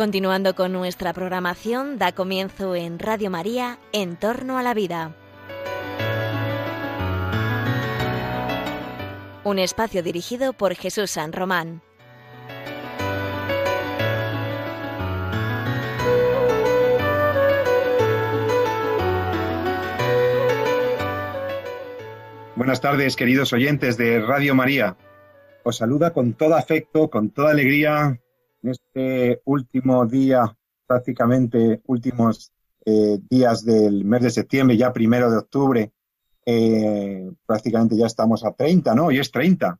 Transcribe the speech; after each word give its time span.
Continuando 0.00 0.54
con 0.54 0.72
nuestra 0.72 1.12
programación, 1.12 1.98
da 1.98 2.12
comienzo 2.12 2.74
en 2.74 2.98
Radio 2.98 3.28
María, 3.28 3.78
En 3.92 4.16
torno 4.16 4.56
a 4.56 4.62
la 4.62 4.72
vida. 4.72 5.14
Un 9.44 9.58
espacio 9.58 10.02
dirigido 10.02 10.54
por 10.54 10.74
Jesús 10.74 11.10
San 11.10 11.34
Román. 11.34 11.82
Buenas 22.56 22.80
tardes, 22.80 23.16
queridos 23.16 23.52
oyentes 23.52 23.98
de 23.98 24.18
Radio 24.22 24.54
María. 24.54 24.96
Os 25.62 25.76
saluda 25.76 26.14
con 26.14 26.32
todo 26.32 26.54
afecto, 26.54 27.10
con 27.10 27.28
toda 27.28 27.50
alegría, 27.50 28.18
en 28.62 28.70
este 28.70 29.40
último 29.44 30.06
día, 30.06 30.56
prácticamente 30.86 31.80
últimos 31.86 32.52
eh, 32.84 33.18
días 33.28 33.64
del 33.64 34.04
mes 34.04 34.22
de 34.22 34.30
septiembre, 34.30 34.76
ya 34.76 34.92
primero 34.92 35.30
de 35.30 35.38
octubre, 35.38 35.92
eh, 36.46 37.30
prácticamente 37.46 37.96
ya 37.96 38.06
estamos 38.06 38.44
a 38.44 38.52
30, 38.52 38.94
¿no? 38.94 39.06
Hoy 39.06 39.18
es 39.18 39.30
30. 39.30 39.78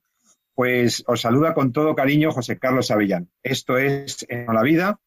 Pues 0.55 1.03
os 1.07 1.21
saluda 1.21 1.55
con 1.55 1.73
todo 1.73 1.95
cariño 1.95 2.33
José 2.33 2.59
Carlos 2.59 2.91
Avellán. 2.91 3.31
Esto 3.43 3.79
es 3.79 4.27
En 4.29 4.47
la 4.47 4.63
Vida, 4.63 5.01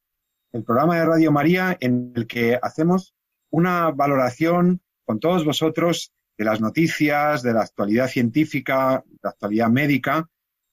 el 0.52 0.64
programa 0.64 0.98
de 0.98 1.06
Radio 1.06 1.32
María 1.32 1.78
en 1.80 2.14
el 2.16 2.28
que 2.28 2.58
hacemos 2.62 3.14
una 3.50 3.92
valoración 3.92 4.82
con 5.06 5.20
todos 5.20 5.46
vosotros 5.46 6.12
de 6.38 6.46
las 6.46 6.60
noticias, 6.60 7.44
de 7.44 7.54
la 7.54 7.62
actualidad 7.62 8.08
científica, 8.08 9.04
de 9.06 9.20
la 9.22 9.30
actualidad 9.30 9.70
médica, 9.70 10.28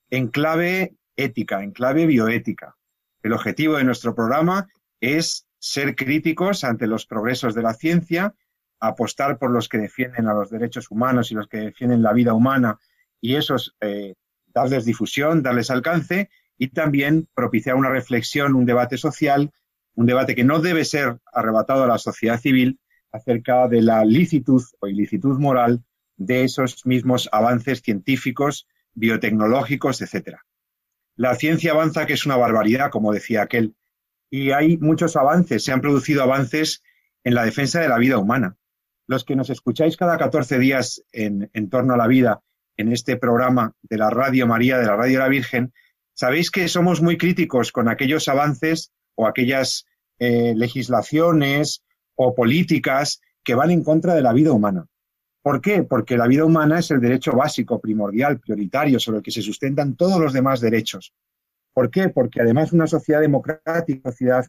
en 0.09 0.29
clave 0.29 0.95
ética, 1.15 1.63
en 1.63 1.71
clave 1.71 2.07
bioética. 2.07 2.75
El 3.23 3.33
objetivo 3.33 3.77
de 3.77 3.83
nuestro 3.83 4.15
programa 4.15 4.67
es 4.99 5.47
ser 5.59 5.95
críticos 5.95 6.63
ante 6.63 6.87
los 6.87 7.05
progresos 7.05 7.53
de 7.53 7.61
la 7.61 7.73
ciencia, 7.73 8.33
apostar 8.79 9.37
por 9.37 9.51
los 9.51 9.69
que 9.69 9.77
defienden 9.77 10.27
a 10.27 10.33
los 10.33 10.49
derechos 10.49 10.89
humanos 10.89 11.31
y 11.31 11.35
los 11.35 11.47
que 11.47 11.57
defienden 11.57 12.01
la 12.01 12.13
vida 12.13 12.33
humana 12.33 12.79
y 13.19 13.35
esos 13.35 13.75
eh, 13.79 14.15
darles 14.47 14.85
difusión, 14.85 15.43
darles 15.43 15.69
alcance 15.69 16.29
y 16.57 16.69
también 16.69 17.27
propiciar 17.33 17.75
una 17.75 17.89
reflexión, 17.89 18.55
un 18.55 18.65
debate 18.65 18.97
social, 18.97 19.51
un 19.95 20.05
debate 20.05 20.35
que 20.35 20.43
no 20.43 20.59
debe 20.59 20.85
ser 20.85 21.19
arrebatado 21.31 21.83
a 21.83 21.87
la 21.87 21.97
sociedad 21.97 22.39
civil, 22.39 22.79
acerca 23.11 23.67
de 23.67 23.81
la 23.81 24.05
licitud 24.05 24.63
o 24.79 24.87
ilicitud 24.87 25.37
moral 25.37 25.83
de 26.17 26.43
esos 26.43 26.85
mismos 26.85 27.29
avances 27.31 27.81
científicos, 27.81 28.67
biotecnológicos, 28.93 30.01
etc. 30.01 30.37
La 31.21 31.35
ciencia 31.35 31.73
avanza, 31.73 32.07
que 32.07 32.13
es 32.13 32.25
una 32.25 32.35
barbaridad, 32.35 32.89
como 32.89 33.13
decía 33.13 33.43
aquel, 33.43 33.75
y 34.31 34.53
hay 34.53 34.79
muchos 34.79 35.15
avances, 35.15 35.63
se 35.63 35.71
han 35.71 35.79
producido 35.79 36.23
avances 36.23 36.81
en 37.23 37.35
la 37.35 37.45
defensa 37.45 37.79
de 37.79 37.87
la 37.87 37.99
vida 37.99 38.17
humana. 38.17 38.57
Los 39.05 39.23
que 39.23 39.35
nos 39.35 39.51
escucháis 39.51 39.97
cada 39.97 40.17
14 40.17 40.57
días 40.57 41.03
en, 41.11 41.47
torno 41.69 41.93
a 41.93 41.97
la 41.97 42.07
vida 42.07 42.41
en 42.75 42.91
este 42.91 43.17
programa 43.17 43.75
de 43.83 43.99
la 43.99 44.09
Radio 44.09 44.47
María, 44.47 44.79
de 44.79 44.87
la 44.87 44.95
Radio 44.95 45.19
la 45.19 45.27
Virgen, 45.27 45.73
sabéis 46.15 46.49
que 46.49 46.67
somos 46.67 47.03
muy 47.03 47.19
críticos 47.19 47.71
con 47.71 47.87
aquellos 47.87 48.27
avances 48.27 48.91
o 49.13 49.27
aquellas 49.27 49.85
eh, 50.17 50.55
legislaciones 50.55 51.83
o 52.15 52.33
políticas 52.33 53.21
que 53.43 53.53
van 53.53 53.69
en 53.69 53.83
contra 53.83 54.15
de 54.15 54.23
la 54.23 54.33
vida 54.33 54.53
humana. 54.53 54.87
¿Por 55.41 55.59
qué? 55.59 55.83
Porque 55.83 56.17
la 56.17 56.27
vida 56.27 56.45
humana 56.45 56.79
es 56.79 56.91
el 56.91 57.01
derecho 57.01 57.31
básico, 57.31 57.79
primordial, 57.79 58.39
prioritario, 58.39 58.99
sobre 58.99 59.17
el 59.17 59.23
que 59.23 59.31
se 59.31 59.41
sustentan 59.41 59.95
todos 59.95 60.19
los 60.19 60.33
demás 60.33 60.61
derechos. 60.61 61.13
¿Por 61.73 61.89
qué? 61.89 62.09
Porque 62.09 62.41
además 62.41 62.73
una 62.73 62.87
sociedad 62.87 63.21
democrática, 63.21 64.01
una 64.03 64.11
sociedad 64.11 64.45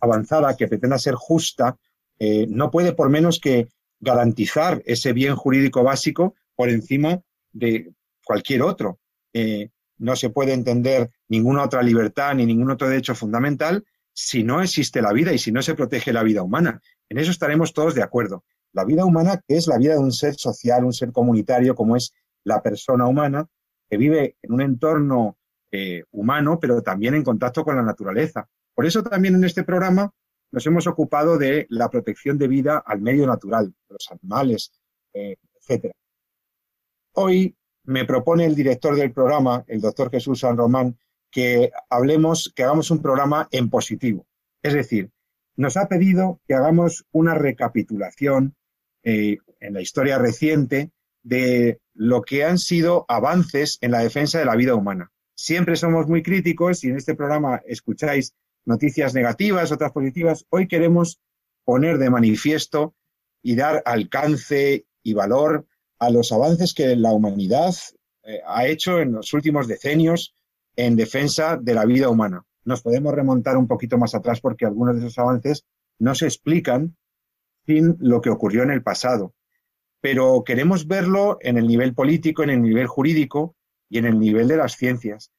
avanzada 0.00 0.56
que 0.56 0.66
pretenda 0.66 0.98
ser 0.98 1.14
justa, 1.14 1.76
eh, 2.18 2.46
no 2.48 2.70
puede 2.70 2.92
por 2.92 3.10
menos 3.10 3.38
que 3.38 3.68
garantizar 4.00 4.82
ese 4.86 5.12
bien 5.12 5.36
jurídico 5.36 5.82
básico 5.82 6.34
por 6.56 6.68
encima 6.68 7.20
de 7.52 7.92
cualquier 8.24 8.62
otro. 8.62 8.98
Eh, 9.32 9.70
no 9.98 10.16
se 10.16 10.30
puede 10.30 10.52
entender 10.52 11.10
ninguna 11.28 11.62
otra 11.62 11.82
libertad 11.82 12.34
ni 12.34 12.44
ningún 12.44 12.70
otro 12.70 12.88
derecho 12.88 13.14
fundamental 13.14 13.84
si 14.12 14.44
no 14.44 14.62
existe 14.62 15.02
la 15.02 15.12
vida 15.12 15.32
y 15.32 15.38
si 15.38 15.52
no 15.52 15.62
se 15.62 15.74
protege 15.74 16.12
la 16.12 16.22
vida 16.22 16.42
humana. 16.42 16.80
En 17.08 17.18
eso 17.18 17.30
estaremos 17.30 17.72
todos 17.72 17.94
de 17.94 18.02
acuerdo. 18.02 18.44
La 18.74 18.84
vida 18.84 19.04
humana, 19.04 19.40
que 19.46 19.56
es 19.56 19.66
la 19.66 19.78
vida 19.78 19.92
de 19.94 20.00
un 20.00 20.12
ser 20.12 20.34
social, 20.34 20.84
un 20.84 20.92
ser 20.92 21.12
comunitario, 21.12 21.74
como 21.74 21.96
es 21.96 22.12
la 22.42 22.60
persona 22.60 23.06
humana, 23.06 23.46
que 23.88 23.96
vive 23.96 24.36
en 24.42 24.52
un 24.52 24.60
entorno 24.60 25.38
eh, 25.70 26.02
humano, 26.10 26.58
pero 26.60 26.82
también 26.82 27.14
en 27.14 27.22
contacto 27.22 27.64
con 27.64 27.76
la 27.76 27.82
naturaleza. 27.82 28.48
Por 28.74 28.84
eso 28.84 29.02
también 29.02 29.36
en 29.36 29.44
este 29.44 29.62
programa 29.62 30.12
nos 30.50 30.66
hemos 30.66 30.86
ocupado 30.86 31.38
de 31.38 31.66
la 31.70 31.88
protección 31.88 32.36
de 32.36 32.48
vida 32.48 32.82
al 32.84 33.00
medio 33.00 33.26
natural, 33.26 33.72
los 33.88 34.10
animales, 34.10 34.72
eh, 35.12 35.36
etc. 35.60 35.92
Hoy 37.12 37.56
me 37.84 38.04
propone 38.04 38.44
el 38.44 38.54
director 38.54 38.96
del 38.96 39.12
programa, 39.12 39.64
el 39.68 39.80
doctor 39.80 40.10
Jesús 40.10 40.40
San 40.40 40.56
Román, 40.56 40.98
que 41.30 41.70
hablemos, 41.90 42.52
que 42.54 42.64
hagamos 42.64 42.90
un 42.90 43.02
programa 43.02 43.48
en 43.50 43.70
positivo. 43.70 44.26
Es 44.62 44.74
decir, 44.74 45.10
nos 45.56 45.76
ha 45.76 45.86
pedido 45.86 46.40
que 46.46 46.54
hagamos 46.54 47.04
una 47.12 47.34
recapitulación 47.34 48.56
eh, 49.04 49.38
en 49.60 49.74
la 49.74 49.80
historia 49.80 50.18
reciente 50.18 50.90
de 51.22 51.80
lo 51.94 52.22
que 52.22 52.44
han 52.44 52.58
sido 52.58 53.04
avances 53.08 53.78
en 53.80 53.92
la 53.92 54.00
defensa 54.00 54.38
de 54.38 54.44
la 54.44 54.56
vida 54.56 54.74
humana. 54.74 55.12
Siempre 55.36 55.76
somos 55.76 56.06
muy 56.06 56.22
críticos 56.22 56.84
y 56.84 56.88
en 56.88 56.96
este 56.96 57.14
programa 57.14 57.62
escucháis 57.66 58.34
noticias 58.64 59.14
negativas, 59.14 59.72
otras 59.72 59.92
positivas. 59.92 60.46
Hoy 60.50 60.68
queremos 60.68 61.20
poner 61.64 61.98
de 61.98 62.10
manifiesto 62.10 62.94
y 63.42 63.56
dar 63.56 63.82
alcance 63.84 64.86
y 65.02 65.12
valor 65.12 65.66
a 65.98 66.10
los 66.10 66.32
avances 66.32 66.74
que 66.74 66.96
la 66.96 67.12
humanidad 67.12 67.74
eh, 68.24 68.40
ha 68.46 68.66
hecho 68.66 69.00
en 69.00 69.12
los 69.12 69.32
últimos 69.32 69.68
decenios 69.68 70.34
en 70.76 70.96
defensa 70.96 71.56
de 71.56 71.74
la 71.74 71.84
vida 71.84 72.08
humana 72.08 72.44
nos 72.64 72.82
podemos 72.82 73.14
remontar 73.14 73.56
un 73.56 73.68
poquito 73.68 73.98
más 73.98 74.14
atrás 74.14 74.40
porque 74.40 74.66
algunos 74.66 74.96
de 74.96 75.06
esos 75.06 75.18
avances 75.18 75.64
no 75.98 76.14
se 76.14 76.26
explican 76.26 76.96
sin 77.66 77.96
lo 78.00 78.20
que 78.20 78.30
ocurrió 78.30 78.62
en 78.62 78.70
el 78.70 78.82
pasado. 78.82 79.34
Pero 80.00 80.42
queremos 80.44 80.86
verlo 80.86 81.38
en 81.40 81.56
el 81.56 81.66
nivel 81.66 81.94
político, 81.94 82.42
en 82.42 82.50
el 82.50 82.62
nivel 82.62 82.86
jurídico 82.86 83.56
y 83.88 83.98
en 83.98 84.06
el 84.06 84.18
nivel 84.18 84.48
de 84.48 84.56
las 84.56 84.76
ciencias. 84.76 85.32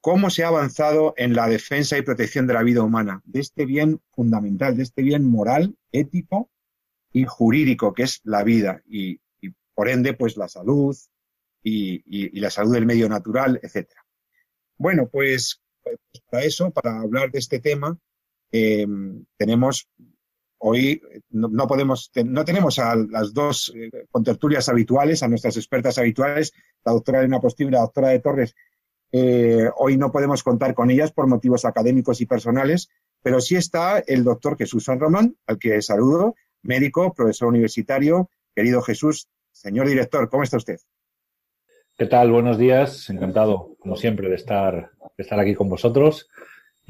Cómo 0.00 0.30
se 0.30 0.44
ha 0.44 0.48
avanzado 0.48 1.12
en 1.16 1.34
la 1.34 1.48
defensa 1.48 1.98
y 1.98 2.02
protección 2.02 2.46
de 2.46 2.54
la 2.54 2.62
vida 2.62 2.82
humana, 2.82 3.20
de 3.24 3.40
este 3.40 3.66
bien 3.66 4.00
fundamental, 4.12 4.76
de 4.76 4.84
este 4.84 5.02
bien 5.02 5.24
moral, 5.24 5.76
ético 5.92 6.50
y 7.12 7.24
jurídico 7.24 7.92
que 7.92 8.04
es 8.04 8.20
la 8.24 8.44
vida 8.44 8.82
y, 8.86 9.20
por 9.74 9.88
ende, 9.88 10.14
pues 10.14 10.36
la 10.36 10.48
salud 10.48 10.96
y, 11.62 12.40
la 12.40 12.50
salud 12.50 12.74
del 12.74 12.86
medio 12.86 13.08
natural, 13.08 13.60
etcétera. 13.62 14.04
Bueno, 14.76 15.08
pues 15.08 15.60
para 16.30 16.44
eso, 16.44 16.70
para 16.70 17.00
hablar 17.00 17.30
de 17.30 17.38
este 17.40 17.58
tema, 17.58 17.98
eh, 18.52 18.86
tenemos 19.36 19.88
hoy 20.58 21.00
no, 21.30 21.66
podemos 21.66 22.10
no 22.24 22.44
tenemos 22.44 22.78
a 22.78 22.96
las 22.96 23.32
dos 23.32 23.72
eh, 23.74 23.90
contertulias 24.10 24.68
habituales, 24.68 25.22
a 25.22 25.28
nuestras 25.28 25.56
expertas 25.56 25.98
habituales, 25.98 26.52
la 26.84 26.92
doctora 26.92 27.20
Elena 27.20 27.40
Postín 27.40 27.68
y 27.68 27.72
la 27.72 27.80
doctora 27.80 28.08
de 28.08 28.20
Torres. 28.20 28.54
Eh, 29.10 29.70
hoy 29.76 29.96
no 29.96 30.12
podemos 30.12 30.42
contar 30.42 30.74
con 30.74 30.90
ellas 30.90 31.12
por 31.12 31.26
motivos 31.26 31.64
académicos 31.64 32.20
y 32.20 32.26
personales, 32.26 32.90
pero 33.22 33.40
sí 33.40 33.56
está 33.56 33.98
el 34.00 34.24
doctor 34.24 34.56
Jesús 34.58 34.84
San 34.84 35.00
Román, 35.00 35.36
al 35.46 35.58
que 35.58 35.80
saludo, 35.80 36.34
médico, 36.62 37.14
profesor 37.14 37.48
universitario. 37.48 38.30
Querido 38.54 38.82
Jesús, 38.82 39.28
señor 39.52 39.88
director, 39.88 40.28
¿cómo 40.28 40.42
está 40.42 40.56
usted? 40.56 40.78
¿Qué 41.96 42.06
tal? 42.06 42.30
Buenos 42.30 42.58
días. 42.58 43.08
Encantado, 43.10 43.76
como 43.80 43.96
siempre, 43.96 44.28
de 44.28 44.36
estar, 44.36 44.92
de 45.16 45.22
estar 45.22 45.40
aquí 45.40 45.54
con 45.54 45.68
vosotros. 45.68 46.28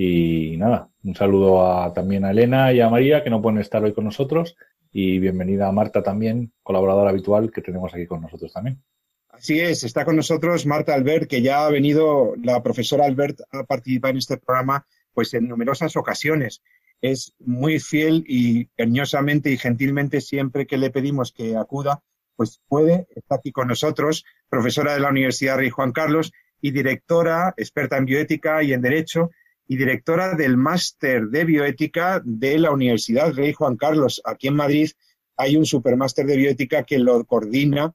Y 0.01 0.57
nada, 0.59 0.89
un 1.03 1.17
saludo 1.17 1.93
también 1.93 2.25
a 2.25 2.31
Elena 2.31 2.73
y 2.73 2.81
a 2.81 2.89
María, 2.89 3.25
que 3.25 3.31
no 3.31 3.43
pueden 3.43 3.59
estar 3.59 3.83
hoy 3.83 3.93
con 3.93 4.05
nosotros. 4.05 4.57
Y 4.93 5.19
bienvenida 5.19 5.67
a 5.67 5.73
Marta 5.73 6.05
también, 6.05 6.53
colaboradora 6.63 7.11
habitual 7.11 7.51
que 7.51 7.63
tenemos 7.63 7.93
aquí 7.93 8.07
con 8.07 8.21
nosotros 8.21 8.53
también. 8.53 8.81
Así 9.29 9.59
es, 9.59 9.83
está 9.83 10.05
con 10.05 10.15
nosotros 10.15 10.67
Marta 10.67 10.95
Albert, 10.95 11.29
que 11.29 11.43
ya 11.43 11.67
ha 11.67 11.71
venido, 11.71 12.35
la 12.41 12.63
profesora 12.63 13.07
Albert 13.07 13.41
a 13.51 13.65
participar 13.65 14.13
en 14.13 14.19
este 14.19 14.37
programa 14.37 14.87
pues 15.13 15.35
en 15.35 15.49
numerosas 15.49 15.97
ocasiones. 15.97 16.63
Es 17.03 17.35
muy 17.41 17.81
fiel 17.81 18.23
y 18.29 18.67
cariñosamente 18.67 19.51
y 19.51 19.59
gentilmente 19.59 20.21
siempre 20.21 20.69
que 20.69 20.79
le 20.79 20.91
pedimos 20.91 21.33
que 21.33 21.57
acuda, 21.57 22.05
pues 22.37 22.61
puede, 22.69 23.09
está 23.17 23.35
aquí 23.35 23.51
con 23.51 23.67
nosotros, 23.67 24.25
profesora 24.49 24.95
de 24.95 25.01
la 25.01 25.11
Universidad 25.11 25.57
Rey 25.57 25.71
Juan 25.71 25.91
Carlos 25.91 26.31
y 26.61 26.71
directora, 26.71 27.53
experta 27.57 27.97
en 27.97 28.05
bioética 28.05 28.63
y 28.63 28.73
en 28.73 28.81
Derecho, 28.81 29.31
y 29.69 29.77
directora 29.77 30.35
del 30.35 30.57
máster 30.57 31.27
de 31.29 31.45
bioética 31.45 32.23
de 32.25 32.59
la 32.59 32.73
Universidad 32.73 33.35
Rey 33.35 33.53
Juan 33.53 33.77
Carlos. 33.77 34.21
Aquí 34.25 34.49
en 34.49 34.57
Madrid 34.57 34.91
hay 35.37 35.57
un 35.57 35.67
supermáster 35.67 36.27
de 36.27 36.37
bioética 36.37 36.83
que 36.83 36.99
lo 36.99 37.23
coordina 37.25 37.93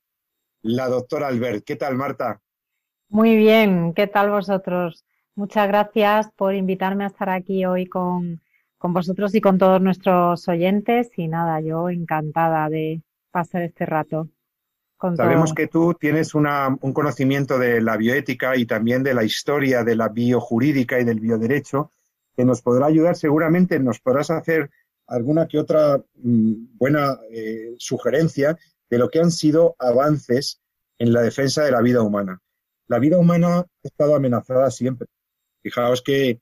la 0.61 0.87
doctora 0.87 1.27
Albert. 1.27 1.65
¿Qué 1.65 1.75
tal, 1.75 1.95
Marta? 1.95 2.39
Muy 3.09 3.35
bien, 3.35 3.93
¿qué 3.93 4.07
tal 4.07 4.29
vosotros? 4.29 5.03
Muchas 5.35 5.67
gracias 5.67 6.29
por 6.35 6.53
invitarme 6.53 7.05
a 7.05 7.07
estar 7.07 7.29
aquí 7.29 7.65
hoy 7.65 7.87
con, 7.87 8.41
con 8.77 8.93
vosotros 8.93 9.33
y 9.33 9.41
con 9.41 9.57
todos 9.57 9.81
nuestros 9.81 10.47
oyentes. 10.47 11.09
Y 11.17 11.27
nada, 11.27 11.59
yo 11.59 11.89
encantada 11.89 12.69
de 12.69 13.01
pasar 13.31 13.63
este 13.63 13.87
rato. 13.87 14.29
Sabemos 15.17 15.53
que 15.53 15.67
tú 15.67 15.93
tienes 15.95 16.33
un 16.33 16.93
conocimiento 16.93 17.59
de 17.59 17.81
la 17.81 17.97
bioética 17.97 18.55
y 18.55 18.65
también 18.65 19.03
de 19.03 19.13
la 19.13 19.25
historia 19.25 19.83
de 19.83 19.97
la 19.97 20.07
biojurídica 20.07 20.99
y 20.99 21.03
del 21.03 21.19
bioderecho 21.19 21.91
que 22.35 22.45
nos 22.45 22.61
podrá 22.61 22.85
ayudar 22.85 23.15
seguramente, 23.15 23.79
nos 23.79 23.99
podrás 23.99 24.31
hacer 24.31 24.71
alguna 25.07 25.47
que 25.47 25.59
otra 25.59 26.01
mm, 26.15 26.77
buena 26.77 27.19
eh, 27.29 27.75
sugerencia 27.77 28.57
de 28.89 28.97
lo 28.97 29.09
que 29.09 29.19
han 29.19 29.31
sido 29.31 29.75
avances 29.77 30.61
en 30.97 31.11
la 31.11 31.21
defensa 31.21 31.63
de 31.63 31.71
la 31.71 31.81
vida 31.81 32.01
humana. 32.01 32.41
La 32.87 32.99
vida 32.99 33.17
humana 33.17 33.57
ha 33.57 33.67
estado 33.83 34.15
amenazada 34.15 34.71
siempre. 34.71 35.07
Fijaos 35.61 36.01
que 36.01 36.39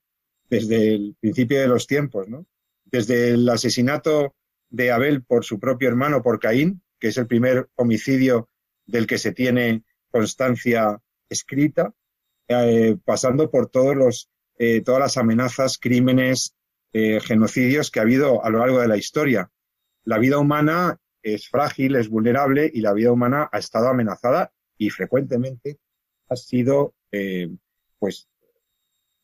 desde 0.50 0.94
el 0.94 1.16
principio 1.20 1.60
de 1.60 1.68
los 1.68 1.88
tiempos, 1.88 2.28
¿no? 2.28 2.46
Desde 2.86 3.32
el 3.32 3.50
asesinato 3.50 4.36
de 4.70 4.92
Abel 4.92 5.24
por 5.24 5.46
su 5.46 5.60
propio 5.60 5.88
hermano, 5.88 6.22
por 6.22 6.40
Caín, 6.40 6.82
que 7.00 7.08
es 7.08 7.18
el 7.18 7.28
primer 7.28 7.70
homicidio 7.76 8.48
del 8.92 9.08
que 9.08 9.18
se 9.18 9.32
tiene 9.32 9.84
constancia 10.12 11.02
escrita, 11.30 11.94
eh, 12.50 12.98
pasando 13.06 13.50
por 13.50 13.70
todos 13.70 13.96
los, 13.96 14.30
eh, 14.58 14.82
todas 14.82 15.00
las 15.00 15.18
amenazas, 15.18 15.78
crímenes, 15.78 16.54
eh, 16.92 17.22
genocidios 17.22 17.90
que 17.90 18.00
ha 18.00 18.04
habido 18.04 18.44
a 18.44 18.50
lo 18.50 18.60
largo 18.60 18.82
de 18.82 18.90
la 18.90 18.98
historia. 18.98 19.50
La 20.04 20.18
vida 20.18 20.38
humana 20.38 21.00
es 21.24 21.48
frágil, 21.48 21.96
es 21.96 22.10
vulnerable 22.10 22.70
y 22.72 22.82
la 22.82 22.94
vida 22.94 23.12
humana 23.12 23.50
ha 23.52 23.60
estado 23.60 23.88
amenazada 23.88 24.52
y 24.78 24.90
frecuentemente 24.90 25.80
ha 26.28 26.36
sido 26.36 26.96
pues 28.00 28.30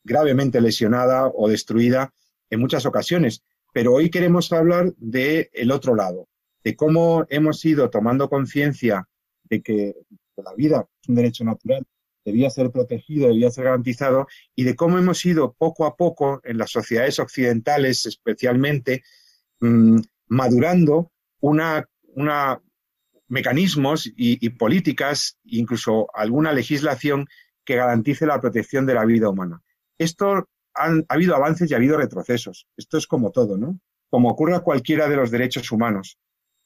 gravemente 0.04 0.60
lesionada 0.60 1.26
o 1.26 1.48
destruida 1.48 2.12
en 2.50 2.60
muchas 2.60 2.86
ocasiones. 2.86 3.42
Pero 3.72 3.94
hoy 3.94 4.10
queremos 4.10 4.52
hablar 4.52 4.92
del 4.98 5.48
el 5.52 5.70
otro 5.70 5.94
lado, 5.94 6.28
de 6.62 6.76
cómo 6.76 7.26
hemos 7.28 7.64
ido 7.64 7.90
tomando 7.90 8.28
conciencia 8.28 9.08
de 9.48 9.62
que 9.62 9.94
la 10.36 10.54
vida 10.54 10.86
es 11.02 11.08
un 11.08 11.14
derecho 11.14 11.44
natural, 11.44 11.86
debía 12.24 12.50
ser 12.50 12.70
protegido, 12.70 13.28
debía 13.28 13.50
ser 13.50 13.64
garantizado, 13.64 14.26
y 14.54 14.64
de 14.64 14.76
cómo 14.76 14.98
hemos 14.98 15.24
ido 15.24 15.54
poco 15.54 15.86
a 15.86 15.96
poco 15.96 16.40
en 16.44 16.58
las 16.58 16.70
sociedades 16.70 17.18
occidentales 17.18 18.06
especialmente 18.06 19.02
mm, 19.60 19.98
madurando 20.28 21.10
una, 21.40 21.88
una 22.14 22.60
mecanismos 23.28 24.10
y, 24.16 24.48
políticas, 24.50 25.38
incluso 25.44 26.08
alguna 26.14 26.52
legislación 26.52 27.26
que 27.64 27.76
garantice 27.76 28.26
la 28.26 28.40
protección 28.40 28.86
de 28.86 28.94
la 28.94 29.04
vida 29.04 29.28
humana. 29.28 29.62
Esto 29.98 30.48
han, 30.74 31.04
ha 31.08 31.14
habido 31.14 31.36
avances 31.36 31.70
y 31.70 31.74
ha 31.74 31.76
habido 31.76 31.98
retrocesos. 31.98 32.66
Esto 32.76 32.96
es 32.96 33.06
como 33.06 33.30
todo, 33.30 33.58
¿no? 33.58 33.78
Como 34.08 34.30
ocurre 34.30 34.54
a 34.54 34.60
cualquiera 34.60 35.08
de 35.08 35.16
los 35.16 35.30
derechos 35.30 35.70
humanos. 35.70 36.18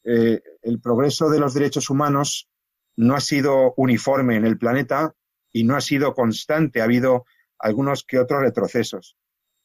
Eh, 0.05 0.41
el 0.63 0.81
progreso 0.81 1.29
de 1.31 1.41
los 1.41 1.55
derechos 1.55 1.91
humanos 1.91 2.49
no 2.97 3.15
ha 3.15 3.21
sido 3.21 3.75
uniforme 3.77 4.37
en 4.37 4.45
el 4.45 4.59
planeta 4.59 5.15
y 5.53 5.65
no 5.65 5.77
ha 5.77 5.81
sido 5.81 6.15
constante. 6.15 6.81
Ha 6.81 6.85
habido 6.85 7.25
algunos 7.59 8.05
que 8.05 8.19
otros 8.19 8.41
retrocesos. 8.41 9.17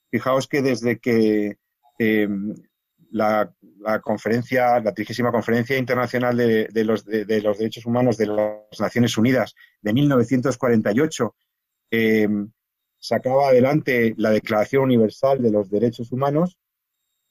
Fijaos 0.10 0.48
que 0.48 0.62
desde 0.62 1.00
que 1.00 1.58
em, 2.00 2.54
la, 3.12 3.54
conferencia, 4.02 4.80
la 4.80 4.94
trigésima 4.94 5.32
conferencia 5.32 5.78
internacional 5.78 6.38
de, 6.38 6.84
los, 6.84 7.06
los, 7.06 7.58
derechos 7.58 7.86
humanos 7.86 8.18
de 8.18 8.28
las 8.28 8.80
Naciones 8.80 9.18
Unidas 9.18 9.56
de 9.82 9.94
1948 9.94 11.36
em, 11.92 12.52
sacaba 13.00 13.50
adelante 13.50 14.14
la 14.18 14.32
Declaración 14.32 14.84
Universal 14.84 15.42
de 15.42 15.52
los 15.52 15.70
Derechos 15.70 16.12
Humanos, 16.12 16.58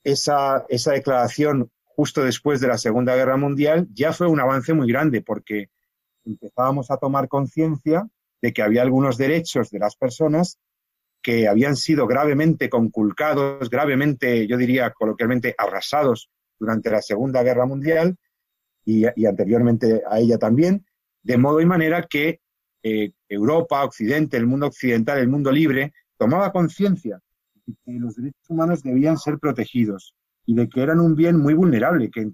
esa, 0.04 0.64
esa 0.69 0.92
declaración 0.92 1.70
justo 1.84 2.22
después 2.22 2.60
de 2.60 2.69
la 2.69 2.78
Segunda 2.78 3.16
Guerra 3.16 3.37
Mundial 3.37 3.88
ya 3.92 4.12
fue 4.12 4.28
un 4.28 4.40
avance 4.40 4.72
muy 4.72 4.87
grande 4.87 5.22
porque 5.22 5.70
empezábamos 6.26 6.90
a 6.90 6.99
tomar 6.99 7.28
conciencia 7.28 8.08
de 8.43 8.52
que 8.52 8.62
había 8.62 8.82
algunos 8.82 9.17
derechos 9.17 9.70
de 9.70 9.78
las 9.78 9.96
personas 9.96 10.58
que 11.23 11.49
habían 11.49 11.76
sido 11.76 12.06
gravemente 12.06 12.69
conculcados, 12.69 13.70
gravemente, 13.70 14.46
yo 14.46 14.56
diría 14.56 14.90
coloquialmente, 14.90 15.55
arrasados 15.56 16.28
durante 16.58 16.90
la 16.90 17.02
Segunda 17.02 17.43
Guerra 17.43 17.67
Mundial 17.67 18.17
y, 18.84 19.05
anteriormente 19.26 20.02
a 20.08 20.20
ella 20.20 20.38
también, 20.38 20.87
de 21.23 21.38
modo 21.38 21.61
y 21.61 21.67
manera 21.67 22.06
que 22.08 22.40
eh, 22.82 23.11
Europa, 23.28 23.82
Occidente, 23.84 24.37
el 24.37 24.46
mundo 24.46 24.67
occidental, 24.67 25.19
el 25.19 25.28
mundo 25.28 25.50
libre, 25.50 25.93
tomaba 26.17 26.52
conciencia 26.52 27.20
de 27.64 27.75
que 27.84 27.93
los 27.99 28.14
derechos 28.14 28.49
humanos 28.49 28.82
debían 28.82 29.19
ser 29.19 29.38
protegidos 29.38 30.14
y 30.44 30.55
de 30.55 30.69
que 30.69 30.81
eran 30.81 31.00
un 31.00 31.17
bien 31.17 31.38
muy 31.38 31.55
vulnerable, 31.55 32.11
que 32.11 32.31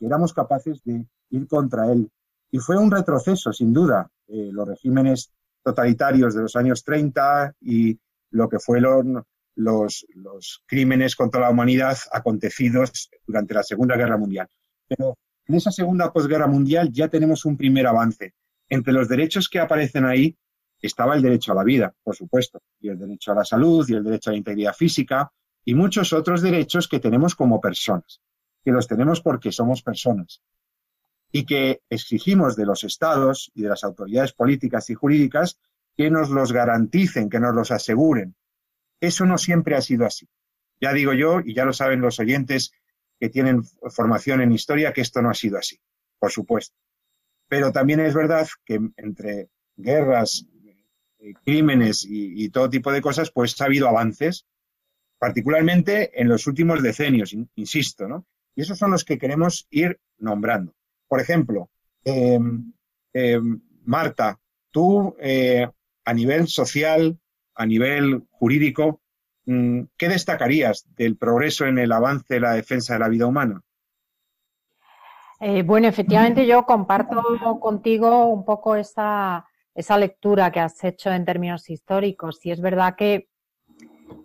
éramos 0.00 0.32
capaces 0.32 0.82
de 0.84 1.04
ir 1.28 1.46
contra 1.46 1.92
él 1.92 2.10
y 2.56 2.58
fue 2.58 2.78
un 2.78 2.90
retroceso, 2.90 3.52
sin 3.52 3.70
duda, 3.70 4.10
eh, 4.28 4.48
los 4.50 4.66
regímenes 4.66 5.30
totalitarios 5.62 6.34
de 6.34 6.40
los 6.40 6.56
años 6.56 6.82
30 6.84 7.54
y 7.60 8.00
lo 8.30 8.48
que 8.48 8.58
fueron 8.58 9.22
los, 9.56 10.06
los 10.14 10.62
crímenes 10.64 11.16
contra 11.16 11.42
la 11.42 11.50
humanidad 11.50 11.98
acontecidos 12.10 13.10
durante 13.26 13.52
la 13.52 13.62
Segunda 13.62 13.94
Guerra 13.94 14.16
Mundial. 14.16 14.48
Pero 14.88 15.18
en 15.46 15.54
esa 15.54 15.70
Segunda 15.70 16.10
Posguerra 16.14 16.46
Mundial 16.46 16.90
ya 16.90 17.08
tenemos 17.08 17.44
un 17.44 17.58
primer 17.58 17.86
avance. 17.86 18.32
Entre 18.70 18.94
los 18.94 19.06
derechos 19.06 19.50
que 19.50 19.60
aparecen 19.60 20.06
ahí 20.06 20.34
estaba 20.80 21.14
el 21.14 21.20
derecho 21.20 21.52
a 21.52 21.56
la 21.56 21.62
vida, 21.62 21.92
por 22.02 22.16
supuesto, 22.16 22.62
y 22.80 22.88
el 22.88 22.98
derecho 22.98 23.32
a 23.32 23.34
la 23.34 23.44
salud, 23.44 23.86
y 23.86 23.92
el 23.92 24.02
derecho 24.02 24.30
a 24.30 24.32
la 24.32 24.38
integridad 24.38 24.72
física, 24.72 25.30
y 25.62 25.74
muchos 25.74 26.14
otros 26.14 26.40
derechos 26.40 26.88
que 26.88 27.00
tenemos 27.00 27.34
como 27.34 27.60
personas, 27.60 28.22
que 28.64 28.72
los 28.72 28.88
tenemos 28.88 29.20
porque 29.20 29.52
somos 29.52 29.82
personas 29.82 30.40
y 31.36 31.44
que 31.44 31.82
exigimos 31.90 32.56
de 32.56 32.64
los 32.64 32.82
estados 32.82 33.52
y 33.54 33.60
de 33.60 33.68
las 33.68 33.84
autoridades 33.84 34.32
políticas 34.32 34.88
y 34.88 34.94
jurídicas 34.94 35.60
que 35.94 36.10
nos 36.10 36.30
los 36.30 36.50
garanticen, 36.50 37.28
que 37.28 37.38
nos 37.38 37.54
los 37.54 37.70
aseguren. 37.70 38.34
Eso 39.02 39.26
no 39.26 39.36
siempre 39.36 39.76
ha 39.76 39.82
sido 39.82 40.06
así. 40.06 40.26
Ya 40.80 40.94
digo 40.94 41.12
yo, 41.12 41.40
y 41.44 41.52
ya 41.52 41.66
lo 41.66 41.74
saben 41.74 42.00
los 42.00 42.18
oyentes 42.20 42.72
que 43.20 43.28
tienen 43.28 43.64
formación 43.64 44.40
en 44.40 44.50
historia, 44.50 44.94
que 44.94 45.02
esto 45.02 45.20
no 45.20 45.28
ha 45.28 45.34
sido 45.34 45.58
así, 45.58 45.78
por 46.18 46.32
supuesto. 46.32 46.74
Pero 47.48 47.70
también 47.70 48.00
es 48.00 48.14
verdad 48.14 48.48
que 48.64 48.80
entre 48.96 49.50
guerras, 49.76 50.46
eh, 51.18 51.34
crímenes 51.44 52.06
y, 52.06 52.44
y 52.44 52.48
todo 52.48 52.70
tipo 52.70 52.90
de 52.90 53.02
cosas, 53.02 53.30
pues 53.30 53.60
ha 53.60 53.66
habido 53.66 53.88
avances, 53.88 54.46
particularmente 55.18 56.18
en 56.18 56.30
los 56.30 56.46
últimos 56.46 56.82
decenios, 56.82 57.36
insisto, 57.56 58.08
¿no? 58.08 58.26
Y 58.54 58.62
esos 58.62 58.78
son 58.78 58.90
los 58.90 59.04
que 59.04 59.18
queremos 59.18 59.66
ir 59.68 60.00
nombrando. 60.16 60.74
Por 61.08 61.20
ejemplo, 61.20 61.70
eh, 62.04 62.38
eh, 63.12 63.40
Marta, 63.84 64.38
tú 64.70 65.16
eh, 65.20 65.68
a 66.04 66.14
nivel 66.14 66.48
social, 66.48 67.18
a 67.54 67.66
nivel 67.66 68.24
jurídico, 68.30 69.00
mm, 69.46 69.82
¿qué 69.96 70.08
destacarías 70.08 70.86
del 70.96 71.16
progreso 71.16 71.66
en 71.66 71.78
el 71.78 71.92
avance 71.92 72.34
de 72.34 72.40
la 72.40 72.52
defensa 72.52 72.94
de 72.94 73.00
la 73.00 73.08
vida 73.08 73.26
humana? 73.26 73.62
bueno, 75.66 75.86
efectivamente 75.86 76.46
yo 76.46 76.64
comparto 76.64 77.22
contigo 77.60 78.24
un 78.28 78.46
poco 78.46 78.74
esa, 78.74 79.46
esa 79.74 79.98
lectura 79.98 80.50
que 80.50 80.60
has 80.60 80.82
hecho 80.82 81.12
en 81.12 81.26
términos 81.26 81.68
históricos. 81.68 82.40
Y 82.46 82.52
es 82.52 82.60
verdad 82.62 82.96
que 82.96 83.28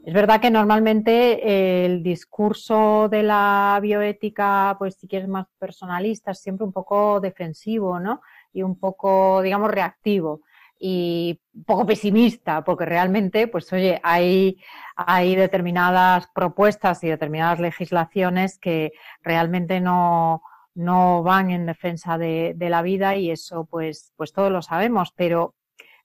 es 0.03 0.13
verdad 0.13 0.41
que 0.41 0.50
normalmente 0.50 1.47
eh, 1.47 1.85
el 1.85 2.01
discurso 2.01 3.07
de 3.09 3.21
la 3.21 3.77
bioética, 3.81 4.75
pues 4.79 4.95
si 4.95 5.07
quieres 5.07 5.27
más 5.27 5.45
personalista, 5.59 6.31
es 6.31 6.39
siempre 6.41 6.65
un 6.65 6.73
poco 6.73 7.19
defensivo, 7.19 8.00
¿no? 8.00 8.21
Y 8.51 8.63
un 8.63 8.79
poco, 8.79 9.41
digamos, 9.43 9.69
reactivo 9.69 10.41
y 10.79 11.39
un 11.53 11.63
poco 11.65 11.85
pesimista, 11.85 12.63
porque 12.63 12.85
realmente, 12.85 13.47
pues 13.47 13.71
oye, 13.71 14.00
hay, 14.03 14.57
hay 14.95 15.35
determinadas 15.35 16.27
propuestas 16.33 17.03
y 17.03 17.07
determinadas 17.07 17.59
legislaciones 17.59 18.57
que 18.57 18.93
realmente 19.21 19.79
no, 19.79 20.41
no 20.73 21.21
van 21.21 21.51
en 21.51 21.67
defensa 21.67 22.17
de, 22.17 22.53
de 22.55 22.69
la 22.69 22.81
vida 22.81 23.15
y 23.15 23.29
eso, 23.29 23.65
pues, 23.65 24.13
pues 24.15 24.33
todos 24.33 24.51
lo 24.51 24.63
sabemos, 24.63 25.13
pero 25.15 25.53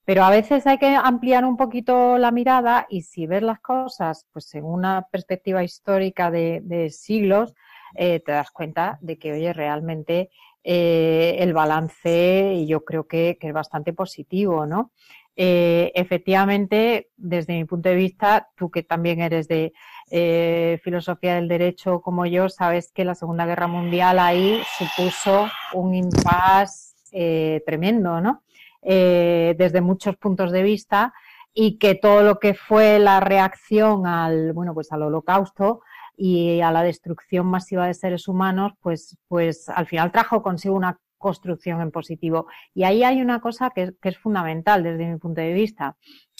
pero 0.06 0.22
a 0.22 0.30
veces 0.30 0.66
hay 0.68 0.78
que 0.78 0.94
ampliar 0.94 1.44
un 1.44 1.56
poquito 1.56 2.16
la 2.16 2.30
mirada 2.30 2.86
y 2.88 3.02
si 3.02 3.26
ves 3.26 3.42
las 3.42 3.58
cosas 3.58 4.24
pues 4.32 4.54
en 4.54 4.64
una 4.64 5.08
perspectiva 5.10 5.64
histórica 5.64 6.30
de, 6.30 6.88
siglos, 6.90 7.54
eh, 7.96 8.20
te 8.20 8.30
das 8.30 8.52
cuenta 8.52 8.98
de 9.02 9.18
que, 9.18 9.32
oye, 9.32 9.52
realmente 9.52 10.30
eh, 10.62 11.36
el 11.40 11.52
balance 11.52 12.64
yo 12.68 12.84
creo 12.84 13.08
que, 13.08 13.36
es 13.40 13.52
bastante 13.52 13.92
positivo, 13.92 14.64
¿no? 14.64 14.92
Eh, 15.34 15.90
efectivamente, 15.96 17.10
desde 17.16 17.54
mi 17.54 17.64
punto 17.64 17.88
de 17.88 17.96
vista, 17.96 18.48
tú 18.56 18.70
que 18.70 18.84
también 18.84 19.20
eres 19.20 19.48
de 19.48 19.72
filosofía 20.84 21.34
del 21.34 21.48
derecho 21.48 22.00
como 22.00 22.26
yo, 22.26 22.48
sabes 22.48 22.92
que 22.92 23.04
la 23.04 23.16
Segunda 23.16 23.44
Guerra 23.44 23.66
Mundial 23.66 24.20
ahí 24.20 24.62
supuso 24.78 25.48
un 25.72 25.96
impasse 25.96 26.94
tremendo, 27.66 28.20
¿no? 28.20 28.44
Eh, 28.88 29.56
desde 29.58 29.80
muchos 29.80 30.16
puntos 30.16 30.52
de 30.52 30.62
vista 30.62 31.12
y 31.52 31.76
que 31.76 31.96
todo 31.96 32.22
lo 32.22 32.38
que 32.38 32.54
fue 32.54 33.00
la 33.00 33.18
reacción 33.18 34.06
al, 34.06 34.52
bueno, 34.52 34.74
pues 34.74 34.92
al 34.92 35.02
holocausto 35.02 35.80
y 36.16 36.60
a 36.60 36.70
la 36.70 36.84
destrucción 36.84 37.46
masiva 37.46 37.88
de 37.88 37.94
seres 37.94 38.28
humanos, 38.28 38.74
pues, 38.80 39.18
pues 39.26 39.68
al 39.68 39.88
final 39.88 40.12
trajo 40.12 40.40
consigo 40.40 40.76
una 40.76 41.00
construcción 41.18 41.80
en 41.80 41.90
positivo. 41.90 42.46
Y 42.74 42.84
ahí 42.84 43.02
hay 43.02 43.20
una 43.20 43.40
cosa 43.40 43.70
que, 43.70 43.92
es 44.00 44.18
fundamental 44.18 44.84
desde 44.84 45.10
mi 45.10 45.18
punto 45.18 45.40
de 45.40 45.52
vista, 45.52 45.96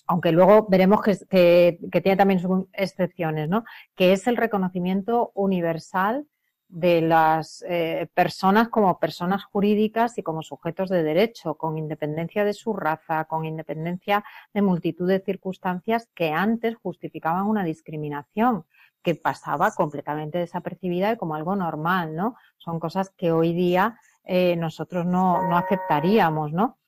aunque 0.07 0.31
luego 0.31 0.69
veremos 0.71 1.01
que, 1.03 1.81
que, 1.91 2.01
tiene 2.01 2.17
también 2.17 2.39
sus 2.39 2.67
excepciones, 2.73 3.49
¿no? 3.49 3.65
Que 3.97 4.13
es 4.13 4.29
el 4.29 4.37
reconocimiento 4.37 5.33
universal 5.35 6.29
de 6.69 7.01
las 7.01 7.65
eh, 7.69 8.09
personas 8.15 8.69
como 8.69 8.99
personas 8.99 9.45
jurídicas 9.45 10.19
y 10.19 10.23
como 10.23 10.43
sujetos 10.43 10.89
de 10.89 11.03
derecho, 11.03 11.55
con 11.55 11.79
independencia 11.79 12.45
de 12.45 12.55
su 12.55 12.73
raza, 12.73 13.25
con 13.27 13.45
independencia 13.45 14.25
de 14.53 14.63
multitud 14.63 15.09
de 15.09 15.21
circunstancias 15.21 16.09
que 16.15 16.31
antes 16.33 16.77
justificaban 16.77 17.47
una 17.47 17.65
discriminación 17.65 18.65
que 19.03 19.15
pasaba 19.15 19.71
completamente 19.71 20.39
desapercibida 20.39 21.13
y 21.13 21.17
como 21.17 21.37
algo 21.37 21.55
normal, 21.55 22.17
¿no? 22.17 22.35
Son 22.59 22.81
cosas 22.81 23.11
que 23.11 23.31
hoy 23.31 23.53
día 23.53 24.01
eh, 24.25 24.57
nosotros 24.57 25.07
no, 25.07 25.49
no, 25.49 25.57
aceptaríamos, 25.57 26.53
¿no? 26.53 26.79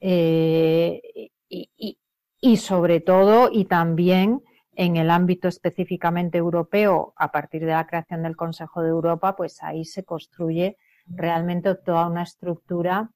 Eh, 0.00 1.30
y, 1.48 1.98
y 2.40 2.56
sobre 2.56 3.00
todo, 3.00 3.48
y 3.52 3.66
también 3.66 4.42
en 4.78 4.96
el 4.96 5.10
ámbito 5.10 5.48
específicamente 5.48 6.38
europeo, 6.38 7.12
a 7.16 7.32
partir 7.32 7.62
de 7.62 7.72
la 7.72 7.84
creación 7.88 8.22
del 8.22 8.36
Consejo 8.36 8.80
de 8.80 8.90
Europa, 8.90 9.34
pues 9.34 9.60
ahí 9.64 9.84
se 9.84 10.04
construye 10.04 10.76
realmente 11.08 11.74
toda 11.74 12.06
una 12.06 12.22
estructura 12.22 13.10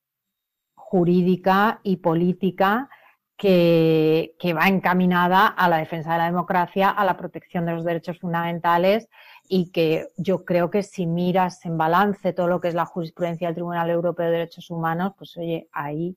jurídica 0.75 1.79
y 1.85 1.99
política 1.99 2.91
que, 3.37 4.35
va 4.57 4.67
encaminada 4.67 5.47
a 5.47 5.69
la 5.69 5.77
defensa 5.77 6.13
de 6.13 6.19
la 6.19 6.25
democracia, 6.25 6.91
a 6.91 7.05
la 7.05 7.17
protección 7.17 7.65
de 7.65 7.75
los 7.75 7.85
derechos 7.85 8.19
fundamentales 8.19 9.09
y 9.49 9.71
que 9.71 10.09
yo 10.17 10.45
creo 10.45 10.69
que 10.69 10.83
si 10.83 11.07
miras 11.07 11.65
en 11.65 11.79
balance 11.79 12.33
todo 12.33 12.49
lo 12.49 12.61
que 12.61 12.69
es 12.69 12.75
la 12.75 12.87
jurisprudencia 12.87 13.47
del 13.47 13.55
Tribunal 13.55 13.89
Europeo 13.89 14.27
de 14.27 14.33
Derechos 14.33 14.69
Humanos, 14.69 15.13
pues 15.17 15.37
oye, 15.37 15.69
ahí, 15.73 16.17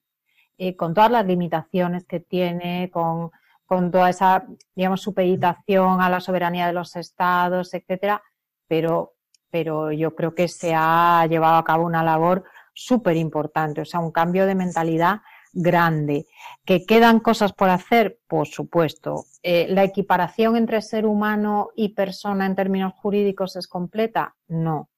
eh, 0.58 0.76
con 0.76 0.96
todas 0.96 1.12
las 1.12 1.28
limitaciones 1.28 2.04
que 2.06 2.20
tiene, 2.20 2.90
con 2.92 3.30
con 3.66 3.92
toda 3.92 4.10
esa, 4.10 4.46
digamos, 4.76 5.02
supeditación 5.02 6.02
a 6.02 6.10
la 6.10 6.20
soberanía 6.20 6.68
de 6.68 6.74
los 6.74 6.96
estados, 6.96 7.74
etcétera, 7.74 8.22
pero, 8.68 9.14
pero 9.50 9.92
yo 9.92 10.16
creo 10.16 10.36
que 10.36 10.48
se 10.48 10.74
ha 10.76 11.26
llevado 11.28 11.58
a 11.58 11.64
cabo 11.64 11.86
una 11.86 12.04
labor 12.04 12.44
súper 12.74 13.16
importante, 13.18 13.82
o 13.82 13.86
sea, 13.86 14.00
un 14.00 14.12
cambio 14.12 14.46
de 14.46 14.56
mentalidad 14.56 15.22
grande. 15.54 16.28
¿Que 16.66 16.86
quedan 16.86 17.20
cosas 17.20 17.54
por 17.54 17.70
hacer? 17.70 18.20
Por 18.28 18.48
supuesto. 18.48 19.26
Eh, 19.42 19.68
¿La 19.70 19.84
equiparación 19.84 20.58
entre 20.58 20.82
ser 20.82 21.06
humano 21.06 21.70
y 21.76 21.90
persona 21.90 22.46
en 22.46 22.56
términos 22.56 22.94
jurídicos 22.94 23.56
es 23.56 23.68
completa? 23.68 24.36
No. 24.48 24.90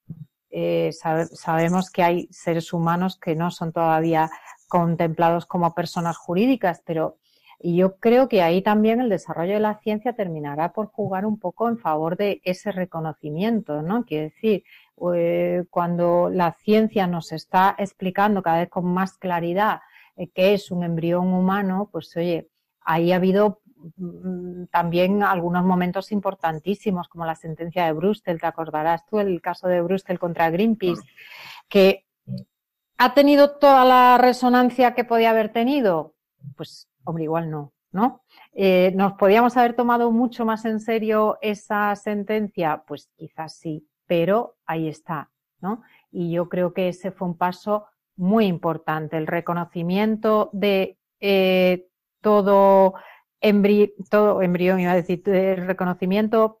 Eh, 0.50 0.90
sabemos 0.92 1.90
que 1.90 2.02
hay 2.02 2.28
seres 2.30 2.72
humanos 2.72 3.18
que 3.18 3.36
no 3.36 3.50
son 3.50 3.72
todavía 3.72 4.30
contemplados 4.66 5.46
como 5.46 5.74
personas 5.74 6.16
jurídicas, 6.16 6.82
pero 6.84 7.18
y 7.60 7.76
yo 7.76 7.96
creo 7.96 8.28
que 8.28 8.42
ahí 8.42 8.62
también 8.62 9.00
el 9.00 9.08
desarrollo 9.08 9.54
de 9.54 9.60
la 9.60 9.78
ciencia 9.80 10.12
terminará 10.12 10.72
por 10.72 10.86
jugar 10.86 11.26
un 11.26 11.38
poco 11.38 11.68
en 11.68 11.78
favor 11.78 12.16
de 12.16 12.40
ese 12.44 12.70
reconocimiento, 12.70 13.82
¿no? 13.82 14.04
Quiere 14.04 14.24
decir, 14.24 14.64
eh, 15.14 15.64
cuando 15.68 16.30
la 16.30 16.52
ciencia 16.52 17.06
nos 17.08 17.32
está 17.32 17.74
explicando 17.78 18.42
cada 18.42 18.58
vez 18.58 18.68
con 18.68 18.84
más 18.86 19.18
claridad 19.18 19.80
eh, 20.16 20.28
qué 20.32 20.54
es 20.54 20.70
un 20.70 20.84
embrión 20.84 21.32
humano, 21.32 21.88
pues 21.90 22.16
oye, 22.16 22.48
ahí 22.80 23.10
ha 23.12 23.16
habido 23.16 23.60
mm, 23.96 24.66
también 24.70 25.24
algunos 25.24 25.64
momentos 25.64 26.12
importantísimos, 26.12 27.08
como 27.08 27.26
la 27.26 27.34
sentencia 27.34 27.86
de 27.86 27.92
Brustel, 27.92 28.40
te 28.40 28.46
acordarás 28.46 29.04
tú, 29.06 29.18
el 29.18 29.40
caso 29.40 29.66
de 29.66 29.82
Brustel 29.82 30.20
contra 30.20 30.50
Greenpeace, 30.50 31.02
que 31.68 32.06
ha 32.98 33.14
tenido 33.14 33.58
toda 33.58 33.84
la 33.84 34.18
resonancia 34.18 34.94
que 34.94 35.04
podía 35.04 35.30
haber 35.30 35.50
tenido. 35.52 36.14
Pues 36.56 36.87
hombre, 37.08 37.24
igual 37.24 37.50
no, 37.50 37.72
¿no? 37.90 38.22
Eh, 38.52 38.92
¿Nos 38.94 39.14
podíamos 39.14 39.56
haber 39.56 39.74
tomado 39.74 40.12
mucho 40.12 40.44
más 40.44 40.64
en 40.66 40.78
serio 40.78 41.38
esa 41.40 41.94
sentencia? 41.96 42.82
Pues 42.86 43.08
quizás 43.16 43.56
sí, 43.56 43.88
pero 44.06 44.56
ahí 44.66 44.88
está, 44.88 45.30
¿no? 45.60 45.82
Y 46.10 46.30
yo 46.30 46.48
creo 46.48 46.74
que 46.74 46.88
ese 46.88 47.10
fue 47.10 47.28
un 47.28 47.36
paso 47.36 47.86
muy 48.16 48.46
importante, 48.46 49.16
el 49.16 49.26
reconocimiento 49.26 50.50
de 50.52 50.98
eh, 51.20 51.86
todo, 52.20 52.94
todo 54.10 54.42
embrión, 54.42 54.80
iba 54.80 54.92
a 54.92 54.96
decir, 54.96 55.22
el 55.26 55.66
reconocimiento 55.66 56.60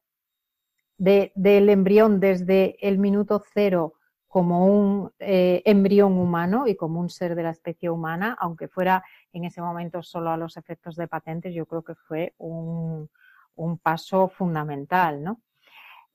del 0.96 1.68
embrión 1.68 2.20
desde 2.20 2.76
el 2.80 2.98
minuto 2.98 3.42
cero 3.52 3.94
como 4.28 4.66
un 4.66 5.10
eh, 5.18 5.62
embrión 5.64 6.18
humano 6.18 6.66
y 6.66 6.76
como 6.76 7.00
un 7.00 7.08
ser 7.08 7.34
de 7.34 7.42
la 7.42 7.50
especie 7.50 7.88
humana, 7.90 8.36
aunque 8.38 8.68
fuera 8.68 9.02
en 9.32 9.44
ese 9.44 9.60
momento 9.60 10.02
solo 10.02 10.30
a 10.30 10.36
los 10.36 10.56
efectos 10.56 10.96
de 10.96 11.08
patentes, 11.08 11.54
yo 11.54 11.66
creo 11.66 11.82
que 11.82 11.94
fue 11.94 12.34
un, 12.38 13.08
paso 13.82 14.28
fundamental, 14.28 15.22
¿no? 15.22 15.40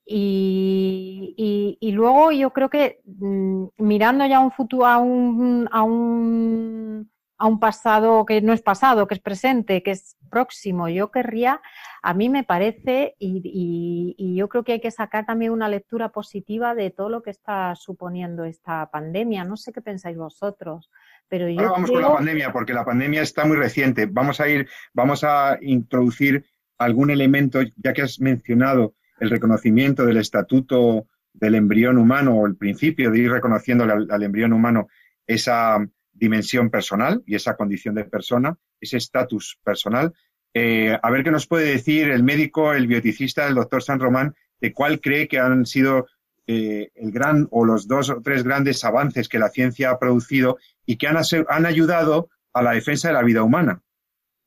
Y, 0.06 1.90
luego 1.94 2.32
yo 2.32 2.50
creo 2.50 2.68
que 2.70 3.00
mm, 3.04 3.66
mirando 3.78 4.26
ya 4.26 4.40
un 4.40 4.50
futuro, 4.50 4.86
a 4.86 4.98
un, 4.98 5.68
a 5.72 5.82
un 5.82 7.10
a 7.38 7.46
un 7.46 7.58
pasado 7.58 8.24
que 8.24 8.40
no 8.40 8.52
es 8.52 8.62
pasado, 8.62 9.06
que 9.06 9.14
es 9.14 9.20
presente, 9.20 9.82
que 9.82 9.90
es 9.92 10.16
próximo. 10.30 10.88
Yo 10.88 11.10
querría, 11.10 11.60
a 12.02 12.14
mí 12.14 12.28
me 12.28 12.44
parece, 12.44 13.16
y, 13.18 14.34
yo 14.36 14.48
creo 14.48 14.64
que 14.64 14.72
hay 14.72 14.80
que 14.80 14.90
sacar 14.90 15.26
también 15.26 15.52
una 15.52 15.68
lectura 15.68 16.10
positiva 16.10 16.74
de 16.74 16.90
todo 16.90 17.08
lo 17.08 17.22
que 17.22 17.30
está 17.30 17.74
suponiendo 17.76 18.44
esta 18.44 18.90
pandemia. 18.90 19.44
No 19.44 19.56
sé 19.56 19.72
qué 19.72 19.80
pensáis 19.82 20.16
vosotros, 20.16 20.90
pero 21.28 21.48
yo. 21.48 21.60
Ahora 21.60 21.72
vamos 21.72 21.90
con 21.90 22.02
la 22.02 22.14
pandemia, 22.14 22.52
porque 22.52 22.72
la 22.74 22.84
pandemia 22.84 23.22
está 23.22 23.44
muy 23.44 23.56
reciente. 23.56 24.06
Vamos 24.06 24.40
a 24.40 24.48
ir, 24.48 24.68
vamos 24.92 25.24
a 25.24 25.58
introducir 25.60 26.44
algún 26.78 27.10
elemento, 27.10 27.60
ya 27.76 27.92
que 27.92 28.02
has 28.02 28.20
mencionado 28.20 28.94
el 29.20 29.30
reconocimiento 29.30 30.04
del 30.04 30.16
estatuto 30.16 31.06
del 31.32 31.56
embrión 31.56 31.98
humano 31.98 32.36
o 32.36 32.46
el 32.46 32.56
principio 32.56 33.10
de 33.10 33.18
ir 33.18 33.30
reconociendo 33.30 33.84
al 33.84 34.22
embrión 34.22 34.52
humano 34.52 34.88
esa 35.26 35.84
dimensión 36.12 36.70
personal 36.70 37.22
y 37.26 37.34
esa 37.34 37.56
condición 37.56 37.94
de 37.94 38.04
persona, 38.04 38.56
ese 38.80 38.96
estatus 38.96 39.58
personal. 39.64 40.12
Eh, 40.54 40.96
a 41.02 41.10
ver 41.10 41.24
qué 41.24 41.32
nos 41.32 41.46
puede 41.46 41.66
decir 41.66 42.10
el 42.10 42.22
médico, 42.22 42.72
el 42.72 42.86
bioticista, 42.86 43.46
el 43.46 43.56
doctor 43.56 43.82
San 43.82 43.98
Román, 43.98 44.34
de 44.60 44.72
cuál 44.72 45.00
cree 45.00 45.26
que 45.26 45.40
han 45.40 45.66
sido 45.66 46.06
eh, 46.46 46.90
el 46.94 47.10
gran 47.10 47.48
o 47.50 47.64
los 47.64 47.88
dos 47.88 48.10
o 48.10 48.20
tres 48.22 48.44
grandes 48.44 48.84
avances 48.84 49.28
que 49.28 49.38
la 49.38 49.48
ciencia 49.48 49.90
ha 49.90 49.98
producido 49.98 50.58
y 50.86 50.96
que 50.96 51.06
han, 51.06 51.16
han 51.48 51.66
ayudado 51.66 52.28
a 52.52 52.62
la 52.62 52.72
defensa 52.72 53.08
de 53.08 53.14
la 53.14 53.22
vida 53.22 53.42
humana. 53.42 53.82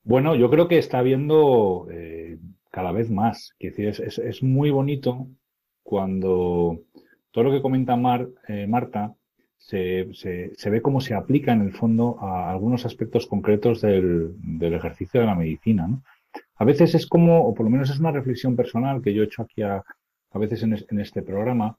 Bueno, 0.03 0.35
yo 0.35 0.49
creo 0.49 0.67
que 0.67 0.77
está 0.77 0.99
habiendo 0.99 1.87
eh, 1.91 2.37
cada 2.71 2.91
vez 2.91 3.09
más. 3.09 3.53
Es, 3.59 3.99
es, 3.99 4.43
muy 4.43 4.69
bonito 4.69 5.27
cuando 5.83 6.79
todo 7.31 7.43
lo 7.45 7.51
que 7.51 7.61
comenta 7.61 7.95
Mar, 7.97 8.29
Marta 8.67 9.13
se, 9.57 10.07
se, 10.13 10.69
ve 10.69 10.81
cómo 10.81 11.01
se 11.01 11.13
aplica 11.13 11.51
en 11.51 11.61
el 11.61 11.73
fondo 11.73 12.17
a 12.21 12.49
algunos 12.49 12.85
aspectos 12.85 13.27
concretos 13.27 13.81
del, 13.81 14.31
del 14.37 14.75
ejercicio 14.75 15.19
de 15.19 15.25
la 15.25 15.35
medicina. 15.35 15.87
¿no? 15.87 16.03
A 16.55 16.63
veces 16.63 16.95
es 16.95 17.05
como, 17.05 17.41
o 17.45 17.53
por 17.53 17.65
lo 17.65 17.69
menos 17.69 17.89
es 17.89 17.99
una 17.99 18.11
reflexión 18.11 18.55
personal 18.55 19.01
que 19.01 19.13
yo 19.13 19.23
he 19.23 19.25
hecho 19.25 19.41
aquí 19.41 19.61
a, 19.63 19.83
a 20.31 20.39
veces 20.39 20.63
en 20.63 20.99
este 20.99 21.21
programa 21.21 21.77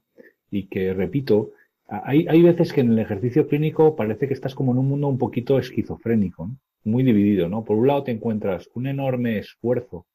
y 0.51 0.67
que 0.67 0.93
repito, 0.93 1.51
hay, 1.89 2.27
hay, 2.27 2.41
veces 2.41 2.73
que 2.73 2.81
en 2.81 2.91
el 2.91 2.99
ejercicio 2.99 3.47
clínico 3.47 3.95
parece 3.95 4.27
que 4.27 4.33
estás 4.33 4.55
como 4.55 4.71
en 4.71 4.77
un 4.77 4.87
mundo 4.87 5.07
un 5.07 5.17
poquito 5.17 5.57
esquizofrénico, 5.57 6.47
¿no? 6.47 6.57
muy 6.83 7.03
dividido. 7.03 7.49
¿no? 7.49 7.63
Por 7.63 7.77
un 7.77 7.87
lado 7.87 8.03
te 8.03 8.11
encuentras 8.11 8.69
un 8.73 8.87
enorme 8.87 9.39
esfuerzo 9.39 10.05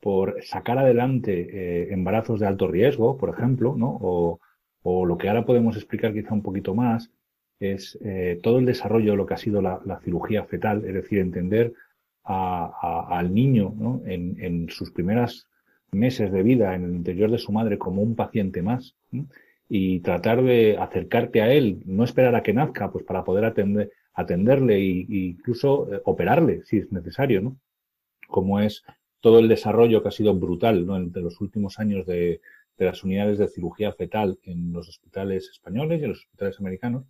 por 0.00 0.42
sacar 0.42 0.78
adelante 0.78 1.48
eh, 1.50 1.92
embarazos 1.92 2.40
de 2.40 2.46
alto 2.46 2.68
riesgo, 2.68 3.18
por 3.18 3.30
ejemplo, 3.30 3.74
¿no? 3.76 3.98
o, 4.00 4.40
o 4.82 5.04
lo 5.04 5.18
que 5.18 5.28
ahora 5.28 5.44
podemos 5.44 5.76
explicar 5.76 6.12
quizá 6.12 6.32
un 6.32 6.42
poquito 6.42 6.74
más, 6.74 7.10
es 7.60 7.98
eh, 8.02 8.40
todo 8.42 8.58
el 8.58 8.64
desarrollo 8.64 9.12
de 9.12 9.16
lo 9.18 9.26
que 9.26 9.34
ha 9.34 9.38
sido 9.38 9.60
la, 9.60 10.00
cirugía 10.02 10.44
fetal, 10.44 10.84
es 10.84 10.94
decir, 10.94 11.18
entender 11.18 11.74
al 12.24 13.34
niño 13.34 14.02
en, 14.06 14.68
sus 14.68 14.90
primeros 14.92 15.48
meses 15.90 16.30
de 16.30 16.42
vida 16.42 16.74
en 16.74 16.84
el 16.84 16.94
interior 16.94 17.30
de 17.30 17.38
su 17.38 17.50
madre 17.50 17.76
como 17.76 18.02
un 18.02 18.14
paciente 18.14 18.62
más 18.62 18.94
y 19.72 20.00
tratar 20.00 20.42
de 20.42 20.76
acercarte 20.76 21.40
a 21.42 21.52
él, 21.52 21.80
no 21.86 22.02
esperar 22.02 22.34
a 22.34 22.42
que 22.42 22.52
nazca, 22.52 22.90
pues 22.90 23.04
para 23.04 23.22
poder 23.22 23.44
atender, 23.44 23.92
atenderle 24.12 24.74
e 24.74 25.06
incluso 25.08 25.86
eh, 25.94 26.02
operarle 26.04 26.64
si 26.64 26.78
es 26.78 26.90
necesario, 26.90 27.40
¿no? 27.40 27.56
Como 28.26 28.58
es 28.58 28.82
todo 29.20 29.38
el 29.38 29.46
desarrollo 29.46 30.02
que 30.02 30.08
ha 30.08 30.12
sido 30.12 30.34
brutal 30.34 30.84
¿no? 30.86 30.96
entre 30.96 31.22
los 31.22 31.40
últimos 31.40 31.78
años 31.78 32.04
de, 32.06 32.40
de 32.78 32.84
las 32.84 33.04
unidades 33.04 33.38
de 33.38 33.46
cirugía 33.46 33.92
fetal 33.92 34.38
en 34.42 34.72
los 34.72 34.88
hospitales 34.88 35.48
españoles 35.50 36.00
y 36.00 36.04
en 36.04 36.10
los 36.10 36.20
hospitales 36.20 36.58
americanos, 36.58 37.04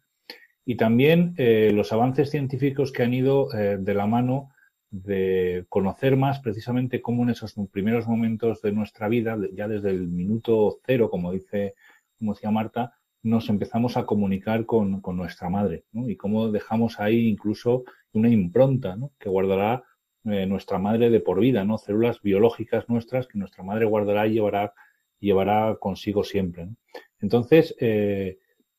y 0.67 0.76
también 0.76 1.35
eh, 1.38 1.71
los 1.73 1.93
avances 1.95 2.31
científicos 2.31 2.93
que 2.93 3.05
han 3.05 3.14
ido 3.14 3.49
eh, 3.55 3.79
de 3.81 3.95
la 3.95 4.07
mano 4.07 4.50
de 4.90 5.64
conocer 5.71 6.17
más 6.17 6.40
precisamente 6.40 7.00
cómo 7.00 7.23
en 7.23 7.31
esos 7.31 7.55
primeros 7.73 8.07
momentos 8.07 8.61
de 8.61 8.73
nuestra 8.73 9.09
vida, 9.09 9.38
ya 9.55 9.67
desde 9.67 9.90
el 9.90 10.09
minuto 10.09 10.81
cero, 10.85 11.09
como 11.09 11.33
dice, 11.33 11.75
como 12.21 12.35
decía 12.35 12.50
Marta, 12.50 12.95
nos 13.23 13.49
empezamos 13.49 13.97
a 13.97 14.05
comunicar 14.05 14.67
con, 14.67 15.03
nuestra 15.15 15.49
madre, 15.50 15.85
¿no? 15.93 16.09
Y 16.09 16.17
cómo 16.17 16.50
dejamos 16.50 17.00
ahí 17.00 17.29
incluso 17.29 17.85
una 18.12 18.29
impronta, 18.29 18.95
¿no? 18.95 19.11
Que 19.19 19.29
guardará 19.29 19.85
eh, 20.25 20.47
nuestra 20.47 20.79
madre 20.79 21.11
de 21.11 21.21
por 21.21 21.41
vida, 21.41 21.65
¿no? 21.65 21.79
Células 21.79 22.21
biológicas 22.23 22.89
nuestras 22.89 23.27
que 23.27 23.39
nuestra 23.39 23.65
madre 23.65 23.87
guardará 23.87 24.27
y 24.27 24.35
llevará, 24.35 25.77
consigo 25.81 26.23
siempre, 26.25 26.69
Entonces, 27.21 27.75
eh, 27.81 28.39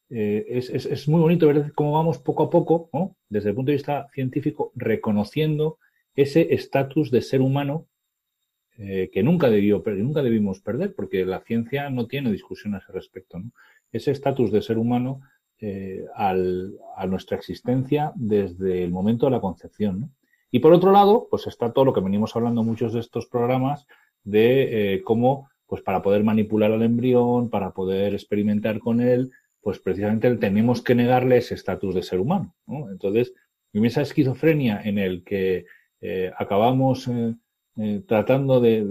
eh, 0.10 0.46
es, 0.48 0.70
es, 0.70 1.08
muy 1.08 1.22
bonito 1.22 1.48
ver 1.48 1.74
cómo 1.74 1.94
vamos 1.94 2.20
poco 2.20 2.44
a 2.44 2.50
poco, 2.50 2.90
¿no? 2.94 3.16
desde 3.30 3.50
el 3.50 3.56
punto 3.56 3.72
de 3.72 3.78
vista 3.78 4.08
científico, 4.14 4.72
reconociendo 4.76 5.80
ese 6.16 6.54
estatus 6.54 7.12
de 7.12 7.22
ser 7.22 7.42
humano 7.42 7.88
que 8.82 9.22
nunca, 9.24 9.50
debió, 9.50 9.84
nunca 9.86 10.24
debimos 10.24 10.60
perder, 10.60 10.96
porque 10.96 11.26
la 11.26 11.42
ciencia 11.42 11.90
no 11.90 12.08
tiene 12.08 12.32
discusión 12.32 12.74
a 12.74 12.80
ese 12.80 12.92
respecto. 12.92 13.38
¿no? 13.38 13.52
ese 13.92 14.12
estatus 14.12 14.52
de 14.52 14.62
ser 14.62 14.78
humano 14.78 15.22
eh, 15.60 16.06
a 16.16 17.06
nuestra 17.08 17.38
existencia 17.38 18.12
desde 18.16 18.84
el 18.84 18.92
momento 18.92 19.26
de 19.26 19.32
la 19.32 19.42
concepción. 19.42 20.14
Y 20.50 20.60
por 20.60 20.74
otro 20.74 20.92
lado, 20.92 21.28
pues 21.30 21.48
está 21.48 21.72
todo 21.72 21.86
lo 21.86 21.94
que 21.94 22.02
venimos 22.02 22.36
hablando 22.36 22.64
muchos 22.64 22.94
de 22.94 23.00
estos 23.00 23.28
programas 23.28 23.86
de 24.24 24.96
eh, 24.96 25.04
cómo, 25.04 25.50
pues 25.68 25.82
para 25.82 26.02
poder 26.02 26.24
manipular 26.24 26.72
al 26.72 26.82
embrión, 26.82 27.50
para 27.50 27.72
poder 27.72 28.14
experimentar 28.14 28.80
con 28.80 29.02
él, 29.02 29.32
pues 29.62 29.80
precisamente 29.80 30.36
tenemos 30.38 30.82
que 30.82 30.96
negarle 30.96 31.38
ese 31.38 31.54
estatus 31.54 31.94
de 31.94 32.04
ser 32.04 32.20
humano. 32.20 32.56
Entonces, 32.90 33.34
en 33.74 33.86
esa 33.86 34.02
esquizofrenia 34.02 34.82
en 34.84 34.98
el 34.98 35.24
que 35.24 35.66
eh, 36.02 36.32
acabamos 36.38 37.08
eh, 37.08 37.36
tratando 38.06 38.60
de, 38.60 38.84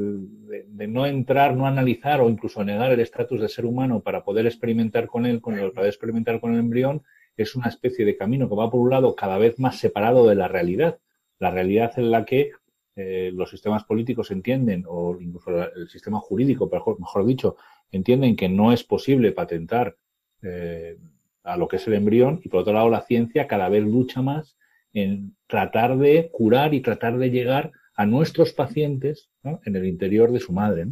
no 0.88 1.06
entrar, 1.06 1.54
no 1.54 1.66
analizar 1.66 2.20
o 2.20 2.28
incluso 2.28 2.64
negar 2.64 2.92
el 2.92 3.00
estatus 3.00 3.40
de 3.40 3.48
ser 3.48 3.66
humano 3.66 4.00
para 4.00 4.24
poder 4.24 4.46
experimentar 4.46 5.06
con 5.06 5.26
él, 5.26 5.40
con 5.40 5.58
el, 5.58 5.72
para 5.72 5.86
experimentar 5.86 6.40
con 6.40 6.54
el 6.54 6.60
embrión, 6.60 7.02
es 7.36 7.54
una 7.54 7.68
especie 7.68 8.04
de 8.04 8.16
camino 8.16 8.48
que 8.48 8.54
va 8.54 8.70
por 8.70 8.80
un 8.80 8.90
lado 8.90 9.14
cada 9.14 9.38
vez 9.38 9.58
más 9.58 9.78
separado 9.78 10.26
de 10.26 10.34
la 10.34 10.48
realidad. 10.48 10.98
La 11.38 11.50
realidad 11.50 11.92
en 11.98 12.10
la 12.10 12.24
que 12.24 12.52
eh, 12.96 13.30
los 13.34 13.50
sistemas 13.50 13.84
políticos 13.84 14.30
entienden, 14.30 14.84
o 14.86 15.16
incluso 15.20 15.50
el 15.74 15.88
sistema 15.88 16.18
jurídico, 16.18 16.68
mejor, 16.70 16.98
mejor 16.98 17.24
dicho, 17.24 17.56
entienden 17.92 18.36
que 18.36 18.48
no 18.48 18.72
es 18.72 18.84
posible 18.84 19.32
patentar 19.32 19.96
eh, 20.42 20.98
a 21.42 21.56
lo 21.56 21.68
que 21.68 21.76
es 21.76 21.86
el 21.86 21.94
embrión, 21.94 22.40
y 22.44 22.48
por 22.48 22.60
otro 22.60 22.72
lado 22.72 22.90
la 22.90 23.02
ciencia 23.02 23.46
cada 23.46 23.68
vez 23.68 23.84
lucha 23.84 24.22
más 24.22 24.56
en 24.92 25.36
tratar 25.46 25.96
de 25.96 26.30
curar 26.32 26.74
y 26.74 26.80
tratar 26.80 27.16
de 27.18 27.30
llegar 27.30 27.72
a 28.00 28.06
nuestros 28.06 28.54
pacientes 28.54 29.28
en 29.44 29.76
el 29.76 29.84
interior 29.84 30.32
de 30.32 30.40
su 30.40 30.54
madre. 30.54 30.86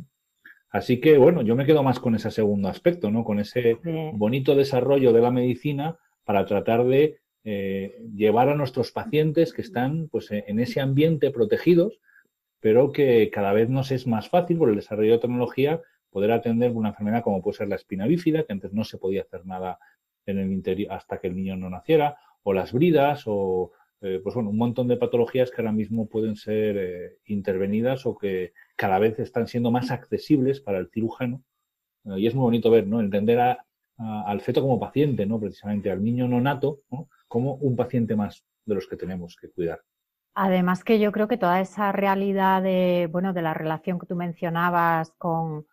Así 0.69 1.01
que, 1.01 1.17
bueno, 1.17 1.41
yo 1.41 1.57
me 1.57 1.65
quedo 1.65 1.83
más 1.83 2.01
con 2.01 2.15
ese 2.15 2.31
segundo 2.31 2.69
aspecto, 2.69 3.11
¿no? 3.11 3.25
Con 3.25 3.39
ese 3.39 3.79
bonito 4.13 4.55
desarrollo 4.55 5.15
de 5.15 5.23
la 5.23 5.31
medicina 5.31 5.97
para 6.25 6.45
tratar 6.45 6.85
de 6.85 7.21
eh, 7.45 7.97
llevar 8.15 8.51
a 8.51 8.55
nuestros 8.55 8.93
pacientes 8.93 9.55
que 9.55 9.63
están 9.63 10.09
pues, 10.11 10.29
en 10.31 10.61
ese 10.61 10.83
ambiente 10.83 11.31
protegidos, 11.31 11.99
pero 12.61 12.93
que 12.93 13.31
cada 13.31 13.55
vez 13.55 13.71
nos 13.71 13.91
es 13.91 14.07
más 14.07 14.29
fácil 14.29 14.59
por 14.59 14.69
el 14.69 14.77
desarrollo 14.77 15.13
de 15.13 15.19
tecnología 15.19 15.81
poder 16.11 16.31
atender 16.31 16.73
una 16.73 16.91
enfermedad 16.91 17.23
como 17.23 17.41
puede 17.41 17.57
ser 17.57 17.69
la 17.69 17.77
espina 17.77 18.07
bífida, 18.07 18.43
que 18.43 18.53
antes 18.53 18.75
no 18.75 18.85
se 18.85 18.99
podía 18.99 19.23
hacer 19.23 19.47
nada 19.47 19.79
en 20.27 20.41
el 20.41 20.53
interior 20.53 20.93
hasta 20.93 21.17
que 21.19 21.29
el 21.29 21.37
niño 21.37 21.57
no 21.57 21.71
naciera, 21.71 22.19
o 22.43 22.53
las 22.53 22.75
bridas, 22.75 23.23
o 23.25 23.73
eh, 24.01 24.21
pues 24.23 24.35
bueno, 24.35 24.51
un 24.51 24.57
montón 24.57 24.87
de 24.87 24.97
patologías 24.97 25.51
que 25.51 25.61
ahora 25.61 25.73
mismo 25.73 26.09
pueden 26.09 26.37
ser 26.37 26.77
eh, 26.77 27.19
intervenidas 27.27 28.07
o 28.07 28.17
que 28.17 28.53
cada 28.77 28.99
vez 29.01 29.19
están 29.19 29.49
siendo 29.49 29.73
más 29.73 29.91
accesibles 29.91 30.61
para 30.61 30.79
el 30.79 30.89
cirujano. 30.91 31.43
Eh, 32.05 32.21
y 32.21 32.27
es 32.29 32.35
muy 32.35 32.43
bonito 32.43 32.71
ver, 32.71 32.87
¿no? 32.87 33.01
Entender 33.01 33.59
al 33.99 34.41
feto 34.41 34.63
como 34.63 34.79
paciente, 34.79 35.27
¿no? 35.27 35.41
Precisamente 35.41 35.91
al 35.91 36.05
niño 36.05 36.29
no 36.29 36.41
nato, 36.41 36.81
Como 37.27 37.55
un 37.55 37.75
paciente 37.75 38.15
más 38.15 38.45
de 38.65 38.77
los 38.77 38.87
que 38.87 38.97
tenemos 38.97 39.37
que 39.37 39.51
cuidar. 39.51 39.81
Además 40.35 40.85
que 40.85 41.01
yo 41.01 41.11
creo 41.11 41.27
que 41.27 41.37
toda 41.37 41.61
esa 41.61 41.91
realidad 41.91 42.63
de, 42.63 43.09
bueno, 43.11 43.33
de 43.33 43.43
la 43.43 43.55
relación 43.55 43.99
que 43.99 44.07
tú 44.07 44.15
mencionabas 44.15 45.13
con, 45.19 45.67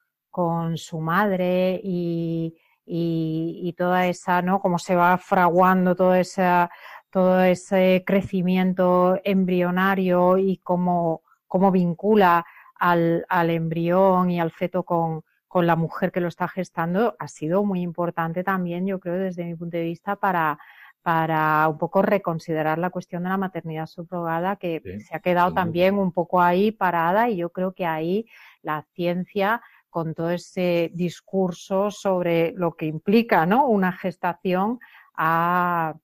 su 0.76 1.00
madre 1.00 1.80
y, 1.84 2.56
y, 2.86 3.62
y, 3.64 3.74
toda 3.74 4.08
esa, 4.08 4.42
¿no? 4.42 4.60
Cómo 4.60 4.80
se 4.80 4.96
va 4.96 5.18
fraguando 5.20 5.96
toda 5.96 6.20
esa 6.20 6.70
todo 7.16 7.42
ese 7.46 8.04
crecimiento 8.06 9.22
embrionario 9.24 10.38
y 10.38 10.58
cómo, 10.58 11.22
cómo 11.48 11.72
vincula 11.72 12.46
al, 12.78 13.26
al, 13.30 13.52
embrión 13.52 14.30
y 14.30 14.42
al 14.42 14.52
feto 14.52 14.84
con, 14.84 15.24
con, 15.48 15.66
la 15.66 15.78
mujer 15.78 16.12
que 16.12 16.20
lo 16.20 16.28
está 16.28 16.50
gestando, 16.50 17.16
ha 17.18 17.30
sido 17.30 17.64
muy 17.64 17.80
importante 17.80 18.44
también, 18.44 18.86
yo 18.86 19.00
creo, 19.00 19.14
desde 19.14 19.46
mi 19.46 19.56
punto 19.56 19.78
de 19.78 19.84
vista, 19.84 20.18
para, 20.18 20.60
para 21.04 21.70
un 21.70 21.78
poco 21.78 22.02
reconsiderar 22.02 22.80
la 22.80 22.90
cuestión 22.90 23.24
de 23.24 23.30
la 23.30 23.38
maternidad 23.38 23.86
subrogada, 23.86 24.58
que 24.58 24.82
se 25.08 25.16
ha 25.16 25.22
quedado 25.22 25.54
también 25.54 25.98
un 25.98 26.12
poco 26.12 26.42
ahí 26.42 26.74
parada 26.74 27.30
y 27.30 27.38
yo 27.38 27.50
creo 27.50 27.72
que 27.72 27.86
ahí 27.86 28.28
la 28.62 28.86
ciencia 28.92 29.62
con 29.90 30.16
todo 30.16 30.32
ese 30.32 30.92
discurso 30.94 31.92
sobre 31.92 32.52
lo 32.58 32.76
que 32.76 32.88
implica 32.88 33.46
¿no? 33.46 33.68
una 33.68 33.94
gestación 33.94 34.80
ha, 35.16 35.96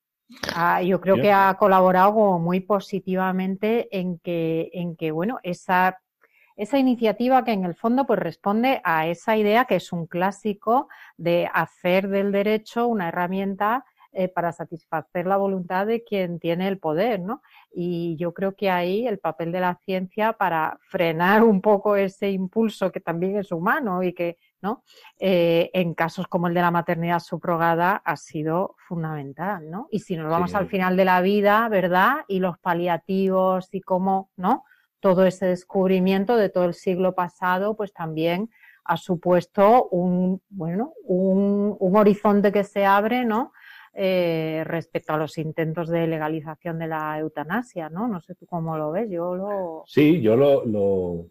Ah, 0.56 0.82
yo 0.82 1.02
creo 1.02 1.16
que 1.16 1.32
ha 1.32 1.56
colaborado 1.58 2.40
muy 2.40 2.60
positivamente 2.60 3.88
en 3.98 4.20
que, 4.20 4.70
en 4.74 4.96
que 4.96 5.12
bueno, 5.12 5.40
esa, 5.44 6.00
esa 6.56 6.78
iniciativa 6.78 7.44
que 7.44 7.52
en 7.52 7.66
el 7.66 7.76
fondo 7.76 8.06
pues 8.06 8.20
responde 8.20 8.82
a 8.84 9.08
esa 9.08 9.38
idea 9.38 9.66
que 9.66 9.76
es 9.76 9.92
un 9.92 10.08
clásico 10.08 10.88
de 11.18 11.50
hacer 11.54 12.08
del 12.08 12.32
derecho 12.32 12.88
una 12.88 13.10
herramienta 13.10 13.86
eh, 14.14 14.28
para 14.28 14.52
satisfacer 14.52 15.26
la 15.26 15.38
voluntad 15.38 15.88
de 15.88 16.04
quien 16.04 16.38
tiene 16.38 16.68
el 16.68 16.80
poder, 16.80 17.22
¿no? 17.22 17.42
Y 17.72 18.18
yo 18.18 18.34
creo 18.34 18.56
que 18.56 18.70
ahí 18.70 19.08
el 19.08 19.20
papel 19.20 19.54
de 19.54 19.62
la 19.62 19.76
ciencia 19.86 20.34
para 20.34 20.78
frenar 20.82 21.44
un 21.44 21.62
poco 21.62 21.96
ese 21.96 22.30
impulso 22.30 22.92
que 22.92 23.00
también 23.00 23.38
es 23.38 23.54
humano 23.54 24.04
y 24.04 24.12
que 24.12 24.38
¿no? 24.62 24.84
Eh, 25.20 25.70
en 25.74 25.94
casos 25.94 26.28
como 26.28 26.48
el 26.48 26.54
de 26.54 26.62
la 26.62 26.72
maternidad 26.72 27.20
subrogada 27.20 27.96
ha 28.06 28.18
sido 28.18 28.76
fundamental, 28.88 29.70
¿no? 29.70 29.88
Y 29.92 30.00
si 30.00 30.16
nos 30.16 30.30
vamos 30.30 30.56
al 30.56 30.68
final 30.68 30.96
de 30.98 31.06
la 31.06 31.22
vida, 31.22 31.68
¿verdad? 31.70 32.18
Y 32.28 32.40
los 32.40 32.58
paliativos 32.60 33.70
y 33.74 33.82
cómo, 33.82 34.30
¿no? 34.38 34.64
Todo 35.00 35.26
ese 35.26 35.48
descubrimiento 35.48 36.38
de 36.38 36.50
todo 36.50 36.66
el 36.66 36.74
siglo 36.74 37.16
pasado, 37.16 37.76
pues 37.76 37.94
también 37.94 38.50
ha 38.84 38.98
supuesto 38.98 39.88
un, 39.90 40.42
bueno, 40.50 40.94
un, 41.04 41.78
horizonte 41.80 42.52
que 42.52 42.64
se 42.64 42.86
abre, 42.86 43.26
¿no? 43.26 43.54
Eh, 43.94 44.64
respecto 44.66 45.14
a 45.14 45.18
los 45.18 45.38
intentos 45.38 45.90
de 45.90 46.08
legalización 46.08 46.80
de 46.80 46.88
la 46.88 47.20
eutanasia, 47.20 47.90
¿no? 47.90 48.08
No 48.08 48.22
sé 48.22 48.36
tú 48.36 48.46
cómo 48.46 48.78
lo 48.78 48.92
ves, 48.92 49.10
yo 49.10 49.36
lo... 49.36 49.84
Sí, 49.86 50.22
yo 50.22 50.36
lo, 50.36 50.66
lo, 50.66 51.26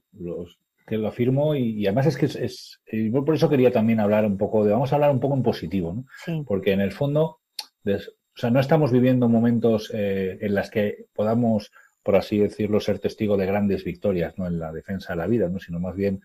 que 0.91 0.99
lo 0.99 1.07
afirmo 1.07 1.55
y, 1.55 1.87
además 1.87 2.07
es 2.07 2.17
que 2.17 2.27
es, 2.27 2.81
yo 2.91 3.25
por 3.25 3.37
eso 3.37 3.49
quería 3.49 3.71
también 3.71 4.01
hablar 4.01 4.27
un 4.27 4.37
poco 4.37 4.65
de, 4.65 4.73
vamos 4.73 4.91
a 4.91 4.97
hablar 4.97 5.13
un 5.13 5.21
poco 5.21 5.37
en 5.37 5.45
positivo, 5.45 5.95
¿no? 5.95 6.45
Porque 6.45 6.73
en 6.73 6.81
el 6.81 6.91
fondo, 6.91 7.39
o 7.87 7.99
sea, 8.35 8.51
no 8.51 8.59
estamos 8.59 8.91
viviendo 8.91 9.29
momentos 9.29 9.93
eh, 9.95 10.37
en 10.41 10.53
las 10.53 10.69
que 10.69 11.07
podamos, 11.15 11.71
por 12.03 12.17
así 12.17 12.39
decirlo, 12.39 12.81
ser 12.81 12.99
testigo 12.99 13.37
de 13.37 13.47
grandes 13.47 13.85
victorias, 13.85 14.37
¿no? 14.37 14.49
En 14.49 14.59
la 14.59 14.73
defensa 14.73 15.13
de 15.13 15.19
la 15.19 15.29
vida, 15.29 15.49
¿no? 15.49 15.61
Sino 15.61 15.79
más 15.79 15.95
bien 15.95 16.23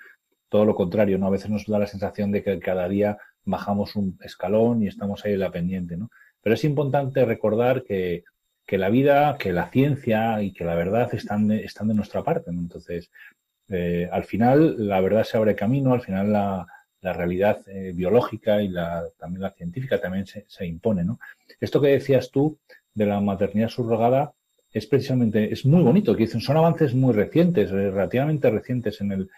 todo 0.49 0.65
lo 0.65 0.73
contrario, 0.73 1.19
¿no? 1.19 1.27
A 1.27 1.31
veces 1.31 1.51
nos 1.51 1.67
da 1.67 1.77
la 1.77 1.85
sensación 1.85 2.31
de 2.31 2.41
que 2.41 2.57
cada 2.59 2.89
día 2.89 3.19
bajamos 3.43 3.95
un 3.95 4.17
escalón 4.23 4.81
y 4.81 4.87
estamos 4.87 5.23
ahí 5.25 5.33
en 5.33 5.41
la 5.41 5.51
pendiente, 5.51 5.95
¿no? 5.95 6.09
Pero 6.41 6.55
es 6.55 6.63
importante 6.63 7.23
recordar 7.23 7.83
que, 7.83 8.23
que 8.65 8.79
la 8.79 8.89
vida, 8.89 9.37
que 9.37 9.53
la 9.53 9.69
ciencia 9.69 10.41
y 10.41 10.53
que 10.53 10.65
la 10.65 10.73
verdad 10.73 11.13
están 11.13 11.47
de, 11.47 11.63
están 11.63 11.87
de 11.87 11.93
nuestra 11.93 12.23
parte, 12.23 12.51
¿no? 12.51 12.61
Entonces, 12.61 13.11
eh, 13.69 14.07
al 14.11 14.25
final 14.25 14.87
la 14.87 15.01
verdad 15.01 15.23
se 15.23 15.37
abre 15.37 15.55
camino, 15.55 15.93
al 15.93 16.01
final 16.01 16.31
la, 16.31 16.67
realidad 17.01 17.61
eh, 17.67 17.91
biológica 17.93 18.63
y 18.63 18.67
la, 18.67 19.03
también 19.19 19.43
la 19.43 19.51
científica 19.51 20.01
también 20.01 20.25
se, 20.25 20.65
impone. 20.65 21.03
¿no? 21.03 21.19
Esto 21.61 21.79
que 21.79 21.89
decías 21.89 22.31
tú 22.31 22.57
de 22.95 23.05
la 23.05 23.21
maternidad 23.21 23.69
subrogada 23.69 24.33
es 24.71 24.87
precisamente, 24.87 25.53
es 25.53 25.67
muy 25.67 25.83
bonito, 25.83 26.15
que 26.15 26.25
son 26.25 26.57
avances 26.57 26.95
muy 26.95 27.13
recientes, 27.13 27.69
eh, 27.69 27.91
relativamente 27.91 28.49
recientes 28.49 29.01
en 29.01 29.11
el, 29.11 29.29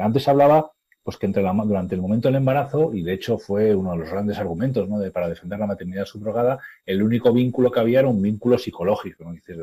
antes 0.00 0.28
hablaba 0.28 0.72
pues 1.02 1.18
que 1.18 1.26
entre 1.26 1.42
la, 1.42 1.52
durante 1.52 1.94
el 1.94 2.00
momento 2.00 2.28
del 2.28 2.36
embarazo, 2.36 2.94
y 2.94 3.02
de 3.02 3.12
hecho 3.12 3.36
fue 3.36 3.74
uno 3.74 3.92
de 3.92 3.98
los 3.98 4.10
grandes 4.10 4.38
argumentos 4.38 4.88
¿no? 4.88 4.98
de, 4.98 5.10
para 5.10 5.28
defender 5.28 5.58
la 5.58 5.66
maternidad 5.66 6.06
subrogada, 6.06 6.58
el 6.86 7.02
único 7.02 7.34
vínculo 7.34 7.70
que 7.70 7.80
había 7.80 8.00
era 8.00 8.08
un 8.08 8.22
vínculo 8.22 8.56
psicológico, 8.56 9.24
¿no? 9.24 9.32
Dices, 9.32 9.58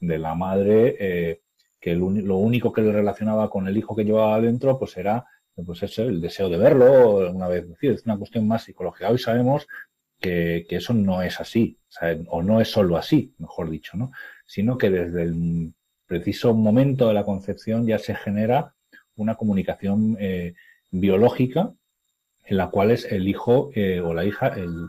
de 0.00 0.18
la 0.18 0.34
madre 0.34 1.40
que 1.80 1.94
lo 1.94 2.36
único 2.36 2.72
que 2.72 2.82
le 2.82 2.92
relacionaba 2.92 3.48
con 3.48 3.66
el 3.66 3.76
hijo 3.76 3.96
que 3.96 4.04
llevaba 4.04 4.34
adentro, 4.36 4.78
pues 4.78 4.96
era 4.96 5.24
pues 5.64 5.82
eso, 5.82 6.02
el 6.02 6.20
deseo 6.20 6.48
de 6.48 6.58
verlo 6.58 7.30
una 7.30 7.48
vez. 7.48 7.66
Es 7.80 8.04
una 8.04 8.18
cuestión 8.18 8.46
más 8.46 8.64
psicológica. 8.64 9.10
Hoy 9.10 9.18
sabemos 9.18 9.66
que, 10.20 10.66
eso 10.68 10.94
no 10.94 11.22
es 11.22 11.40
así, 11.40 11.78
o, 12.28 12.42
no 12.42 12.60
es 12.60 12.70
solo 12.70 12.96
así, 12.96 13.34
mejor 13.38 13.70
dicho, 13.70 13.96
¿no? 13.96 14.12
Sino 14.46 14.76
que 14.76 14.90
desde 14.90 15.22
el 15.22 15.72
preciso 16.06 16.54
momento 16.54 17.08
de 17.08 17.14
la 17.14 17.24
concepción 17.24 17.86
ya 17.86 17.98
se 17.98 18.14
genera 18.14 18.74
una 19.16 19.36
comunicación 19.36 20.16
eh, 20.18 20.54
biológica 20.90 21.72
en 22.44 22.56
la 22.56 22.68
cual 22.68 22.90
es 22.90 23.04
el 23.10 23.28
hijo 23.28 23.70
eh, 23.74 24.00
o 24.00 24.12
la 24.12 24.24
hija, 24.24 24.48
el, 24.48 24.88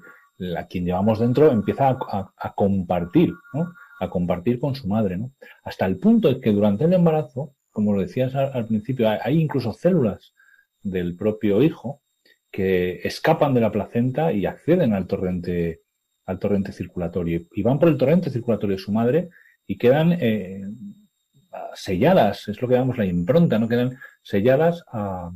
a 0.57 0.65
quien 0.65 0.85
llevamos 0.85 1.19
dentro, 1.19 1.51
empieza 1.51 1.89
a, 1.89 2.53
compartir, 2.55 3.33
¿no? 3.53 3.71
A 4.01 4.09
compartir 4.09 4.59
con 4.59 4.73
su 4.73 4.87
madre, 4.87 5.15
¿no? 5.15 5.31
hasta 5.63 5.85
el 5.85 5.97
punto 5.97 6.27
de 6.27 6.41
que 6.41 6.51
durante 6.51 6.85
el 6.85 6.93
embarazo, 6.93 7.53
como 7.69 7.93
lo 7.93 8.01
decías 8.01 8.33
al, 8.33 8.65
principio, 8.65 9.07
hay, 9.07 9.39
incluso 9.39 9.73
células 9.73 10.33
del 10.81 11.15
propio 11.15 11.61
hijo 11.61 12.01
que 12.49 12.99
escapan 13.03 13.53
de 13.53 13.61
la 13.61 13.71
placenta 13.71 14.33
y 14.33 14.47
acceden 14.47 14.93
al 14.93 15.05
torrente, 15.05 15.81
al 16.25 16.39
torrente 16.39 16.71
circulatorio 16.71 17.41
y 17.53 17.61
van 17.61 17.77
por 17.77 17.89
el 17.89 17.97
torrente 17.97 18.31
circulatorio 18.31 18.75
de 18.75 18.81
su 18.81 18.91
madre 18.91 19.29
y 19.67 19.77
quedan 19.77 20.13
eh, 20.13 20.63
selladas, 21.75 22.47
es 22.47 22.59
lo 22.59 22.67
que 22.67 22.73
llamamos 22.73 22.97
la 22.97 23.05
impronta, 23.05 23.59
¿no? 23.59 23.67
Quedan 23.67 23.99
selladas 24.23 24.83
a, 24.91 25.31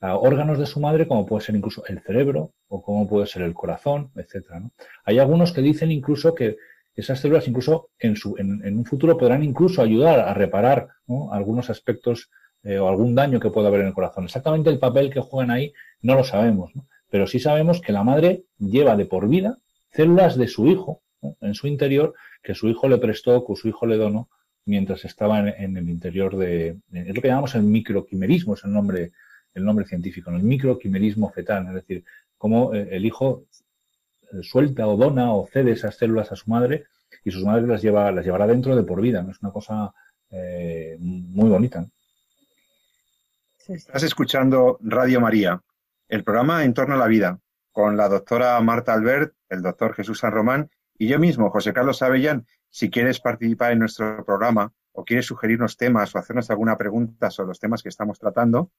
órganos 0.00 0.58
de 0.58 0.66
su 0.66 0.80
madre, 0.80 1.06
como 1.06 1.26
puede 1.26 1.44
ser 1.44 1.54
incluso 1.54 1.84
el 1.86 2.00
cerebro 2.00 2.52
o 2.68 2.80
como 2.80 3.06
puede 3.06 3.26
ser 3.26 3.42
el 3.42 3.52
corazón, 3.52 4.10
etcétera. 4.14 4.62
Hay 5.04 5.18
algunos 5.18 5.52
que 5.52 5.60
dicen 5.60 5.90
incluso 5.90 6.34
que 6.34 6.56
esas 6.96 7.20
células 7.20 7.46
incluso 7.46 7.90
en, 7.98 8.16
su, 8.16 8.36
en, 8.38 8.76
un 8.76 8.84
futuro 8.84 9.18
podrán 9.18 9.44
incluso 9.44 9.82
ayudar 9.82 10.20
a 10.20 10.34
reparar 10.34 10.88
algunos 11.30 11.70
aspectos 11.70 12.30
eh, 12.62 12.78
o 12.78 12.88
algún 12.88 13.14
daño 13.14 13.38
que 13.38 13.50
pueda 13.50 13.68
haber 13.68 13.82
en 13.82 13.88
el 13.88 13.94
corazón. 13.94 14.24
Exactamente 14.24 14.70
el 14.70 14.78
papel 14.78 15.10
que 15.10 15.20
juegan 15.20 15.50
ahí 15.50 15.72
no 16.00 16.14
lo 16.14 16.24
sabemos, 16.24 16.72
pero 17.10 17.26
sí 17.26 17.38
sabemos 17.38 17.80
que 17.80 17.92
la 17.92 18.02
madre 18.02 18.44
lleva 18.58 18.96
de 18.96 19.04
por 19.04 19.28
vida 19.28 19.58
células 19.90 20.36
de 20.36 20.48
su 20.48 20.66
hijo 20.66 21.02
en 21.40 21.54
su 21.54 21.66
interior 21.66 22.14
que 22.42 22.54
su 22.54 22.68
hijo 22.68 22.88
le 22.88 22.98
prestó, 22.98 23.44
que 23.44 23.56
su 23.56 23.68
hijo 23.68 23.86
le 23.86 23.96
donó 23.96 24.28
mientras 24.64 25.04
estaba 25.04 25.40
en, 25.48 25.76
el 25.76 25.88
interior 25.88 26.36
de, 26.36 26.78
es 26.92 27.14
lo 27.14 27.22
que 27.22 27.28
llamamos 27.28 27.54
el 27.54 27.62
microquimerismo, 27.62 28.54
es 28.54 28.64
el 28.64 28.72
nombre, 28.72 29.12
el 29.54 29.64
nombre 29.64 29.86
científico, 29.86 30.30
el 30.30 30.42
microquimerismo 30.42 31.30
fetal, 31.30 31.66
es 31.68 31.74
decir, 31.74 32.04
cómo 32.36 32.74
eh, 32.74 32.88
el 32.90 33.06
hijo 33.06 33.44
suelta 34.42 34.86
o 34.86 34.96
dona 34.96 35.32
o 35.32 35.46
cede 35.46 35.72
esas 35.72 35.96
células 35.96 36.32
a 36.32 36.36
su 36.36 36.50
madre 36.50 36.84
y 37.24 37.30
su 37.30 37.44
madre 37.44 37.66
las 37.66 37.82
lleva, 37.82 38.10
las 38.12 38.24
llevará 38.24 38.46
dentro 38.46 38.76
de 38.76 38.82
por 38.82 39.00
vida, 39.00 39.22
¿no? 39.22 39.30
Es 39.30 39.40
una 39.42 39.52
cosa 39.52 39.92
eh, 40.30 40.96
muy 41.00 41.48
bonita. 41.48 41.86
Estás 43.66 44.02
escuchando 44.04 44.78
Radio 44.80 45.20
María, 45.20 45.60
el 46.08 46.22
programa 46.22 46.64
En 46.64 46.72
torno 46.72 46.94
a 46.94 46.98
la 46.98 47.06
vida, 47.06 47.40
con 47.72 47.96
la 47.96 48.08
doctora 48.08 48.60
Marta 48.60 48.94
Albert, 48.94 49.34
el 49.48 49.62
doctor 49.62 49.94
Jesús 49.94 50.20
San 50.20 50.32
Román 50.32 50.70
y 50.98 51.08
yo 51.08 51.18
mismo, 51.18 51.50
José 51.50 51.72
Carlos 51.72 52.00
Avellán, 52.02 52.46
si 52.70 52.90
quieres 52.90 53.20
participar 53.20 53.72
en 53.72 53.80
nuestro 53.80 54.24
programa 54.24 54.72
o 54.92 55.04
quieres 55.04 55.26
sugerirnos 55.26 55.76
temas 55.76 56.14
o 56.14 56.18
hacernos 56.18 56.50
alguna 56.50 56.78
pregunta 56.78 57.30
sobre 57.30 57.48
los 57.48 57.60
temas 57.60 57.82
que 57.82 57.88
estamos 57.88 58.18
tratando, 58.18 58.70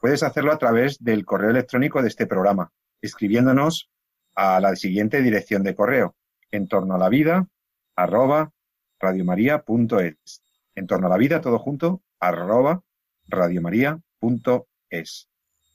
puedes 0.00 0.22
hacerlo 0.22 0.52
a 0.52 0.58
través 0.58 1.02
del 1.02 1.24
correo 1.24 1.50
electrónico 1.50 2.02
de 2.02 2.08
este 2.08 2.26
programa, 2.26 2.72
escribiéndonos 3.02 3.90
a 4.40 4.60
la 4.60 4.76
siguiente 4.76 5.20
dirección 5.20 5.64
de 5.64 5.74
correo, 5.74 6.14
en 6.52 6.68
torno 6.68 6.94
a 6.94 6.98
la 6.98 7.08
vida, 7.08 7.48
arroba, 7.96 8.52
radiomaria.es. 9.00 10.42
En 10.76 10.86
torno 10.86 11.08
a 11.08 11.10
la 11.10 11.16
vida, 11.16 11.40
todo 11.40 11.58
junto, 11.58 12.02
arroba, 12.20 12.84
radiomaria.es. 13.26 15.28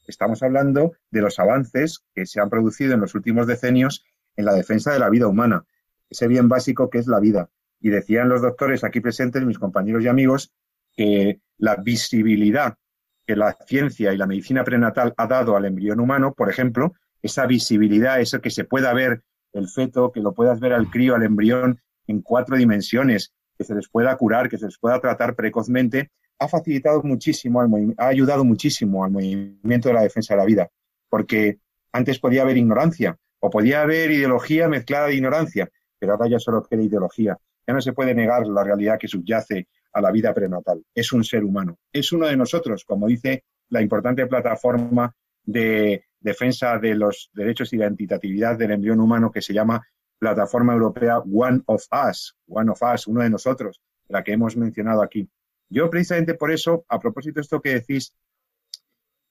Estamos 0.07 0.43
hablando 0.43 0.93
de 1.11 1.21
los 1.21 1.39
avances 1.39 2.05
que 2.15 2.25
se 2.25 2.39
han 2.39 2.49
producido 2.49 2.93
en 2.93 3.01
los 3.01 3.15
últimos 3.15 3.47
decenios 3.47 4.05
en 4.37 4.45
la 4.45 4.53
defensa 4.53 4.93
de 4.93 4.99
la 4.99 5.09
vida 5.09 5.27
humana, 5.27 5.65
ese 6.09 6.29
bien 6.29 6.47
básico 6.47 6.89
que 6.89 6.99
es 6.99 7.07
la 7.07 7.19
vida. 7.19 7.49
Y 7.81 7.89
decían 7.89 8.29
los 8.29 8.41
doctores 8.41 8.85
aquí 8.85 9.01
presentes, 9.01 9.43
mis 9.43 9.59
compañeros 9.59 10.05
y 10.05 10.07
amigos, 10.07 10.53
que 10.95 11.41
la 11.57 11.75
visibilidad 11.75 12.77
que 13.25 13.35
la 13.35 13.57
ciencia 13.65 14.13
y 14.13 14.17
la 14.17 14.27
medicina 14.27 14.63
prenatal 14.63 15.13
ha 15.17 15.27
dado 15.27 15.55
al 15.55 15.65
embrión 15.65 15.99
humano, 15.99 16.33
por 16.33 16.49
ejemplo, 16.49 16.93
esa 17.23 17.47
visibilidad, 17.47 18.21
eso 18.21 18.41
que 18.41 18.51
se 18.51 18.65
pueda 18.65 18.93
ver 18.93 19.23
el 19.53 19.67
feto, 19.69 20.11
que 20.11 20.19
lo 20.19 20.33
puedas 20.33 20.59
ver 20.59 20.73
al 20.73 20.89
crío, 20.91 21.15
al 21.15 21.23
embrión 21.23 21.79
en 22.05 22.21
cuatro 22.21 22.57
dimensiones, 22.57 23.33
que 23.57 23.63
se 23.63 23.73
les 23.73 23.87
pueda 23.87 24.15
curar, 24.17 24.49
que 24.49 24.57
se 24.57 24.65
les 24.65 24.77
pueda 24.77 24.99
tratar 24.99 25.35
precozmente, 25.35 26.11
ha 26.39 26.47
facilitado 26.47 27.01
muchísimo, 27.03 27.61
ha 27.97 28.07
ayudado 28.07 28.43
muchísimo 28.43 29.05
al 29.05 29.11
movimiento 29.11 29.89
de 29.89 29.95
la 29.95 30.01
defensa 30.01 30.33
de 30.33 30.39
la 30.39 30.45
vida, 30.45 30.69
porque 31.09 31.59
antes 31.91 32.19
podía 32.19 32.41
haber 32.41 32.57
ignorancia, 32.57 33.17
o 33.39 33.49
podía 33.49 33.81
haber 33.81 34.11
ideología 34.11 34.67
mezclada 34.67 35.07
de 35.07 35.15
ignorancia, 35.15 35.69
pero 35.99 36.13
ahora 36.13 36.27
ya 36.27 36.39
solo 36.39 36.63
queda 36.63 36.81
ideología. 36.81 37.37
Ya 37.67 37.73
no 37.73 37.81
se 37.81 37.93
puede 37.93 38.13
negar 38.13 38.45
la 38.47 38.63
realidad 38.63 38.97
que 38.97 39.07
subyace 39.07 39.67
a 39.91 40.01
la 40.01 40.11
vida 40.11 40.33
prenatal. 40.33 40.83
Es 40.93 41.13
un 41.13 41.23
ser 41.23 41.43
humano. 41.43 41.77
Es 41.91 42.11
uno 42.11 42.27
de 42.27 42.35
nosotros, 42.35 42.83
como 42.85 43.07
dice 43.07 43.43
la 43.69 43.81
importante 43.81 44.25
plataforma 44.27 45.13
de 45.43 46.05
defensa 46.19 46.77
de 46.79 46.95
los 46.95 47.29
derechos 47.33 47.73
y 47.73 47.77
la 47.77 47.85
identitatividad 47.85 48.57
del 48.57 48.71
embrión 48.71 48.99
humano 48.99 49.31
que 49.31 49.41
se 49.41 49.53
llama 49.53 49.85
Plataforma 50.17 50.73
Europea 50.73 51.19
One 51.19 51.63
of 51.65 51.83
Us, 52.09 52.35
One 52.47 52.71
of 52.71 52.81
Us, 52.81 53.07
uno 53.07 53.21
de 53.21 53.29
nosotros, 53.29 53.81
la 54.07 54.23
que 54.23 54.33
hemos 54.33 54.55
mencionado 54.55 55.01
aquí. 55.01 55.29
Yo 55.69 55.89
precisamente 55.89 56.35
por 56.35 56.51
eso, 56.51 56.85
a 56.87 56.99
propósito 56.99 57.35
de 57.35 57.41
esto 57.41 57.61
que 57.61 57.73
decís 57.73 58.13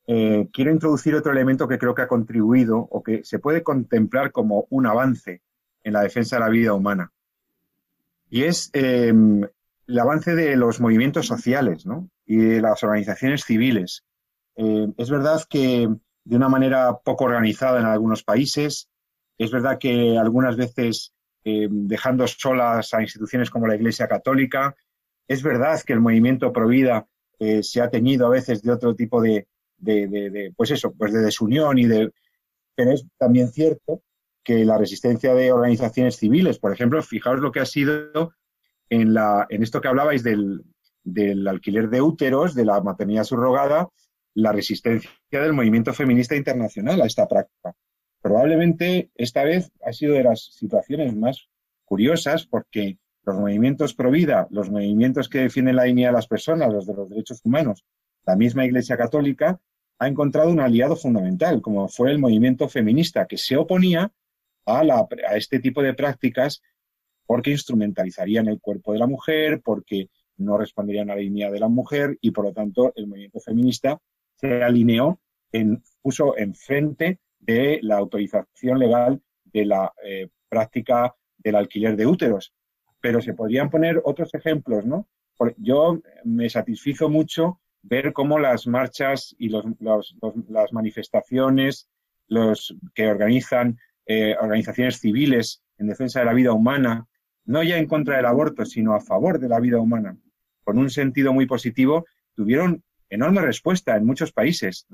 eh, 0.06 0.48
quiero 0.52 0.72
introducir 0.72 1.14
otro 1.14 1.32
elemento 1.32 1.68
que 1.68 1.78
creo 1.78 1.94
que 1.94 2.02
ha 2.02 2.08
contribuido 2.08 2.78
o 2.78 3.02
que 3.02 3.24
se 3.24 3.38
puede 3.38 3.62
contemplar 3.62 4.32
como 4.32 4.66
un 4.70 4.86
avance 4.86 5.42
en 5.84 5.92
la 5.92 6.02
defensa 6.02 6.36
de 6.36 6.40
la 6.40 6.48
vida 6.48 6.74
humana. 6.74 7.12
Y 8.28 8.44
es 8.44 8.70
em, 8.72 9.42
el 9.86 9.98
avance 9.98 10.34
de 10.34 10.56
los 10.56 10.80
movimientos 10.80 11.26
sociales 11.26 11.84
y 12.26 12.36
de 12.36 12.60
las 12.60 12.82
organizaciones 12.82 13.44
civiles. 13.44 14.04
Eh, 14.56 14.88
es 14.96 15.10
verdad 15.10 15.42
que 15.48 15.88
de 16.24 16.36
una 16.36 16.48
manera 16.48 16.98
poco 17.04 17.24
organizada 17.24 17.80
en 17.80 17.86
algunos 17.86 18.22
países, 18.22 18.88
es 19.38 19.50
verdad 19.50 19.78
que 19.78 20.16
algunas 20.18 20.56
veces 20.56 21.12
em, 21.44 21.86
dejando 21.88 22.26
solas 22.26 22.94
a 22.94 23.02
instituciones 23.02 23.50
como 23.50 23.66
la 23.66 23.76
Iglesia 23.76 24.06
Católica, 24.06 24.74
es 25.26 25.42
verdad 25.42 25.80
que 25.82 25.92
el 25.92 26.00
movimiento 26.00 26.52
pro 26.52 26.68
vida 26.68 27.06
eh, 27.38 27.62
se 27.62 27.80
ha 27.80 27.90
teñido 27.90 28.26
a 28.26 28.30
veces 28.30 28.62
de 28.62 28.72
otro 28.72 28.94
tipo 28.94 29.20
de, 29.20 29.48
de, 29.78 30.52
pues 30.56 30.70
eso, 30.70 30.92
pues 30.92 31.12
de 31.12 31.20
desunión 31.20 31.78
y 31.78 31.86
de... 31.86 32.12
Pero 32.74 32.92
es 32.92 33.04
también 33.18 33.48
cierto 33.48 34.02
que 34.44 34.64
la 34.64 34.78
resistencia 34.78 35.34
de 35.34 35.52
organizaciones 35.52 36.16
civiles, 36.16 36.58
por 36.58 36.72
ejemplo, 36.72 37.02
fijaos 37.02 37.40
lo 37.40 37.52
que 37.52 37.60
ha 37.60 37.66
sido 37.66 38.32
en, 38.88 39.14
la, 39.14 39.46
en 39.48 39.62
esto 39.62 39.80
que 39.80 39.88
hablabais 39.88 40.22
del, 40.22 40.64
del 41.02 41.46
alquiler 41.46 41.88
de 41.88 42.00
úteros, 42.00 42.54
de 42.54 42.64
la 42.64 42.80
maternidad 42.80 43.24
subrogada, 43.24 43.88
la 44.34 44.52
resistencia 44.52 45.10
del 45.30 45.52
movimiento 45.52 45.92
feminista 45.92 46.36
internacional 46.36 47.00
a 47.00 47.06
esta 47.06 47.28
práctica. 47.28 47.74
Probablemente 48.20 49.10
esta 49.14 49.44
vez 49.44 49.70
ha 49.84 49.92
sido 49.92 50.14
de 50.14 50.24
las 50.24 50.44
situaciones 50.54 51.14
más 51.16 51.48
curiosas 51.84 52.46
porque 52.46 52.98
los 53.24 53.36
movimientos 53.36 53.94
pro 53.94 54.10
vida, 54.10 54.46
los 54.50 54.70
movimientos 54.70 55.28
que 55.28 55.40
defienden 55.40 55.76
la 55.76 55.84
dignidad 55.84 56.10
de 56.10 56.14
las 56.14 56.26
personas, 56.26 56.72
los 56.72 56.86
de 56.86 56.94
los 56.94 57.08
derechos 57.08 57.40
humanos, 57.44 57.84
la 58.24 58.36
misma 58.36 58.64
Iglesia 58.64 58.96
Católica, 58.96 59.60
ha 59.98 60.08
encontrado 60.08 60.50
un 60.50 60.60
aliado 60.60 60.96
fundamental, 60.96 61.60
como 61.60 61.88
fue 61.88 62.10
el 62.10 62.18
movimiento 62.18 62.68
feminista, 62.68 63.26
que 63.26 63.38
se 63.38 63.56
oponía 63.56 64.12
a, 64.66 65.06
este 65.36 65.60
tipo 65.60 65.82
de 65.82 65.94
prácticas 65.94 66.62
porque 67.26 67.50
instrumentalizarían 67.50 68.48
el 68.48 68.60
cuerpo 68.60 68.92
de 68.92 68.98
la 68.98 69.06
mujer, 69.06 69.60
porque 69.62 70.08
no 70.36 70.58
responderían 70.58 71.10
a 71.10 71.14
la 71.14 71.20
dignidad 71.20 71.52
de 71.52 71.60
la 71.60 71.68
mujer 71.68 72.18
y, 72.20 72.32
por 72.32 72.46
lo 72.46 72.52
tanto, 72.52 72.92
el 72.96 73.06
movimiento 73.06 73.40
feminista 73.40 73.98
se 74.42 74.62
alineó, 74.62 75.20
en, 75.52 75.82
puso 76.02 76.36
enfrente 76.36 77.20
de 77.38 77.78
la 77.82 77.96
autorización 77.96 78.78
legal 78.78 79.22
de 79.44 79.64
la 79.64 79.92
eh, 80.04 80.28
práctica 80.48 81.14
del 81.38 81.56
alquiler 81.56 81.96
de 81.96 82.06
úteros. 82.06 82.52
Pero 83.00 83.20
se 83.20 83.34
podrían 83.34 83.70
poner 83.70 84.00
otros 84.04 84.34
ejemplos, 84.34 84.84
¿no? 84.84 85.08
Yo 85.56 86.00
me 86.24 86.48
satisfizo 86.48 87.08
mucho 87.08 87.60
ver 87.82 88.12
cómo 88.12 88.38
las 88.38 88.66
marchas 88.66 89.34
y 89.38 89.48
las 89.48 90.72
manifestaciones 90.72 91.88
los 92.28 92.76
que 92.94 93.08
organizan 93.08 93.78
eh, 94.06 94.36
organizaciones 94.40 95.00
civiles 95.00 95.62
en 95.78 95.88
defensa 95.88 96.20
de 96.20 96.26
la 96.26 96.32
vida 96.32 96.52
humana, 96.52 97.06
no 97.44 97.62
ya 97.62 97.76
en 97.76 97.88
contra 97.88 98.16
del 98.16 98.26
aborto, 98.26 98.64
sino 98.64 98.94
a 98.94 99.00
favor 99.00 99.40
de 99.40 99.48
la 99.48 99.58
vida 99.58 99.80
humana, 99.80 100.16
con 100.62 100.78
un 100.78 100.90
sentido 100.90 101.32
muy 101.32 101.46
positivo, 101.46 102.06
tuvieron 102.34 102.84
enorme 103.12 103.42
respuesta 103.42 103.96
en 103.96 104.04
muchos 104.04 104.32
países. 104.32 104.86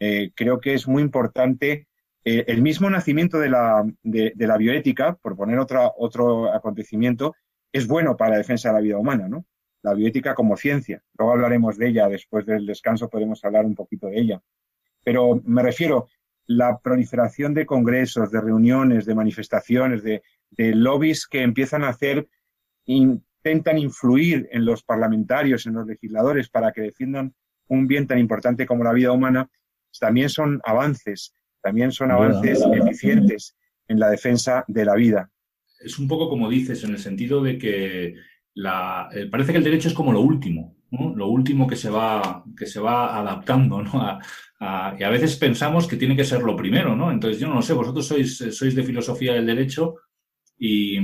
Eh, 0.00 0.30
creo 0.34 0.60
que 0.60 0.74
es 0.74 0.86
muy 0.86 1.02
importante 1.02 1.88
eh, 2.24 2.44
el 2.46 2.62
mismo 2.62 2.88
nacimiento 2.90 3.38
de 3.38 3.48
la, 3.48 3.84
de, 4.02 4.32
la 4.36 4.56
bioética, 4.56 5.14
por 5.14 5.36
poner 5.36 5.58
otra, 5.58 5.90
otro 5.96 6.52
acontecimiento, 6.52 7.34
es 7.72 7.86
bueno 7.86 8.16
para 8.16 8.32
la 8.32 8.38
defensa 8.38 8.68
de 8.68 8.74
la 8.74 8.80
vida 8.80 8.98
humana, 8.98 9.28
¿no? 9.28 9.46
la 9.82 9.94
bioética 9.94 10.34
como 10.34 10.56
ciencia. 10.56 11.02
Luego 11.16 11.32
hablaremos 11.32 11.78
de 11.78 11.88
ella, 11.88 12.08
después 12.08 12.44
del 12.46 12.66
descanso 12.66 13.08
podemos 13.08 13.44
hablar 13.44 13.64
un 13.64 13.74
poquito 13.74 14.08
de 14.08 14.20
ella. 14.20 14.42
Pero 15.04 15.40
me 15.44 15.62
refiero, 15.62 16.08
la 16.46 16.78
proliferación 16.78 17.54
de 17.54 17.66
congresos, 17.66 18.30
de 18.30 18.40
reuniones, 18.40 19.06
de 19.06 19.14
manifestaciones, 19.14 20.02
de, 20.02 20.22
lobbies 20.56 21.26
que 21.26 21.42
empiezan 21.42 21.84
a 21.84 21.90
hacer 21.90 22.26
intentan 23.44 23.78
influir 23.78 24.48
en 24.52 24.64
los 24.64 24.82
parlamentarios, 24.82 25.66
en 25.66 25.74
los 25.74 25.86
legisladores, 25.86 26.48
para 26.48 26.72
que 26.72 26.82
defiendan 26.82 27.34
un 27.68 27.86
bien 27.86 28.06
tan 28.06 28.18
importante 28.18 28.66
como 28.66 28.84
la 28.84 28.92
vida 28.92 29.12
humana, 29.12 29.48
también 29.98 30.28
son 30.28 30.60
avances, 30.64 31.34
también 31.62 31.92
son 31.92 32.10
avances 32.10 32.62
eficientes 32.72 33.56
en 33.86 33.98
la 33.98 34.10
defensa 34.10 34.64
de 34.68 34.84
la 34.84 34.94
vida. 34.94 35.30
Es 35.80 35.98
un 35.98 36.08
poco 36.08 36.28
como 36.28 36.48
dices, 36.48 36.84
en 36.84 36.90
el 36.90 36.98
sentido 36.98 37.42
de 37.42 37.58
que 37.58 38.14
la, 38.54 39.08
eh, 39.12 39.26
parece 39.30 39.52
que 39.52 39.58
el 39.58 39.64
derecho 39.64 39.88
es 39.88 39.94
como 39.94 40.12
lo 40.12 40.20
último, 40.20 40.76
lo 40.90 41.28
último 41.28 41.66
que 41.66 41.76
se 41.76 41.90
va, 41.90 42.44
que 42.56 42.66
se 42.66 42.80
va 42.80 43.18
adaptando, 43.18 43.82
¿no? 43.82 44.18
y 44.98 45.02
a 45.02 45.08
veces 45.08 45.36
pensamos 45.36 45.86
que 45.86 45.96
tiene 45.96 46.16
que 46.16 46.24
ser 46.24 46.42
lo 46.42 46.56
primero, 46.56 46.96
¿no? 46.96 47.12
Entonces, 47.12 47.40
yo 47.40 47.46
no 47.46 47.54
lo 47.54 47.62
sé, 47.62 47.74
vosotros 47.74 48.06
sois, 48.06 48.38
sois 48.50 48.74
de 48.74 48.82
filosofía 48.82 49.34
del 49.34 49.46
derecho 49.46 49.94
y, 50.58 50.98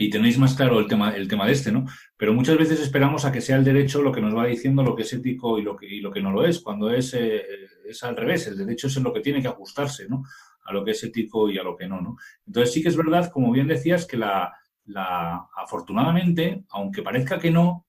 y 0.00 0.08
tenéis 0.08 0.38
más 0.38 0.54
claro 0.54 0.80
el 0.80 0.88
tema, 0.88 1.14
el 1.14 1.28
tema 1.28 1.46
de 1.46 1.52
este, 1.52 1.70
¿no? 1.70 1.84
Pero 2.16 2.32
muchas 2.32 2.56
veces 2.56 2.80
esperamos 2.80 3.26
a 3.26 3.32
que 3.32 3.42
sea 3.42 3.56
el 3.56 3.64
derecho 3.64 4.00
lo 4.00 4.10
que 4.10 4.22
nos 4.22 4.34
va 4.34 4.46
diciendo 4.46 4.82
lo 4.82 4.96
que 4.96 5.02
es 5.02 5.12
ético 5.12 5.58
y 5.58 5.62
lo 5.62 5.76
que, 5.76 5.86
y 5.86 6.00
lo 6.00 6.10
que 6.10 6.22
no 6.22 6.30
lo 6.32 6.42
es, 6.46 6.60
cuando 6.60 6.90
es, 6.90 7.12
eh, 7.12 7.44
es 7.86 8.02
al 8.02 8.16
revés, 8.16 8.46
el 8.46 8.56
derecho 8.56 8.86
es 8.86 8.96
en 8.96 9.04
lo 9.04 9.12
que 9.12 9.20
tiene 9.20 9.42
que 9.42 9.48
ajustarse, 9.48 10.08
¿no? 10.08 10.24
A 10.64 10.72
lo 10.72 10.82
que 10.82 10.92
es 10.92 11.04
ético 11.04 11.50
y 11.50 11.58
a 11.58 11.62
lo 11.62 11.76
que 11.76 11.86
no, 11.86 12.00
¿no? 12.00 12.16
Entonces 12.46 12.72
sí 12.72 12.82
que 12.82 12.88
es 12.88 12.96
verdad, 12.96 13.30
como 13.30 13.52
bien 13.52 13.68
decías, 13.68 14.06
que 14.06 14.16
la, 14.16 14.54
la 14.86 15.48
afortunadamente, 15.54 16.64
aunque 16.70 17.02
parezca 17.02 17.38
que 17.38 17.50
no, 17.50 17.86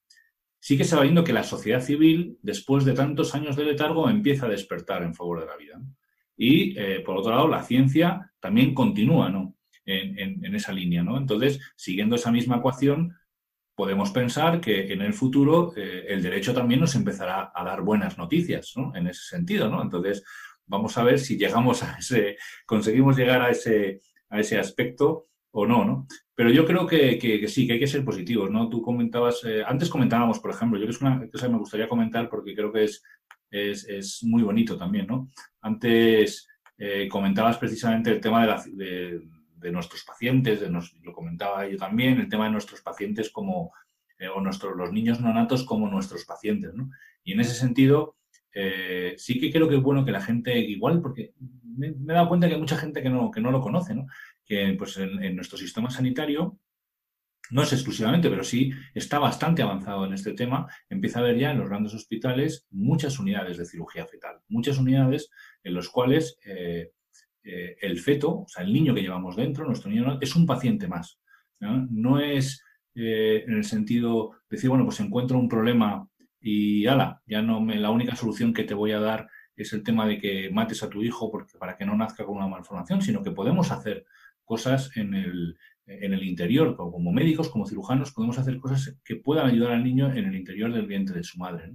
sí 0.60 0.78
que 0.78 0.84
se 0.84 0.98
va 0.98 1.04
viendo 1.04 1.24
que 1.24 1.32
la 1.32 1.46
sociedad 1.46 1.80
civil, 1.80 2.38
después 2.42 2.84
de 2.84 2.92
tantos 2.92 3.34
años 3.36 3.56
de 3.56 3.64
letargo, 3.64 4.10
empieza 4.10 4.48
a 4.48 4.50
despertar 4.50 5.04
en 5.04 5.16
favor 5.16 5.40
de 5.40 5.46
la 5.46 5.56
vida. 5.56 5.82
Y, 6.36 6.78
eh, 6.78 7.00
por 7.06 7.16
otro 7.16 7.32
lado, 7.32 7.48
la 7.48 7.64
ciencia 7.64 8.34
también 8.42 8.74
continúa 8.74 9.30
¿no? 9.30 9.56
En, 9.86 10.56
esa 10.56 10.72
línea. 10.72 11.04
¿no? 11.04 11.18
Entonces, 11.18 11.60
siguiendo 11.76 12.16
esa 12.16 12.32
misma 12.32 12.58
ecuación, 12.58 13.18
podemos 13.76 14.12
pensar 14.12 14.62
que 14.62 14.92
en 14.94 15.02
el 15.02 15.14
futuro 15.14 15.74
eh, 15.76 16.06
el 16.10 16.22
derecho 16.22 16.54
también 16.54 16.82
nos 16.82 16.96
empezará 16.96 17.52
a 17.54 17.64
dar 17.64 17.82
buenas 17.82 18.18
noticias 18.18 18.74
¿no? 18.76 18.96
en 18.96 19.08
ese 19.08 19.24
sentido. 19.24 19.70
¿no? 19.70 19.82
Entonces, 19.82 20.24
vamos 20.66 20.98
a 20.98 21.04
ver 21.04 21.20
si 21.20 21.38
llegamos 21.38 21.84
a 21.84 21.98
ese, 22.00 22.38
conseguimos 22.66 23.18
llegar 23.18 23.42
a 23.42 23.50
ese, 23.50 24.02
a 24.30 24.40
ese 24.40 24.58
aspecto 24.58 25.28
o 25.52 25.66
no, 25.66 25.84
¿no? 25.84 26.08
Pero 26.34 26.50
yo 26.50 26.66
creo 26.66 26.88
que, 26.88 27.20
sí, 27.48 27.68
que 27.68 27.74
hay 27.74 27.80
que 27.80 27.88
ser 27.88 28.04
positivos, 28.04 28.50
¿no? 28.50 28.70
Tú 28.70 28.82
comentabas, 28.82 29.44
eh, 29.44 29.64
antes 29.66 29.90
comentábamos, 29.90 30.40
por 30.40 30.52
ejemplo, 30.52 30.80
yo 30.80 30.86
que 30.86 30.92
es 30.92 31.02
una 31.02 31.30
cosa 31.30 31.48
que 31.48 31.52
me 31.52 31.60
gustaría 31.60 31.90
comentar 31.90 32.30
porque 32.30 32.56
creo 32.56 32.72
que 32.72 32.86
es, 32.86 33.04
es, 33.52 34.24
muy 34.24 34.42
bonito 34.44 34.78
también, 34.78 35.08
¿no? 35.08 35.30
Antes 35.62 36.48
eh, 36.78 37.08
comentabas 37.10 37.58
precisamente 37.58 38.12
el 38.12 38.22
tema 38.22 38.48
de, 38.48 38.72
de, 38.74 39.22
nuestros 39.70 40.06
pacientes, 40.06 40.62
de 40.62 40.70
lo 40.70 41.14
comentaba 41.14 41.68
yo 41.68 41.78
también, 41.78 42.20
el 42.20 42.30
tema 42.30 42.46
de 42.46 42.52
nuestros 42.52 42.82
pacientes 42.82 43.30
como, 43.30 43.74
eh, 44.18 44.30
o 44.30 44.40
nuestros, 44.40 44.78
los 44.78 44.94
niños 44.94 45.20
neonatos 45.20 45.66
como 45.66 45.90
nuestros 45.90 46.24
pacientes, 46.24 46.74
¿no? 46.74 46.90
Y 47.24 47.34
en 47.34 47.42
ese 47.42 47.54
sentido, 47.54 48.16
sí 49.18 49.40
que 49.40 49.52
creo 49.52 49.70
que 49.70 49.76
es 49.76 49.82
bueno 49.82 50.04
que 50.04 50.12
la 50.12 50.22
gente, 50.22 50.58
igual, 50.58 51.02
porque 51.02 51.34
me, 51.64 51.92
me, 51.92 52.14
he 52.14 52.16
dado 52.16 52.30
cuenta 52.30 52.48
que 52.48 52.56
hay 52.56 52.60
mucha 52.60 52.78
gente 52.78 53.04
que 53.04 53.10
no, 53.10 53.30
que 53.30 53.42
no 53.42 53.52
lo 53.52 53.62
conoce, 53.62 53.94
¿no? 53.94 54.08
que 54.52 54.76
pues, 54.78 54.98
en, 54.98 55.34
nuestro 55.34 55.58
sistema 55.58 55.90
sanitario 55.90 56.60
no 57.52 57.64
es 57.64 57.72
exclusivamente, 57.72 58.30
pero 58.30 58.44
sí 58.44 58.74
está 58.94 59.18
bastante 59.18 59.62
avanzado 59.62 60.06
en 60.06 60.12
este 60.12 60.34
tema. 60.34 60.68
Empieza 60.90 61.20
a 61.20 61.22
haber 61.22 61.38
ya 61.38 61.52
en 61.52 61.60
los 61.60 61.70
grandes 61.70 61.94
hospitales 61.94 62.68
muchas 62.70 63.18
unidades 63.18 63.58
de 63.58 63.66
cirugía 63.66 64.06
fetal, 64.06 64.42
muchas 64.50 64.78
unidades 64.78 65.30
en 65.64 65.74
las 65.74 65.88
cuales 65.88 66.38
eh, 66.46 66.92
el 67.44 68.00
feto, 68.00 68.42
o 68.42 68.48
sea, 68.48 68.64
el 68.64 68.72
niño 68.72 68.94
que 68.94 69.02
llevamos 69.02 69.36
dentro, 69.36 69.66
nuestro 69.66 69.90
niño, 69.90 70.20
es 70.22 70.36
un 70.36 70.46
paciente 70.46 70.88
más. 70.88 71.20
No, 71.60 72.20
es 72.20 72.64
eh, 72.96 73.44
en 73.48 73.54
el 73.54 73.64
sentido 73.64 74.32
de 74.50 74.58
decir, 74.58 74.70
bueno, 74.70 74.86
pues 74.86 75.00
encuentro 75.00 75.38
un 75.38 75.48
problema 75.48 76.08
y 76.40 76.88
ala, 76.88 77.22
ya 77.26 77.42
no 77.42 77.62
me, 77.62 77.76
la 77.76 77.92
única 77.92 78.16
solución 78.16 78.54
que 78.54 78.64
te 78.64 78.74
voy 78.74 78.92
a 78.92 79.00
dar 79.00 79.30
es 79.56 79.72
el 79.74 79.84
tema 79.84 80.08
de 80.08 80.18
que 80.18 80.50
mates 80.52 80.82
a 80.82 80.90
tu 80.90 81.04
hijo 81.04 81.32
porque, 81.32 81.58
para 81.60 81.78
que 81.78 81.86
no 81.86 81.96
nazca 81.96 82.26
con 82.26 82.38
una 82.38 82.48
malformación, 82.48 83.02
sino 83.02 83.22
que 83.22 83.32
podemos 83.32 83.72
hacer 83.72 84.06
cosas 84.44 84.96
en 84.98 85.14
el, 85.14 85.56
en 85.86 86.14
el 86.14 86.24
interior, 86.24 86.76
como 86.76 87.12
médicos, 87.12 87.50
como 87.50 87.68
cirujanos, 87.68 88.12
podemos 88.12 88.40
hacer 88.40 88.58
cosas 88.58 88.98
que 89.06 89.18
puedan 89.18 89.48
ayudar 89.48 89.74
al 89.74 89.84
niño 89.84 90.12
en 90.12 90.26
el 90.26 90.36
interior 90.36 90.74
del 90.74 90.88
vientre 90.88 91.18
de 91.18 91.24
su 91.24 91.38
madre. 91.38 91.74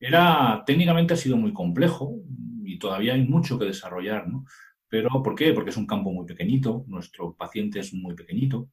Era, 0.00 0.64
técnicamente 0.66 1.14
ha 1.14 1.16
sido 1.16 1.36
muy 1.36 1.52
complejo 1.52 2.16
y 2.64 2.78
todavía 2.78 3.14
hay 3.14 3.26
mucho 3.26 3.58
que 3.58 3.66
desarrollar, 3.66 4.28
¿no? 4.28 4.44
Pero 4.88 5.22
¿por 5.22 5.34
qué? 5.34 5.52
Porque 5.52 5.70
es 5.70 5.76
un 5.76 5.86
campo 5.86 6.12
muy 6.12 6.26
pequeñito, 6.26 6.84
nuestro 6.86 7.34
paciente 7.34 7.80
es 7.80 7.92
muy 7.92 8.14
pequeñito 8.14 8.70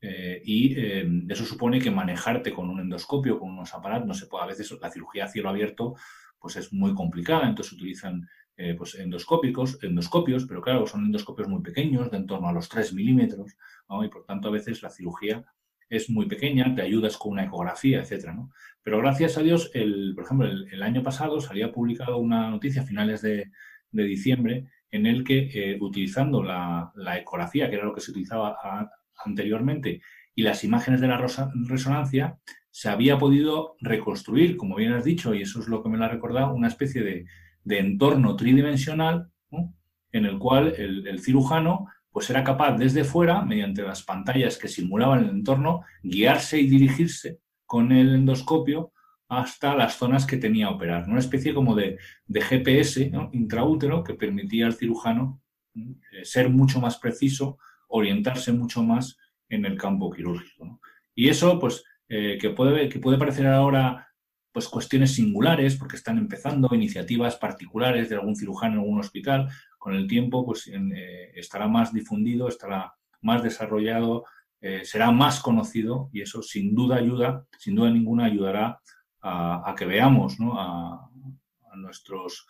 eh, 0.00 0.40
y 0.44 0.74
eh, 0.78 1.08
eso 1.28 1.44
supone 1.44 1.80
que 1.80 1.90
manejarte 1.90 2.52
con 2.52 2.70
un 2.70 2.80
endoscopio, 2.80 3.38
con 3.38 3.50
unos 3.50 3.74
aparatos, 3.74 4.06
no 4.06 4.14
se 4.14 4.26
puede, 4.26 4.44
a 4.44 4.48
veces 4.48 4.72
la 4.80 4.90
cirugía 4.90 5.24
a 5.24 5.28
cielo 5.28 5.48
abierto 5.48 5.94
pues 6.38 6.56
es 6.56 6.72
muy 6.72 6.94
complicada, 6.94 7.48
entonces 7.48 7.72
utilizan 7.72 8.28
eh, 8.56 8.74
pues 8.74 8.94
endoscópicos, 8.94 9.78
endoscopios, 9.82 10.46
pero 10.46 10.62
claro, 10.62 10.86
son 10.86 11.04
endoscopios 11.04 11.48
muy 11.48 11.62
pequeños, 11.62 12.10
de 12.10 12.18
en 12.18 12.26
torno 12.26 12.48
a 12.48 12.52
los 12.52 12.68
3 12.68 12.92
milímetros, 12.94 13.56
y 14.04 14.08
por 14.08 14.24
tanto 14.24 14.48
a 14.48 14.52
veces 14.52 14.82
la 14.82 14.90
cirugía 14.90 15.44
es 15.88 16.10
muy 16.10 16.26
pequeña, 16.26 16.74
te 16.74 16.82
ayudas 16.82 17.16
con 17.16 17.32
una 17.32 17.44
ecografía, 17.44 18.00
etcétera, 18.00 18.34
¿no? 18.34 18.50
Pero 18.82 18.98
gracias 18.98 19.36
a 19.38 19.42
Dios, 19.42 19.70
el, 19.74 20.12
por 20.14 20.24
ejemplo, 20.24 20.46
el, 20.48 20.82
año 20.82 21.02
pasado 21.02 21.40
salía 21.40 21.72
publicado 21.72 22.18
una 22.18 22.50
noticia 22.50 22.82
a 22.82 22.86
finales 22.86 23.22
de, 23.22 23.50
diciembre 23.92 24.68
en 24.96 25.06
el 25.06 25.24
que 25.24 25.50
eh, 25.52 25.78
utilizando 25.80 26.42
la, 26.42 26.92
ecografía, 27.16 27.68
que 27.68 27.76
era 27.76 27.84
lo 27.84 27.94
que 27.94 28.00
se 28.00 28.10
utilizaba 28.10 28.56
anteriormente, 29.24 30.00
y 30.34 30.42
las 30.42 30.64
imágenes 30.64 31.00
de 31.00 31.08
la 31.08 31.24
resonancia, 31.68 32.38
se 32.70 32.88
había 32.90 33.18
podido 33.18 33.76
reconstruir, 33.80 34.56
como 34.56 34.76
bien 34.76 34.92
has 34.92 35.04
dicho, 35.04 35.34
y 35.34 35.42
eso 35.42 35.60
es 35.60 35.68
lo 35.68 35.82
que 35.82 35.88
me 35.88 35.96
lo 35.96 36.04
ha 36.04 36.08
recordado, 36.08 36.52
una 36.52 36.68
especie 36.68 37.02
de, 37.02 37.24
de 37.64 37.78
entorno 37.78 38.36
tridimensional 38.36 39.30
en 40.12 40.24
el 40.24 40.38
cual 40.38 40.74
el, 40.78 41.20
cirujano 41.20 41.86
pues 42.10 42.30
era 42.30 42.42
capaz 42.42 42.78
desde 42.78 43.04
fuera, 43.04 43.42
mediante 43.42 43.82
las 43.82 44.02
pantallas 44.02 44.56
que 44.56 44.68
simulaban 44.68 45.24
el 45.24 45.30
entorno, 45.30 45.82
guiarse 46.02 46.58
y 46.58 46.66
dirigirse 46.66 47.40
con 47.66 47.92
el 47.92 48.14
endoscopio 48.14 48.92
hasta 49.28 49.74
las 49.74 49.96
zonas 49.96 50.26
que 50.26 50.36
tenía 50.36 50.70
operar. 50.70 51.08
Una 51.08 51.18
especie 51.18 51.52
como 51.52 51.74
de, 51.74 51.98
GPS 52.28 53.10
intraútero 53.32 54.04
que 54.04 54.14
permitía 54.14 54.66
al 54.66 54.74
cirujano 54.74 55.42
eh, 55.74 56.24
ser 56.24 56.48
mucho 56.48 56.80
más 56.80 56.98
preciso, 56.98 57.58
orientarse 57.88 58.52
mucho 58.52 58.82
más 58.82 59.16
en 59.48 59.64
el 59.64 59.76
campo 59.76 60.10
quirúrgico. 60.10 60.80
Y 61.14 61.28
eso, 61.28 61.58
pues, 61.58 61.84
eh, 62.08 62.38
que, 62.40 62.50
puede, 62.50 62.88
que 62.88 62.98
puede 62.98 63.18
parecer 63.18 63.46
ahora 63.46 64.02
pues 64.52 64.68
cuestiones 64.68 65.12
singulares, 65.12 65.76
porque 65.76 65.96
están 65.96 66.16
empezando 66.16 66.74
iniciativas 66.74 67.36
particulares 67.36 68.08
de 68.08 68.14
algún 68.14 68.36
cirujano 68.36 68.74
en 68.74 68.80
algún 68.80 69.00
hospital. 69.00 69.50
Con 69.76 69.94
el 69.94 70.06
tiempo, 70.06 70.46
pues 70.46 70.66
eh, 70.72 71.32
estará 71.34 71.68
más 71.68 71.92
difundido, 71.92 72.48
estará 72.48 72.94
más 73.20 73.42
desarrollado, 73.42 74.24
será 74.82 75.12
más 75.12 75.38
conocido 75.40 76.10
y 76.12 76.22
eso 76.22 76.42
sin 76.42 76.74
duda 76.74 76.96
ayuda, 76.96 77.44
sin 77.56 77.76
duda 77.76 77.90
ninguna 77.90 78.24
ayudará 78.24 78.80
a, 79.26 79.74
que 79.76 79.84
veamos 79.84 80.36
a, 80.40 81.10
nuestros 81.76 82.46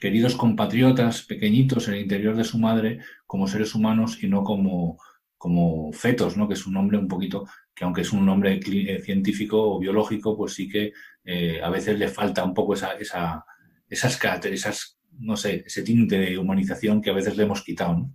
queridos 0.00 0.34
compatriotas 0.34 1.22
pequeñitos 1.22 1.86
en 1.86 1.94
el 1.94 2.00
interior 2.00 2.34
de 2.34 2.42
su 2.42 2.58
madre 2.58 2.98
como 3.24 3.46
seres 3.46 3.74
humanos 3.74 4.20
y 4.22 4.26
no 4.26 4.42
como, 4.42 4.98
como 5.38 5.92
fetos, 5.92 6.36
¿no? 6.36 6.48
que 6.48 6.54
es 6.54 6.66
un 6.66 6.74
nombre 6.74 6.98
un 6.98 7.06
poquito 7.06 7.46
que 7.74 7.84
aunque 7.84 8.00
es 8.02 8.12
un 8.12 8.26
nombre 8.26 8.60
eh, 8.64 9.00
científico 9.00 9.74
o 9.74 9.78
biológico, 9.78 10.36
pues 10.36 10.54
sí 10.54 10.68
que 10.68 10.92
eh, 11.24 11.60
a 11.62 11.70
veces 11.70 11.98
le 11.98 12.08
falta 12.08 12.44
un 12.44 12.52
poco 12.52 12.74
esa, 12.74 12.92
esa, 12.94 13.44
esas 13.88 14.16
características, 14.16 14.98
no 15.18 15.36
sé, 15.36 15.64
ese 15.66 15.82
tinte 15.82 16.18
de 16.18 16.36
humanización 16.36 17.00
que 17.00 17.10
a 17.10 17.14
veces 17.14 17.36
le 17.36 17.44
hemos 17.44 17.62
quitado. 17.62 18.10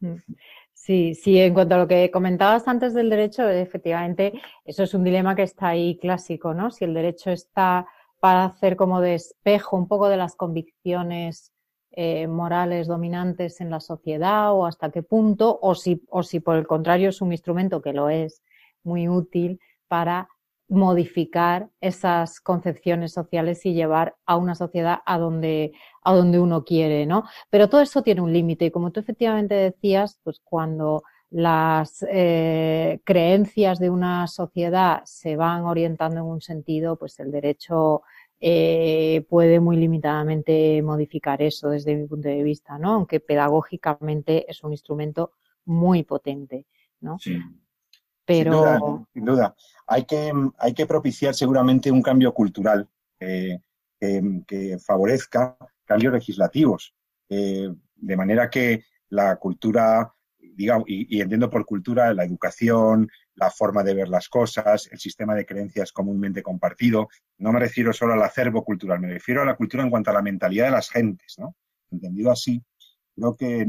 ¿no? 0.00 0.16
Sí, 0.74 1.14
sí, 1.14 1.38
en 1.38 1.54
cuanto 1.54 1.76
a 1.76 1.78
lo 1.78 1.86
que 1.88 2.10
comentabas 2.10 2.66
antes 2.66 2.92
del 2.92 3.08
derecho, 3.08 3.48
efectivamente, 3.48 4.32
eso 4.64 4.82
es 4.82 4.94
un 4.94 5.04
dilema 5.04 5.36
que 5.36 5.42
está 5.42 5.68
ahí 5.68 5.96
clásico, 5.98 6.54
¿no? 6.54 6.70
Si 6.70 6.84
el 6.84 6.92
derecho 6.94 7.30
está 7.30 7.86
para 8.18 8.44
hacer 8.44 8.76
como 8.76 9.00
de 9.00 9.14
espejo 9.14 9.76
un 9.76 9.86
poco 9.86 10.08
de 10.08 10.16
las 10.16 10.34
convicciones 10.34 11.52
eh, 11.92 12.26
morales 12.26 12.88
dominantes 12.88 13.60
en 13.60 13.70
la 13.70 13.80
sociedad 13.80 14.52
o 14.54 14.66
hasta 14.66 14.90
qué 14.90 15.02
punto, 15.02 15.58
o 15.62 15.74
si, 15.74 16.02
o 16.08 16.22
si 16.22 16.40
por 16.40 16.56
el 16.56 16.66
contrario 16.66 17.10
es 17.10 17.20
un 17.20 17.32
instrumento 17.32 17.80
que 17.82 17.92
lo 17.92 18.08
es 18.08 18.42
muy 18.82 19.08
útil 19.08 19.60
para 19.88 20.28
modificar 20.68 21.68
esas 21.80 22.40
concepciones 22.40 23.12
sociales 23.12 23.64
y 23.66 23.74
llevar 23.74 24.16
a 24.24 24.36
una 24.36 24.54
sociedad 24.54 25.00
a 25.04 25.18
donde, 25.18 25.72
a 26.02 26.14
donde 26.14 26.38
uno 26.40 26.64
quiere, 26.64 27.06
¿no? 27.06 27.24
Pero 27.50 27.68
todo 27.68 27.80
eso 27.80 28.02
tiene 28.02 28.22
un 28.22 28.32
límite 28.32 28.66
y 28.66 28.70
como 28.70 28.90
tú 28.90 29.00
efectivamente 29.00 29.54
decías, 29.54 30.18
pues 30.22 30.40
cuando 30.42 31.02
las 31.30 32.04
eh, 32.10 33.00
creencias 33.04 33.78
de 33.78 33.90
una 33.90 34.26
sociedad 34.26 35.02
se 35.04 35.36
van 35.36 35.64
orientando 35.64 36.20
en 36.20 36.26
un 36.26 36.40
sentido, 36.40 36.96
pues 36.96 37.18
el 37.20 37.30
derecho 37.30 38.02
eh, 38.38 39.24
puede 39.28 39.60
muy 39.60 39.76
limitadamente 39.76 40.82
modificar 40.82 41.40
eso 41.42 41.70
desde 41.70 41.94
mi 41.96 42.06
punto 42.06 42.28
de 42.28 42.42
vista, 42.42 42.78
¿no? 42.78 42.94
Aunque 42.94 43.20
pedagógicamente 43.20 44.50
es 44.50 44.62
un 44.64 44.72
instrumento 44.72 45.32
muy 45.64 46.02
potente, 46.02 46.66
¿no? 47.00 47.18
Sí. 47.18 47.38
Pero... 48.24 49.06
Sin 49.12 49.24
duda, 49.24 49.54
Hay, 49.86 50.04
que, 50.04 50.32
hay 50.58 50.74
que 50.74 50.86
propiciar 50.86 51.34
seguramente 51.34 51.90
un 51.90 52.02
cambio 52.02 52.32
cultural 52.32 52.88
eh, 53.20 53.58
que, 54.46 54.78
favorezca 54.84 55.56
cambios 55.84 56.12
legislativos, 56.12 56.94
eh, 57.28 57.68
de 57.94 58.16
manera 58.16 58.50
que 58.50 58.84
la 59.10 59.36
cultura, 59.36 60.12
digamos, 60.38 60.84
y, 60.88 61.20
entiendo 61.20 61.50
por 61.50 61.64
cultura 61.64 62.12
la 62.14 62.24
educación, 62.24 63.08
la 63.34 63.50
forma 63.50 63.82
de 63.82 63.94
ver 63.94 64.08
las 64.08 64.28
cosas, 64.28 64.88
el 64.90 64.98
sistema 64.98 65.34
de 65.34 65.46
creencias 65.46 65.92
comúnmente 65.92 66.42
compartido. 66.42 67.08
No 67.38 67.52
me 67.52 67.60
refiero 67.60 67.92
solo 67.92 68.14
al 68.14 68.22
acervo 68.22 68.64
cultural, 68.64 69.00
me 69.00 69.08
refiero 69.08 69.42
a 69.42 69.44
la 69.44 69.56
cultura 69.56 69.82
en 69.82 69.90
cuanto 69.90 70.10
a 70.10 70.14
la 70.14 70.22
mentalidad 70.22 70.66
de 70.66 70.72
las 70.72 70.90
gentes, 70.90 71.36
¿no? 71.38 71.54
Entendido 71.90 72.30
así, 72.30 72.62
creo 73.14 73.36
que 73.36 73.66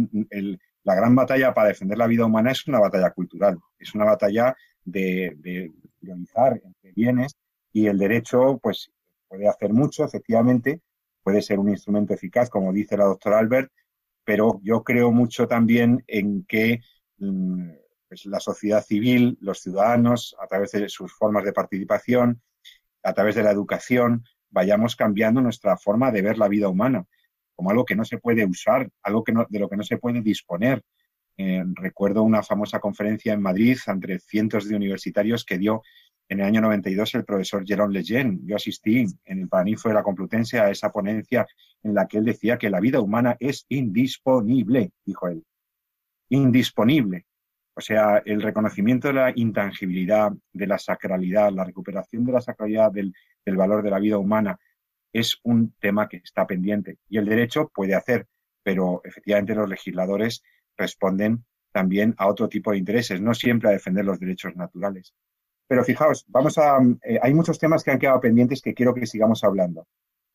la 0.84 0.96
gran 0.96 1.16
batalla 1.16 1.54
para 1.54 1.70
defender 1.70 1.98
la 1.98 2.08
vida 2.08 2.26
humana 2.26 2.52
es 2.52 2.68
una 2.68 2.80
batalla 2.80 3.12
cultural, 3.12 3.58
es 3.80 3.96
una 3.96 4.06
batalla 4.06 4.56
de, 4.84 5.72
priorizar 6.00 6.62
entre 6.64 6.92
bienes 6.92 7.38
y 7.72 7.88
el 7.88 7.98
derecho, 7.98 8.60
pues, 8.62 8.92
puede 9.28 9.48
hacer 9.48 9.72
mucho, 9.74 10.04
efectivamente, 10.04 10.82
puede 11.24 11.42
ser 11.42 11.60
un 11.60 11.70
instrumento 11.70 12.14
eficaz, 12.14 12.50
como 12.50 12.74
dice 12.74 12.98
la 12.98 13.06
doctora 13.06 13.40
Albert, 13.40 13.72
pero 14.26 14.60
yo 14.64 14.84
creo 14.84 15.12
mucho 15.12 15.48
también 15.48 16.04
en 16.08 16.44
que 16.46 16.82
mm, 17.18 17.70
pues, 18.10 18.26
la 18.26 18.40
sociedad 18.40 18.84
civil, 18.84 19.38
los 19.42 19.60
ciudadanos, 19.62 20.36
a 20.40 20.48
través 20.48 20.72
de 20.72 20.90
sus 20.90 21.14
formas 21.14 21.46
de 21.46 21.54
participación, 21.54 22.42
a 23.02 23.14
través 23.14 23.36
de 23.36 23.44
la 23.44 23.52
educación, 23.52 24.24
vayamos 24.50 24.96
cambiando 24.96 25.42
nuestra 25.42 25.78
forma 25.78 26.12
de 26.12 26.22
ver 26.22 26.38
la 26.38 26.48
vida 26.48 26.68
humana 26.68 27.06
como 27.56 27.72
algo 27.72 27.86
que 27.86 27.96
no 27.96 28.06
se 28.06 28.18
puede 28.18 28.46
usar, 28.46 28.90
algo 29.02 29.24
que 29.24 29.34
de 29.50 29.60
lo 29.60 29.70
que 29.70 29.78
no 29.78 29.84
se 29.84 29.98
puede 29.98 30.22
disponer. 30.22 30.82
Eh, 31.38 31.64
recuerdo 31.74 32.22
una 32.24 32.44
famosa 32.44 32.80
conferencia 32.80 33.34
en 33.34 33.42
Madrid 33.42 33.78
entre 33.88 34.20
cientos 34.20 34.68
de 34.68 34.76
universitarios 34.76 35.46
que 35.46 35.58
dio 35.58 35.82
en 36.30 36.40
el 36.40 36.46
año 36.46 36.62
92 36.62 37.16
el 37.16 37.26
profesor 37.26 37.66
Jérôme 37.66 37.94
Lejeune. 37.94 38.40
Yo 38.44 38.56
asistí 38.56 39.06
en 39.26 39.40
el 39.40 39.48
Paraninfo 39.48 39.90
de 39.90 39.96
la 39.96 40.04
Complutense 40.04 40.60
a 40.60 40.70
esa 40.70 40.92
ponencia 40.92 41.46
en 41.82 41.94
la 41.94 42.08
que 42.08 42.18
él 42.18 42.26
decía 42.26 42.58
que 42.58 42.70
la 42.70 42.80
vida 42.80 43.00
humana 43.00 43.36
es 43.40 43.66
indisponible, 43.70 44.92
dijo 45.06 45.28
él. 45.28 45.44
Indisponible. 46.30 47.26
O 47.76 47.82
sea, 47.82 48.22
el 48.26 48.42
reconocimiento 48.42 49.08
de 49.08 49.16
la 49.16 49.34
intangibilidad, 49.36 50.32
de 50.52 50.68
la 50.68 50.78
sacralidad, 50.78 51.52
la 51.52 51.64
recuperación 51.64 52.24
de 52.24 52.32
la 52.32 52.42
sacralidad 52.42 52.92
del 52.92 53.14
valor 53.46 53.84
de 53.84 53.90
la 53.90 54.00
vida 54.00 54.18
humana, 54.18 54.60
es 55.14 55.40
un 55.44 55.74
tema 55.80 56.10
que 56.10 56.18
está 56.18 56.46
pendiente. 56.46 56.98
Y 57.08 57.20
el 57.20 57.26
derecho 57.26 57.72
puede 57.74 57.96
hacer, 57.96 58.28
pero 58.64 59.02
efectivamente 59.06 59.56
los 59.56 59.70
legisladores 59.70 60.44
responden 60.76 61.46
también 61.72 62.14
a 62.18 62.28
otro 62.28 62.50
tipo 62.50 62.72
de 62.72 62.78
intereses, 62.78 63.22
no 63.22 63.34
siempre 63.34 63.70
a 63.70 63.74
defender 63.74 64.04
los 64.06 64.20
derechos 64.20 64.56
naturales. 64.56 65.14
Pero 65.68 65.84
fijaos, 65.84 66.26
vamos 66.28 66.58
a, 66.58 66.78
eh, 67.04 67.20
hay 67.22 67.34
muchos 67.34 67.58
temas 67.58 67.84
que 67.84 67.92
han 67.92 68.00
quedado 68.00 68.20
pendientes 68.20 68.62
que 68.62 68.74
quiero 68.74 68.94
que 68.94 69.06
sigamos 69.06 69.44
hablando. 69.44 69.88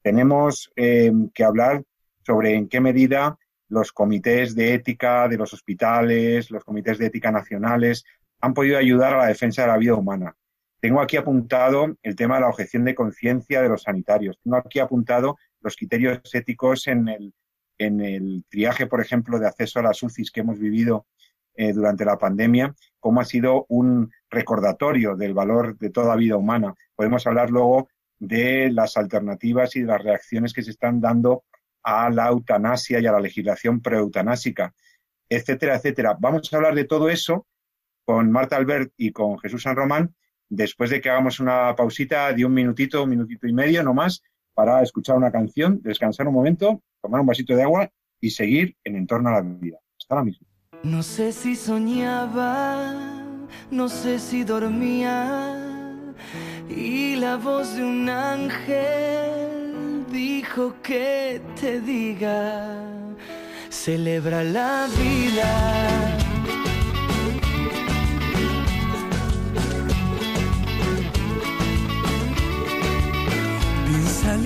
Tenemos 0.02 0.70
eh, 0.76 1.12
que 1.34 1.44
hablar 1.44 1.84
sobre 2.24 2.54
en 2.54 2.68
qué 2.68 2.80
medida 2.80 3.38
los 3.68 3.92
comités 3.92 4.54
de 4.54 4.74
ética 4.74 5.28
de 5.28 5.36
los 5.36 5.52
hospitales, 5.52 6.50
los 6.50 6.64
comités 6.64 6.98
de 6.98 7.06
ética 7.06 7.30
nacionales, 7.30 8.04
han 8.40 8.54
podido 8.54 8.78
ayudar 8.78 9.14
a 9.14 9.18
la 9.18 9.26
defensa 9.26 9.62
de 9.62 9.68
la 9.68 9.76
vida 9.76 9.94
humana. 9.94 10.36
Tengo 10.80 11.00
aquí 11.00 11.16
apuntado 11.16 11.96
el 12.02 12.14
tema 12.14 12.36
de 12.36 12.42
la 12.42 12.48
objeción 12.48 12.84
de 12.84 12.94
conciencia 12.94 13.60
de 13.60 13.68
los 13.68 13.82
sanitarios. 13.82 14.38
Tengo 14.42 14.56
aquí 14.56 14.78
apuntado 14.78 15.36
los 15.60 15.76
criterios 15.76 16.20
éticos 16.32 16.86
en 16.86 17.08
el, 17.08 18.44
triaje, 18.48 18.86
por 18.86 19.00
ejemplo, 19.00 19.38
de 19.38 19.46
acceso 19.46 19.80
a 19.80 19.82
las 19.82 20.02
UCIs 20.02 20.30
que 20.30 20.40
hemos 20.40 20.58
vivido 20.58 21.06
eh, 21.54 21.72
durante 21.72 22.04
la 22.04 22.18
pandemia, 22.18 22.74
cómo 23.00 23.20
ha 23.20 23.24
sido 23.24 23.66
un 23.68 24.12
recordatorio 24.30 25.16
del 25.16 25.34
valor 25.34 25.76
de 25.78 25.90
toda 25.90 26.16
vida 26.16 26.36
humana. 26.36 26.74
Podemos 26.94 27.26
hablar 27.26 27.50
luego 27.50 27.88
de 28.18 28.70
las 28.70 28.96
alternativas 28.96 29.74
y 29.76 29.80
de 29.80 29.86
las 29.86 30.02
reacciones 30.02 30.52
que 30.52 30.62
se 30.62 30.70
están 30.70 31.00
dando 31.00 31.44
a 31.82 32.10
la 32.10 32.28
eutanasia 32.28 33.00
y 33.00 33.06
a 33.06 33.12
la 33.12 33.20
legislación 33.20 33.80
preeutanásica, 33.80 34.74
etcétera, 35.28 35.76
etcétera. 35.76 36.16
Vamos 36.18 36.52
a 36.52 36.56
hablar 36.56 36.74
de 36.74 36.84
todo 36.84 37.08
eso 37.08 37.46
con 38.04 38.30
Marta 38.30 38.56
Albert 38.56 38.92
y 38.96 39.12
con 39.12 39.38
Jesús 39.38 39.62
San 39.62 39.76
Román 39.76 40.14
después 40.48 40.90
de 40.90 41.00
que 41.00 41.10
hagamos 41.10 41.40
una 41.40 41.74
pausita 41.76 42.32
de 42.32 42.44
un 42.44 42.52
minutito, 42.52 43.02
un 43.02 43.10
minutito 43.10 43.46
y 43.46 43.52
medio, 43.52 43.82
no 43.82 43.94
más, 43.94 44.22
para 44.54 44.82
escuchar 44.82 45.16
una 45.16 45.30
canción, 45.30 45.80
descansar 45.82 46.26
un 46.26 46.34
momento, 46.34 46.82
tomar 47.00 47.20
un 47.20 47.26
vasito 47.26 47.54
de 47.54 47.62
agua 47.62 47.90
y 48.20 48.30
seguir 48.30 48.76
en 48.84 48.96
entorno 48.96 49.28
a 49.28 49.32
la 49.32 49.40
vida. 49.42 49.78
Hasta 49.98 50.16
la 50.16 50.24
misma. 50.24 50.46
No 50.82 51.02
sé 51.02 51.32
si 51.32 51.56
soñaba, 51.56 52.94
no 53.70 53.88
sé 53.88 54.18
si 54.18 54.44
dormía, 54.44 55.56
y 56.68 57.16
la 57.16 57.36
voz 57.36 57.74
de 57.76 57.84
un 57.84 58.08
ángel 58.08 60.04
dijo 60.10 60.74
que 60.82 61.40
te 61.60 61.80
diga, 61.80 62.76
celebra 63.70 64.44
la 64.44 64.88
vida 64.98 66.07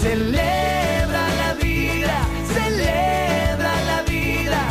Celebra 0.00 1.24
la 1.42 1.52
vida, 1.62 2.16
celebra 2.54 3.72
la 3.90 4.00
vida, 4.08 4.62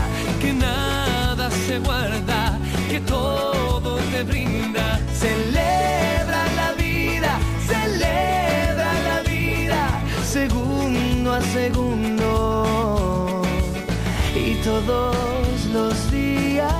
que 0.41 0.51
nada 0.53 1.51
se 1.51 1.77
guarda, 1.77 2.57
que 2.89 2.99
todo 3.01 3.97
te 4.11 4.23
brinda. 4.23 4.99
Celebra 5.13 6.41
la 6.55 6.73
vida, 6.73 7.37
celebra 7.67 8.91
la 9.09 9.21
vida, 9.21 10.01
segundo 10.23 11.33
a 11.33 11.41
segundo 11.41 13.43
y 14.35 14.55
todos 14.63 15.65
los 15.71 16.11
días. 16.11 16.73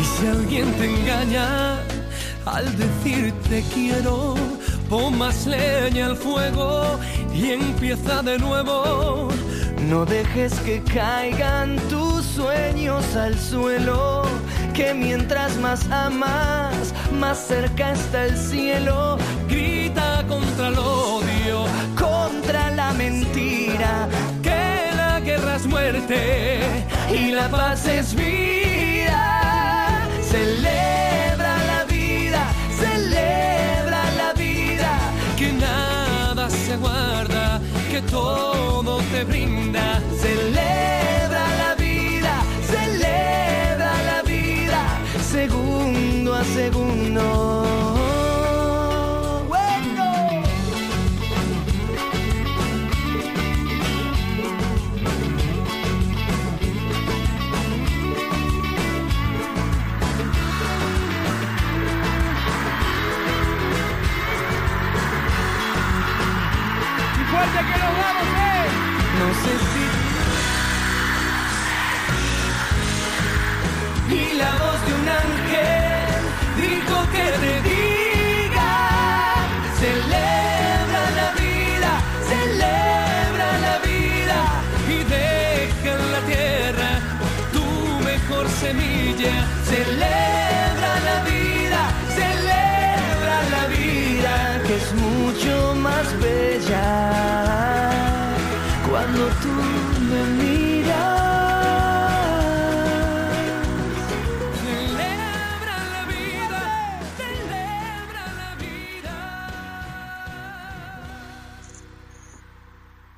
Y 0.00 0.04
si 0.04 0.26
alguien 0.26 0.72
te 0.72 0.86
engaña, 0.86 1.87
al 2.58 2.76
decirte 2.76 3.62
quiero, 3.72 4.34
pon 4.88 5.16
leña 5.46 6.06
al 6.06 6.16
fuego 6.16 6.98
y 7.32 7.52
empieza 7.52 8.20
de 8.22 8.36
nuevo. 8.36 9.28
No 9.88 10.04
dejes 10.04 10.54
que 10.66 10.82
caigan 10.82 11.76
tus 11.88 12.24
sueños 12.24 13.04
al 13.14 13.38
suelo, 13.38 14.22
que 14.74 14.92
mientras 14.92 15.56
más 15.58 15.88
amas, 15.90 16.92
más 17.20 17.38
cerca 17.38 17.92
está 17.92 18.26
el 18.26 18.36
cielo. 18.36 19.18
Grita 19.48 20.24
contra 20.26 20.68
el 20.68 20.78
odio, 20.78 21.64
contra 21.96 22.70
la 22.72 22.92
mentira, 22.92 24.08
que 24.42 24.90
la 24.96 25.20
guerra 25.20 25.54
es 25.54 25.66
muerte 25.66 26.58
y 27.08 27.30
la 27.30 27.48
paz 27.48 27.86
es 27.86 28.14
vida. 28.16 28.48
Se 36.68 36.76
guarda, 36.76 37.60
que 37.90 38.02
todo 38.02 38.98
te 39.12 39.24
brinda. 39.24 40.02
Celebra 40.20 41.44
la 41.62 41.74
vida, 41.76 42.34
celebra 42.74 43.92
la 44.10 44.22
vida, 44.22 44.82
segundo 45.34 46.34
a 46.34 46.44
segundo. 46.44 47.67
Y 74.10 74.32
la 74.38 74.50
voz 74.62 74.78
de 74.86 74.92
un 75.00 75.08
ángel 75.24 76.20
dijo 76.56 76.96
que 77.14 77.26
te 77.42 77.54
diga, 77.68 78.72
celebra 79.78 81.02
la 81.20 81.28
vida, 81.42 81.92
celebra 82.32 83.48
la 83.66 83.76
vida 83.88 84.38
y 84.88 84.98
deja 85.16 85.90
en 85.94 86.12
la 86.12 86.20
tierra 86.32 86.90
tu 87.52 87.66
mejor 88.04 88.48
semilla, 88.48 89.36
celebra 89.64 90.92
la 91.08 91.18
vida, 91.30 91.80
celebra 92.20 93.36
la 93.54 93.66
vida 93.66 94.62
que 94.66 94.74
es 94.76 94.92
mucho 94.94 95.74
más 95.74 96.06
bella 96.20 97.67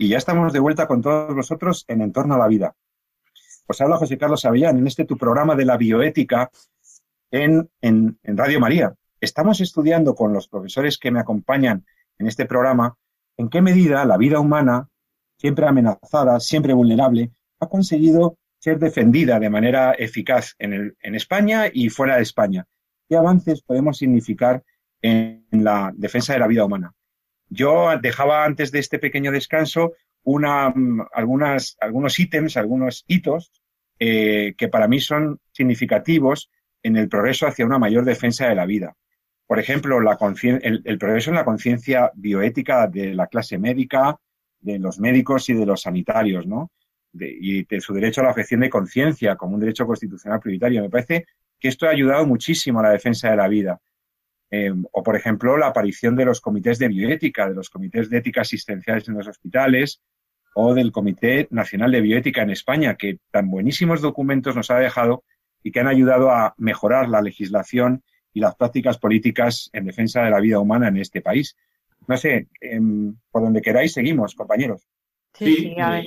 Y 0.00 0.08
ya 0.08 0.16
estamos 0.16 0.54
de 0.54 0.60
vuelta 0.60 0.86
con 0.86 1.02
todos 1.02 1.34
vosotros 1.34 1.84
en 1.86 2.00
Entorno 2.00 2.34
a 2.34 2.38
la 2.38 2.48
Vida. 2.48 2.74
Os 3.66 3.78
habla 3.82 3.98
José 3.98 4.16
Carlos 4.16 4.46
Avellán 4.46 4.78
en 4.78 4.86
este 4.86 5.04
tu 5.04 5.18
programa 5.18 5.54
de 5.54 5.66
la 5.66 5.76
bioética 5.76 6.50
en, 7.30 7.68
en, 7.82 8.18
en 8.22 8.36
Radio 8.38 8.60
María. 8.60 8.94
Estamos 9.20 9.60
estudiando 9.60 10.14
con 10.14 10.32
los 10.32 10.48
profesores 10.48 10.96
que 10.96 11.10
me 11.10 11.20
acompañan 11.20 11.84
en 12.18 12.26
este 12.28 12.46
programa 12.46 12.96
en 13.36 13.50
qué 13.50 13.60
medida 13.60 14.06
la 14.06 14.16
vida 14.16 14.40
humana, 14.40 14.88
siempre 15.40 15.66
amenazada, 15.66 16.38
siempre 16.38 16.74
vulnerable, 16.74 17.30
ha 17.60 17.66
conseguido 17.68 18.36
ser 18.58 18.78
defendida 18.78 19.40
de 19.40 19.48
manera 19.48 19.92
eficaz 19.92 20.54
en, 20.58 20.72
el- 20.74 20.96
en 21.02 21.14
España 21.14 21.64
y 21.72 21.88
fuera 21.88 22.16
de 22.16 22.22
España. 22.22 22.66
¿Qué 23.08 23.16
avances 23.16 23.62
podemos 23.62 23.96
significar 23.96 24.62
en 25.00 25.46
la 25.50 25.92
defensa 25.96 26.34
de 26.34 26.40
la 26.40 26.46
vida 26.46 26.64
humana? 26.64 26.92
Yo 27.48 27.88
dejaba 28.00 28.44
antes 28.44 28.70
de 28.70 28.78
este 28.80 28.98
pequeño 28.98 29.32
descanso 29.32 29.94
algunos 31.12 32.18
ítems, 32.18 32.56
algunos 32.56 33.04
hitos 33.08 33.50
eh, 33.98 34.54
que 34.58 34.68
para 34.68 34.86
mí 34.88 35.00
son 35.00 35.40
significativos 35.52 36.50
en 36.82 36.96
el 36.96 37.08
progreso 37.08 37.46
hacia 37.46 37.66
una 37.66 37.78
mayor 37.78 38.04
defensa 38.04 38.46
de 38.48 38.54
la 38.54 38.66
vida. 38.66 38.94
Por 39.46 39.58
ejemplo, 39.58 39.98
el 39.98 40.98
progreso 40.98 41.30
en 41.30 41.36
la 41.36 41.44
conciencia 41.44 42.12
bioética 42.14 42.86
de 42.86 43.14
la 43.14 43.26
clase 43.26 43.58
médica, 43.58 44.16
de 44.60 44.78
los 44.78 44.98
médicos 44.98 45.48
y 45.48 45.54
de 45.54 45.66
los 45.66 45.82
sanitarios, 45.82 46.46
¿no? 46.46 46.70
Y 47.12 47.64
de 47.64 47.80
su 47.80 47.92
derecho 47.92 48.20
a 48.20 48.24
la 48.24 48.30
objeción 48.30 48.60
de 48.60 48.70
conciencia 48.70 49.36
como 49.36 49.54
un 49.54 49.60
derecho 49.60 49.86
constitucional 49.86 50.40
prioritario. 50.40 50.82
Me 50.82 50.90
parece 50.90 51.26
que 51.58 51.68
esto 51.68 51.86
ha 51.86 51.90
ayudado 51.90 52.26
muchísimo 52.26 52.80
a 52.80 52.84
la 52.84 52.90
defensa 52.90 53.30
de 53.30 53.36
la 53.36 53.48
vida. 53.48 53.80
Eh, 54.50 54.72
o, 54.92 55.02
por 55.02 55.16
ejemplo, 55.16 55.56
la 55.56 55.68
aparición 55.68 56.16
de 56.16 56.24
los 56.24 56.40
comités 56.40 56.78
de 56.78 56.88
bioética, 56.88 57.48
de 57.48 57.54
los 57.54 57.70
comités 57.70 58.10
de 58.10 58.18
ética 58.18 58.40
asistenciales 58.40 59.08
en 59.08 59.14
los 59.14 59.28
hospitales 59.28 60.00
o 60.54 60.74
del 60.74 60.90
Comité 60.90 61.46
Nacional 61.50 61.92
de 61.92 62.00
Bioética 62.00 62.42
en 62.42 62.50
España, 62.50 62.96
que 62.96 63.18
tan 63.30 63.48
buenísimos 63.50 64.00
documentos 64.00 64.56
nos 64.56 64.70
ha 64.70 64.78
dejado 64.78 65.24
y 65.62 65.70
que 65.70 65.80
han 65.80 65.86
ayudado 65.86 66.30
a 66.30 66.54
mejorar 66.56 67.08
la 67.08 67.22
legislación 67.22 68.02
y 68.32 68.40
las 68.40 68.56
prácticas 68.56 68.98
políticas 68.98 69.70
en 69.72 69.84
defensa 69.84 70.22
de 70.22 70.30
la 70.30 70.40
vida 70.40 70.58
humana 70.58 70.88
en 70.88 70.96
este 70.96 71.20
país. 71.20 71.56
No 72.06 72.16
sé, 72.16 72.48
em, 72.60 73.16
por 73.30 73.42
donde 73.42 73.62
queráis 73.62 73.92
seguimos, 73.92 74.34
compañeros. 74.34 74.88
Sí, 75.34 75.46
Sí, 75.46 75.56
sí, 75.56 75.80
a 75.80 75.90
ver. 75.90 76.06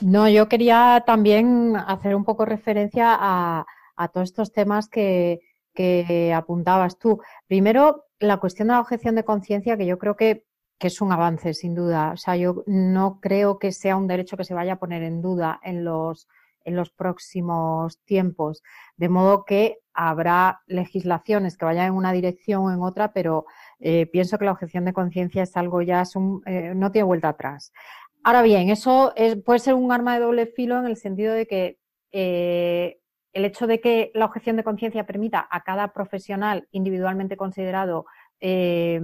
No, 0.00 0.28
yo 0.28 0.48
quería 0.48 1.02
también 1.06 1.74
hacer 1.76 2.14
un 2.14 2.24
poco 2.24 2.44
referencia 2.44 3.16
a, 3.18 3.66
a 3.96 4.08
todos 4.08 4.30
estos 4.30 4.52
temas 4.52 4.88
que, 4.88 5.40
que 5.74 6.32
apuntabas 6.34 6.98
tú. 6.98 7.20
Primero, 7.46 8.06
la 8.18 8.38
cuestión 8.38 8.68
de 8.68 8.74
la 8.74 8.80
objeción 8.80 9.14
de 9.14 9.24
conciencia, 9.24 9.76
que 9.76 9.86
yo 9.86 9.98
creo 9.98 10.16
que, 10.16 10.44
que 10.78 10.88
es 10.88 11.00
un 11.00 11.12
avance, 11.12 11.54
sin 11.54 11.74
duda. 11.74 12.12
O 12.12 12.16
sea, 12.16 12.36
yo 12.36 12.62
no 12.66 13.20
creo 13.20 13.58
que 13.58 13.72
sea 13.72 13.96
un 13.96 14.08
derecho 14.08 14.36
que 14.36 14.44
se 14.44 14.54
vaya 14.54 14.74
a 14.74 14.78
poner 14.78 15.02
en 15.02 15.22
duda 15.22 15.60
en 15.62 15.84
los, 15.84 16.28
en 16.64 16.76
los 16.76 16.90
próximos 16.90 18.00
tiempos. 18.04 18.62
De 18.96 19.08
modo 19.08 19.44
que 19.44 19.78
habrá 19.94 20.62
legislaciones 20.66 21.56
que 21.56 21.64
vayan 21.64 21.86
en 21.86 21.94
una 21.94 22.12
dirección 22.12 22.64
o 22.64 22.72
en 22.72 22.82
otra, 22.82 23.12
pero 23.12 23.46
eh, 23.82 24.06
pienso 24.06 24.38
que 24.38 24.44
la 24.46 24.52
objeción 24.52 24.84
de 24.84 24.92
conciencia 24.92 25.42
es 25.42 25.56
algo 25.56 25.82
ya, 25.82 26.04
eh, 26.46 26.72
no 26.74 26.92
tiene 26.92 27.04
vuelta 27.04 27.28
atrás. 27.30 27.72
Ahora 28.24 28.42
bien, 28.42 28.70
eso 28.70 29.12
es- 29.16 29.36
puede 29.42 29.58
ser 29.58 29.74
un 29.74 29.90
arma 29.92 30.14
de 30.14 30.20
doble 30.20 30.46
filo 30.46 30.78
en 30.78 30.86
el 30.86 30.96
sentido 30.96 31.34
de 31.34 31.46
que 31.46 31.78
eh, 32.12 32.98
el 33.32 33.44
hecho 33.44 33.66
de 33.66 33.80
que 33.80 34.10
la 34.14 34.26
objeción 34.26 34.56
de 34.56 34.64
conciencia 34.64 35.06
permita 35.06 35.46
a 35.50 35.62
cada 35.62 35.92
profesional 35.92 36.68
individualmente 36.70 37.36
considerado, 37.36 38.06
eh, 38.40 39.00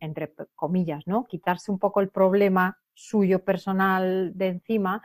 entre 0.00 0.32
comillas, 0.54 1.06
¿no? 1.06 1.24
quitarse 1.26 1.70
un 1.72 1.78
poco 1.78 2.00
el 2.00 2.08
problema 2.10 2.78
suyo 2.94 3.44
personal 3.44 4.32
de 4.36 4.46
encima, 4.48 5.02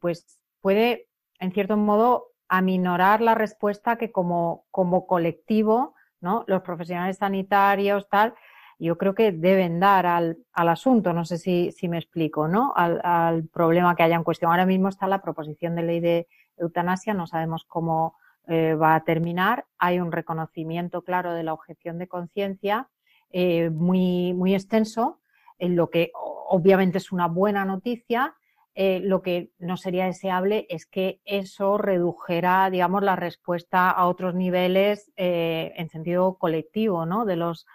pues 0.00 0.40
puede, 0.60 1.08
en 1.38 1.52
cierto 1.52 1.76
modo, 1.76 2.30
aminorar 2.48 3.20
la 3.20 3.34
respuesta 3.36 3.96
que 3.96 4.10
como, 4.10 4.66
como 4.72 5.06
colectivo, 5.06 5.94
¿no? 6.20 6.44
los 6.46 6.62
profesionales 6.62 7.18
sanitarios, 7.18 8.08
tal, 8.08 8.34
yo 8.78 8.96
creo 8.96 9.14
que 9.14 9.30
deben 9.30 9.78
dar 9.78 10.06
al, 10.06 10.38
al 10.52 10.68
asunto, 10.70 11.12
no 11.12 11.24
sé 11.26 11.36
si, 11.36 11.70
si 11.72 11.86
me 11.86 11.98
explico, 11.98 12.48
¿no? 12.48 12.72
Al, 12.74 13.00
al 13.04 13.46
problema 13.48 13.94
que 13.94 14.02
haya 14.02 14.16
en 14.16 14.24
cuestión. 14.24 14.50
Ahora 14.50 14.64
mismo 14.64 14.88
está 14.88 15.06
la 15.06 15.20
proposición 15.20 15.76
de 15.76 15.82
ley 15.82 16.00
de 16.00 16.28
eutanasia, 16.56 17.12
no 17.12 17.26
sabemos 17.26 17.64
cómo 17.64 18.16
eh, 18.48 18.74
va 18.74 18.94
a 18.94 19.04
terminar. 19.04 19.66
Hay 19.78 20.00
un 20.00 20.10
reconocimiento 20.10 21.02
claro 21.02 21.34
de 21.34 21.42
la 21.42 21.52
objeción 21.52 21.98
de 21.98 22.08
conciencia 22.08 22.88
eh, 23.30 23.70
muy, 23.70 24.32
muy 24.32 24.54
extenso, 24.54 25.20
en 25.58 25.76
lo 25.76 25.90
que 25.90 26.10
obviamente 26.14 26.98
es 26.98 27.12
una 27.12 27.28
buena 27.28 27.64
noticia. 27.64 28.34
Eh, 28.82 29.00
lo 29.04 29.20
que 29.20 29.52
no 29.58 29.76
sería 29.76 30.06
deseable 30.06 30.66
es 30.70 30.86
que 30.86 31.20
eso 31.26 31.76
redujera, 31.76 32.70
digamos, 32.70 33.02
la 33.02 33.14
respuesta 33.14 33.90
a 33.90 34.06
otros 34.06 34.34
niveles 34.34 35.12
eh, 35.18 35.74
en 35.76 35.90
sentido 35.90 36.38
colectivo, 36.38 37.04
¿no? 37.04 37.26
De 37.26 37.36
los 37.36 37.66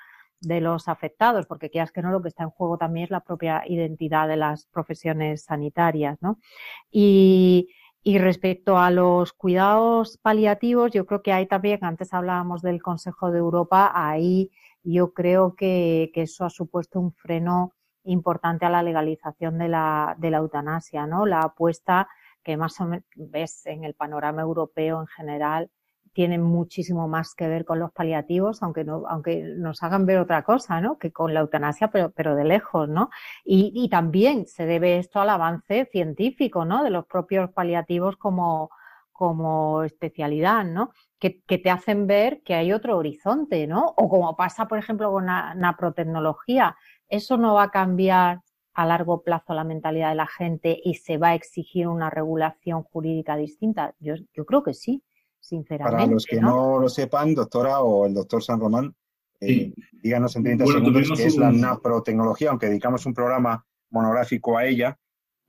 de 0.41 0.61
los 0.61 0.87
afectados, 0.87 1.45
porque 1.45 1.69
quieras 1.69 1.91
que 1.91 2.01
no, 2.01 2.09
lo 2.09 2.23
que 2.23 2.29
está 2.29 2.41
en 2.43 2.49
juego 2.49 2.79
también 2.79 3.03
es 3.03 3.11
la 3.11 3.19
propia 3.19 3.63
identidad 3.67 4.27
de 4.27 4.37
las 4.37 4.65
profesiones 4.65 5.43
sanitarias, 5.43 6.17
¿no? 6.21 6.39
Y, 6.89 7.69
respecto 8.03 8.79
a 8.79 8.89
los 8.89 9.31
cuidados 9.33 10.17
paliativos, 10.17 10.91
yo 10.91 11.05
creo 11.05 11.21
que 11.21 11.33
hay 11.33 11.45
también, 11.45 11.83
antes 11.83 12.13
hablábamos 12.15 12.63
del 12.63 12.81
Consejo 12.81 13.29
de 13.29 13.39
Europa, 13.39 13.91
ahí 13.93 14.49
yo 14.83 15.13
creo 15.13 15.55
que, 15.55 16.09
que 16.15 16.23
eso 16.23 16.45
ha 16.45 16.49
supuesto 16.49 16.99
un 16.99 17.13
freno 17.13 17.73
importante 18.05 18.65
a 18.65 18.69
la 18.69 18.83
legalización 18.83 19.57
de 19.57 19.69
la, 19.69 20.15
de 20.17 20.31
la 20.31 20.37
eutanasia, 20.37 21.07
¿no? 21.07 21.25
La 21.25 21.41
apuesta 21.41 22.07
que 22.43 22.57
más 22.57 22.79
o 22.79 22.85
menos 22.85 23.05
ves 23.15 23.65
en 23.65 23.83
el 23.83 23.95
panorama 23.95 24.41
europeo 24.41 25.01
en 25.01 25.07
general 25.07 25.69
tiene 26.15 26.39
muchísimo 26.39 27.09
más 27.09 27.35
que 27.35 27.49
ver 27.49 27.65
con 27.65 27.77
los 27.77 27.91
paliativos, 27.91 28.63
aunque 28.63 28.85
aunque 29.09 29.43
nos 29.57 29.83
hagan 29.83 30.05
ver 30.05 30.19
otra 30.19 30.43
cosa, 30.43 30.79
¿no? 30.79 30.97
Que 30.97 31.11
con 31.11 31.33
la 31.33 31.41
eutanasia, 31.41 31.91
pero, 31.91 32.11
pero 32.11 32.35
de 32.35 32.45
lejos, 32.45 32.87
¿no? 32.87 33.09
Y, 33.43 33.73
y 33.75 33.89
también 33.89 34.47
se 34.47 34.65
debe 34.65 34.97
esto 34.97 35.19
al 35.19 35.29
avance 35.29 35.89
científico, 35.91 36.63
¿no? 36.63 36.83
De 36.85 36.89
los 36.89 37.05
propios 37.05 37.51
paliativos 37.51 38.15
como, 38.15 38.69
como 39.11 39.83
especialidad, 39.83 40.63
¿no? 40.63 40.91
Que, 41.19 41.41
que 41.41 41.57
te 41.57 41.69
hacen 41.69 42.07
ver 42.07 42.41
que 42.43 42.55
hay 42.55 42.71
otro 42.71 42.97
horizonte, 42.97 43.67
¿no? 43.67 43.93
O 43.97 44.07
como 44.07 44.37
pasa, 44.37 44.69
por 44.69 44.79
ejemplo, 44.79 45.11
con 45.11 45.25
la 45.25 45.53
naprotecnología. 45.55 46.77
Eso 47.09 47.37
no 47.37 47.53
va 47.55 47.63
a 47.63 47.71
cambiar 47.71 48.41
a 48.73 48.85
largo 48.85 49.21
plazo 49.23 49.53
la 49.53 49.63
mentalidad 49.63 50.09
de 50.09 50.15
la 50.15 50.27
gente 50.27 50.77
y 50.83 50.95
se 50.95 51.17
va 51.17 51.29
a 51.29 51.35
exigir 51.35 51.87
una 51.87 52.09
regulación 52.09 52.83
jurídica 52.83 53.37
distinta. 53.37 53.95
Yo, 53.99 54.15
yo 54.33 54.45
creo 54.45 54.63
que 54.63 54.73
sí, 54.73 55.01
sinceramente. 55.39 55.97
Para 55.97 56.11
los 56.11 56.25
que 56.25 56.41
no 56.41 56.79
lo 56.79 56.89
sepan, 56.89 57.33
doctora 57.35 57.79
o 57.81 58.05
el 58.05 58.13
doctor 58.13 58.43
San 58.43 58.59
Román, 58.59 58.93
eh, 59.39 59.47
Sí. 59.47 59.73
díganos 60.01 60.35
en 60.35 60.43
30 60.43 60.63
Bueno, 60.65 60.79
segundos 60.79 61.17
qué 61.17 61.25
es 61.25 61.37
la 61.37 61.49
un- 61.49 61.61
naprotecnología, 61.61 62.49
aunque 62.49 62.67
dedicamos 62.67 63.05
un 63.05 63.13
programa 63.13 63.65
monográfico 63.91 64.57
a 64.57 64.65
ella. 64.65 64.97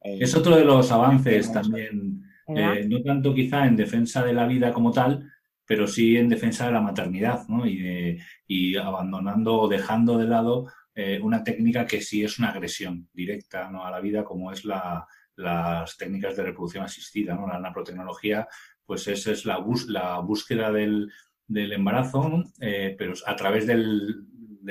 Eh, 0.03 0.19
Es 0.21 0.37
otro 0.37 0.55
de 0.57 0.65
los 0.65 0.93
avances 0.93 1.51
también, 1.53 2.23
eh, 2.49 2.87
no 2.89 3.03
tanto 3.03 3.35
quizá 3.35 3.67
en 3.67 3.75
defensa 3.77 4.23
de 4.25 4.35
la 4.35 4.47
vida 4.47 4.73
como 4.73 4.93
tal, 4.93 5.29
pero 5.67 5.89
sí 5.89 6.17
en 6.17 6.29
defensa 6.29 6.67
de 6.67 6.73
la 6.73 6.81
maternidad, 6.81 7.49
¿no? 7.49 7.67
Y, 7.67 7.79
de- 7.83 8.19
y 8.47 8.77
abandonando 8.77 9.63
o 9.63 9.69
dejando 9.69 10.17
de 10.19 10.27
lado 10.27 10.67
eh, 10.99 11.21
una 11.23 11.45
técnica 11.45 11.85
que 11.85 12.01
sí 12.01 12.25
es 12.25 12.39
una 12.39 12.49
agresión 12.49 13.07
directa 13.13 13.71
¿no? 13.71 13.85
a 13.85 13.91
la 13.91 14.01
vida, 14.01 14.25
como 14.25 14.51
es 14.51 14.65
la, 14.65 15.07
las 15.37 15.95
técnicas 15.99 16.35
de 16.35 16.45
reproducción 16.45 16.85
asistida, 16.85 17.35
¿no? 17.35 17.47
La 17.47 17.61
naprotecnología, 17.61 18.49
pues 18.87 19.07
esa 19.07 19.33
es 19.33 19.45
la, 19.45 19.59
búsqueda 19.59 20.73
del, 20.73 21.13
embarazo. 21.49 22.45
Eh, 22.63 22.95
pero 22.97 23.13
a 23.27 23.37
través 23.37 23.67
del, 23.67 24.25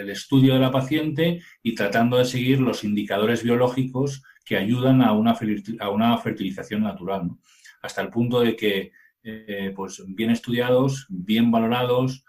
estudio 0.10 0.56
de 0.56 0.60
la 0.60 0.72
paciente 0.72 1.44
y 1.62 1.76
tratando 1.76 2.18
de 2.18 2.26
seguir 2.26 2.60
los 2.60 2.84
indicadores 2.84 3.44
biológicos 3.44 4.24
que 4.44 4.58
ayudan 4.58 5.04
a 5.04 5.14
una, 5.14 5.38
a 5.80 5.90
una 5.90 6.18
fertilización 6.18 6.82
natural, 6.82 7.30
hasta 7.84 8.02
el 8.02 8.10
punto 8.10 8.42
de 8.42 8.56
que 8.56 8.92
pues 9.76 10.04
bien 10.08 10.30
estudiados, 10.30 11.08
bien 11.10 11.50
valorados 11.50 12.26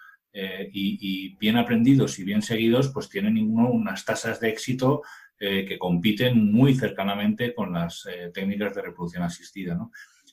y, 0.73 1.37
bien 1.37 1.57
aprendidos 1.57 2.19
y 2.19 2.25
bien 2.25 2.43
seguidos, 2.43 2.89
pues 2.89 3.09
tienen 3.09 3.39
unas 3.39 4.05
tasas 4.05 4.39
de 4.41 4.51
éxito 4.51 5.03
que 5.39 5.79
compiten 5.79 6.53
muy 6.53 6.75
cercanamente 6.75 7.55
con 7.55 7.73
las 7.73 8.07
técnicas 8.35 8.75
de 8.75 8.83
reproducción 8.83 9.23
asistida. 9.23 9.79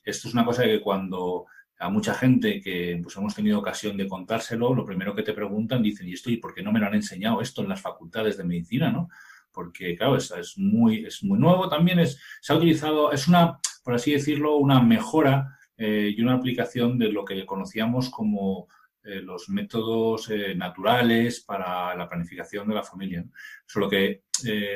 Esto 0.03 0.27
es 0.27 0.33
una 0.33 0.45
cosa 0.45 0.63
que 0.63 0.81
cuando 0.81 1.45
a 1.83 1.89
mucha 1.89 2.13
gente 2.13 2.61
que 2.61 2.99
pues, 3.03 3.15
hemos 3.17 3.35
tenido 3.35 3.59
ocasión 3.59 3.97
de 3.97 4.07
contárselo, 4.07 4.73
lo 4.73 4.85
primero 4.85 5.13
que 5.13 5.23
te 5.23 5.33
preguntan, 5.33 5.83
dicen, 5.83 6.07
¿y 6.07 6.13
esto 6.13 6.31
y 6.31 6.37
por 6.37 6.53
qué 6.53 6.63
no 6.63 6.71
me 6.71 6.79
lo 6.79 6.87
han 6.87 6.95
enseñado 6.95 7.41
esto 7.41 7.61
en 7.61 7.69
las 7.69 7.81
facultades 7.81 8.37
de 8.37 8.45
medicina? 8.45 8.91
¿no? 8.91 9.09
Porque, 9.51 9.95
claro, 9.95 10.15
es, 10.15 10.57
muy, 10.57 11.05
es 11.05 11.23
muy 11.23 11.37
nuevo 11.37 11.67
también, 11.69 11.99
es, 11.99 12.19
se 12.41 12.53
ha 12.53 12.55
utilizado, 12.55 13.11
es 13.11 13.27
una, 13.27 13.59
por 13.83 13.93
así 13.95 14.11
decirlo, 14.11 14.55
una 14.55 14.81
mejora 14.81 15.57
eh, 15.77 16.13
y 16.15 16.21
una 16.21 16.35
aplicación 16.35 16.97
de 16.97 17.11
lo 17.11 17.25
que 17.25 17.45
conocíamos 17.45 18.09
como 18.09 18.67
eh, 19.03 19.21
los 19.21 19.49
métodos 19.49 20.29
eh, 20.29 20.55
naturales 20.55 21.41
para 21.41 21.95
la 21.95 22.07
planificación 22.07 22.67
de 22.67 22.75
la 22.75 22.83
familia. 22.83 23.25
Solo 23.65 23.89
que 23.89 24.23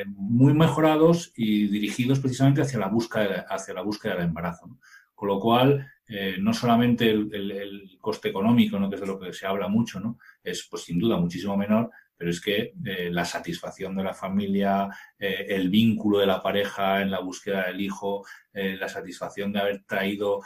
muy 0.06 0.54
mejorados 0.54 1.32
y 1.36 1.66
dirigidos 1.68 2.20
precisamente 2.20 2.62
hacia 2.62 2.78
la 2.78 2.88
búsqueda, 2.88 3.44
hacia 3.48 3.74
la 3.74 3.82
búsqueda 3.82 4.14
del 4.14 4.24
embarazo. 4.24 4.78
Con 5.14 5.28
lo 5.28 5.40
cual, 5.40 5.90
eh, 6.10 6.36
no 6.40 6.54
solamente 6.54 7.10
el, 7.10 7.98
coste 8.00 8.30
económico, 8.30 8.78
¿no? 8.78 8.88
que 8.88 8.94
es 8.94 9.00
de 9.02 9.06
lo 9.06 9.18
que 9.18 9.32
se 9.34 9.46
habla 9.46 9.68
mucho, 9.68 10.00
¿no? 10.00 10.18
es 10.42 10.66
pues 10.70 10.84
sin 10.84 10.98
duda 10.98 11.18
muchísimo 11.18 11.54
menor, 11.56 11.90
pero 12.16 12.30
es 12.30 12.40
que 12.40 12.72
eh, 12.84 13.10
la 13.10 13.26
satisfacción 13.26 13.94
de 13.94 14.04
la 14.04 14.14
familia, 14.14 14.88
eh, 15.18 15.46
el 15.50 15.68
vínculo 15.68 16.18
de 16.18 16.26
la 16.26 16.42
pareja 16.42 17.02
en 17.02 17.10
la 17.10 17.20
búsqueda 17.20 17.66
del 17.66 17.80
hijo, 17.80 18.24
la 18.52 18.88
satisfacción 18.88 19.52
de 19.52 19.60
haber 19.60 19.84
traído 19.84 20.40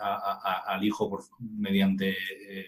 al 0.00 0.82
hijo 0.82 1.08
por, 1.08 1.22
mediante 1.38 2.16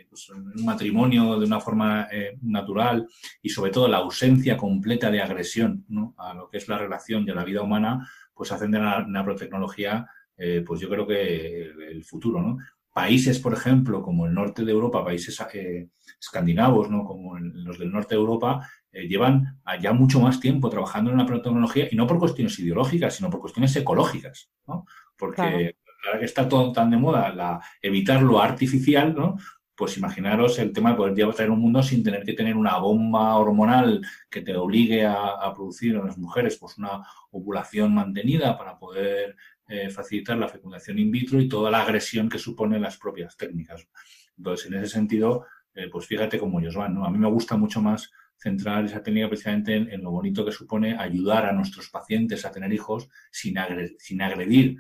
pues, 0.09 0.29
un 0.31 0.65
matrimonio 0.65 1.39
de 1.39 1.47
una 1.47 1.61
forma 1.61 2.09
natural 2.43 3.09
y 3.41 3.49
sobre 3.49 3.71
todo 3.71 3.89
la 3.89 3.99
ausencia 3.99 4.57
completa 4.57 5.11
de 5.11 5.21
agresión 5.21 5.85
a 6.17 6.35
lo 6.35 6.49
que 6.49 6.59
es 6.59 6.69
la 6.69 6.79
relación 6.79 7.29
a 7.29 7.35
la 7.35 7.45
vida 7.45 7.63
humana, 7.63 8.09
pues 8.35 8.53
hacen 8.53 8.71
de 8.71 8.79
la 8.79 9.05
naprotecnología 9.07 10.07
eh, 10.37 10.65
pues 10.67 10.81
yo 10.81 10.89
creo 10.89 11.07
que 11.07 11.71
el 11.91 12.05
futuro, 12.05 12.43
¿no? 12.43 12.59
Países, 12.93 13.39
por 13.39 13.55
ejemplo, 13.55 14.03
como 14.03 14.27
el 14.27 14.35
norte 14.35 14.65
de 14.65 14.73
Europa, 14.73 15.05
países 15.05 15.41
eh, 15.55 15.89
escandinavos, 16.21 16.91
¿no? 16.91 17.05
Como 17.05 17.39
los 17.39 17.79
del 17.79 17.93
norte 17.93 18.15
de 18.15 18.21
Europa, 18.21 18.69
eh, 18.91 19.07
llevan 19.07 19.61
ya 19.81 19.93
mucho 19.93 20.21
más 20.21 20.41
tiempo 20.41 20.69
trabajando 20.69 21.11
en 21.11 21.19
la 21.19 21.27
tecnología 21.27 21.87
y 21.91 21.97
no 21.97 22.07
por 22.07 22.19
cuestiones 22.19 22.59
ideológicas, 22.59 23.15
sino 23.15 23.31
por 23.31 23.41
cuestiones 23.41 23.75
ecológicas, 23.77 24.51
¿no? 24.67 24.85
Porque 25.17 25.77
ahora 26.05 26.19
que 26.19 26.27
está 26.27 26.49
todo 26.49 26.73
tan 26.73 26.91
de 26.91 26.97
moda, 26.97 27.33
la, 27.35 27.61
evitar 27.81 28.23
lo 28.23 28.41
artificial, 28.41 29.15
¿no? 29.15 29.37
Pues 29.75 29.97
imaginaros 29.97 30.59
el 30.59 30.73
tema 30.73 30.91
de 30.91 30.97
poder 30.97 31.15
llevar 31.15 31.51
un 31.51 31.61
mundo 31.61 31.83
sin 31.83 32.03
tener 32.03 32.25
que 32.25 32.35
tener 32.35 32.57
una 32.57 32.79
bomba 32.79 33.37
hormonal 33.37 34.05
que 34.31 34.43
te 34.43 34.55
obligue 34.55 35.05
a, 35.07 35.15
a 35.15 35.55
producir 35.55 35.95
en 35.95 36.07
las 36.07 36.19
mujeres 36.19 36.59
pues 36.59 36.79
una 36.79 37.03
ovulación 37.31 37.95
mantenida 37.95 38.57
para 38.57 38.79
poder 38.79 39.37
eh, 39.69 39.89
facilitar 39.89 40.37
la 40.37 40.49
fecundación 40.49 40.99
in 40.99 41.11
vitro 41.11 41.41
y 41.41 41.49
toda 41.49 41.71
la 41.71 41.81
agresión 41.81 42.29
que 42.29 42.39
suponen 42.39 42.83
las 42.83 42.99
propias 42.99 43.39
técnicas. 43.39 43.89
Entonces, 44.37 44.67
en 44.67 44.75
ese 44.75 44.89
sentido, 44.89 45.47
eh, 45.75 45.89
pues 45.91 46.07
fíjate 46.07 46.39
cómo 46.39 46.61
ellos 46.61 46.75
van. 46.75 46.95
¿no? 46.95 47.07
A 47.07 47.11
mí 47.11 47.17
me 47.17 47.31
gusta 47.31 47.57
mucho 47.57 47.81
más 47.81 48.11
centrar 48.37 48.85
esa 48.85 49.03
técnica 49.03 49.29
precisamente 49.29 49.77
en, 49.77 50.03
lo 50.03 50.11
bonito 50.11 50.45
que 50.45 50.53
supone 50.53 50.99
ayudar 50.99 51.47
a 51.47 51.53
nuestros 51.53 51.89
pacientes 51.89 52.45
a 52.45 52.51
tener 52.51 52.71
hijos 52.71 53.09
sin, 53.31 53.55
sin 53.99 54.21
agredir 54.21 54.77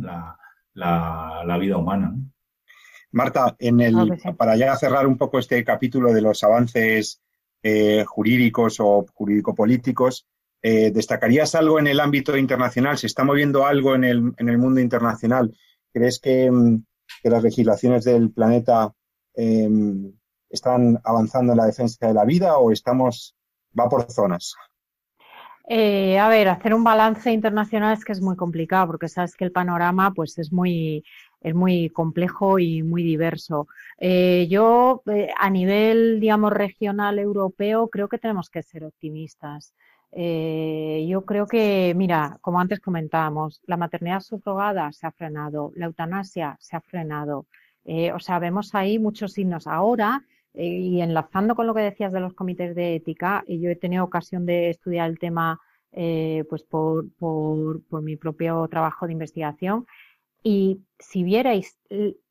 la, 0.00 0.36
vida 1.58 1.76
humana. 1.76 2.14
Marta, 3.12 3.56
en 3.58 3.80
el, 3.80 4.18
para 4.36 4.56
ya 4.56 4.74
cerrar 4.76 5.06
un 5.06 5.18
poco 5.18 5.38
este 5.38 5.62
capítulo 5.64 6.12
de 6.12 6.22
los 6.22 6.42
avances 6.44 7.20
eh, 7.62 8.04
jurídicos 8.06 8.80
o 8.80 9.04
jurídico-políticos, 9.12 10.26
eh, 10.62 10.92
¿Destacarías 10.92 11.56
algo 11.56 11.80
en 11.80 11.88
el 11.88 11.98
ámbito 11.98 12.36
internacional? 12.36 12.96
¿Se 12.96 13.08
está 13.08 13.24
moviendo 13.24 13.66
algo 13.66 13.96
en 13.96 14.04
el, 14.04 14.32
en 14.36 14.48
el 14.48 14.58
mundo 14.58 14.80
internacional? 14.80 15.52
¿Crees 15.92 16.20
que, 16.20 16.50
mm, 16.50 16.84
las 17.24 17.42
legislaciones 17.42 18.04
del 18.04 18.30
planeta 18.30 18.94
em, 19.34 20.12
están 20.48 21.00
avanzando 21.04 21.52
en 21.52 21.58
la 21.58 21.66
defensa 21.66 22.06
de 22.06 22.14
la 22.14 22.24
vida 22.24 22.58
o 22.58 22.70
estamos, 22.70 23.34
va 23.78 23.88
por 23.88 24.10
zonas? 24.10 24.54
Eh, 25.68 26.18
a 26.18 26.28
ver, 26.28 26.48
hacer 26.48 26.74
un 26.74 26.84
balance 26.84 27.30
internacional 27.32 27.92
es 27.94 28.04
que 28.04 28.12
es 28.12 28.20
muy 28.20 28.36
complicado 28.36 28.88
porque 28.88 29.08
sabes 29.08 29.36
que 29.36 29.44
el 29.44 29.52
panorama 29.52 30.12
pues 30.12 30.38
es 30.38 30.52
muy, 30.52 31.04
es 31.40 31.54
muy 31.54 31.88
complejo 31.90 32.58
y 32.58 32.82
muy 32.82 33.02
diverso. 33.02 33.68
Eh, 33.98 34.48
yo, 34.50 35.02
a 35.38 35.50
nivel, 35.50 36.20
digamos, 36.20 36.52
regional 36.52 37.18
europeo, 37.18 37.88
creo 37.88 38.08
que 38.08 38.18
tenemos 38.18 38.50
que 38.50 38.62
ser 38.62 38.84
optimistas. 38.84 39.74
Eh, 40.12 41.06
yo 41.08 41.24
creo 41.24 41.46
que, 41.46 41.94
mira, 41.96 42.38
como 42.42 42.60
antes 42.60 42.80
comentábamos, 42.80 43.62
la 43.66 43.76
maternidad 43.76 44.20
subrogada 44.20 44.92
se 44.92 45.06
ha 45.06 45.12
frenado, 45.12 45.72
la 45.76 45.86
eutanasia 45.86 46.56
se 46.60 46.76
ha 46.76 46.80
frenado. 46.80 47.46
Eh, 47.84 48.12
o 48.12 48.18
sea, 48.18 48.38
vemos 48.38 48.74
ahí 48.74 48.98
muchos 48.98 49.32
signos. 49.32 49.66
Ahora, 49.66 50.22
eh, 50.22 50.31
y 50.54 51.00
enlazando 51.00 51.54
con 51.54 51.66
lo 51.66 51.74
que 51.74 51.80
decías 51.80 52.12
de 52.12 52.20
los 52.20 52.34
comités 52.34 52.74
de 52.74 52.94
ética, 52.96 53.44
yo 53.48 53.70
he 53.70 53.76
tenido 53.76 54.04
ocasión 54.04 54.46
de 54.46 54.70
estudiar 54.70 55.08
el 55.10 55.18
tema 55.18 55.60
pues 55.90 56.62
por, 56.62 57.10
por, 57.18 57.82
por 57.84 58.02
mi 58.02 58.16
propio 58.16 58.66
trabajo 58.68 59.06
de 59.06 59.12
investigación. 59.12 59.86
Y 60.42 60.80
si 60.98 61.22
vierais 61.22 61.78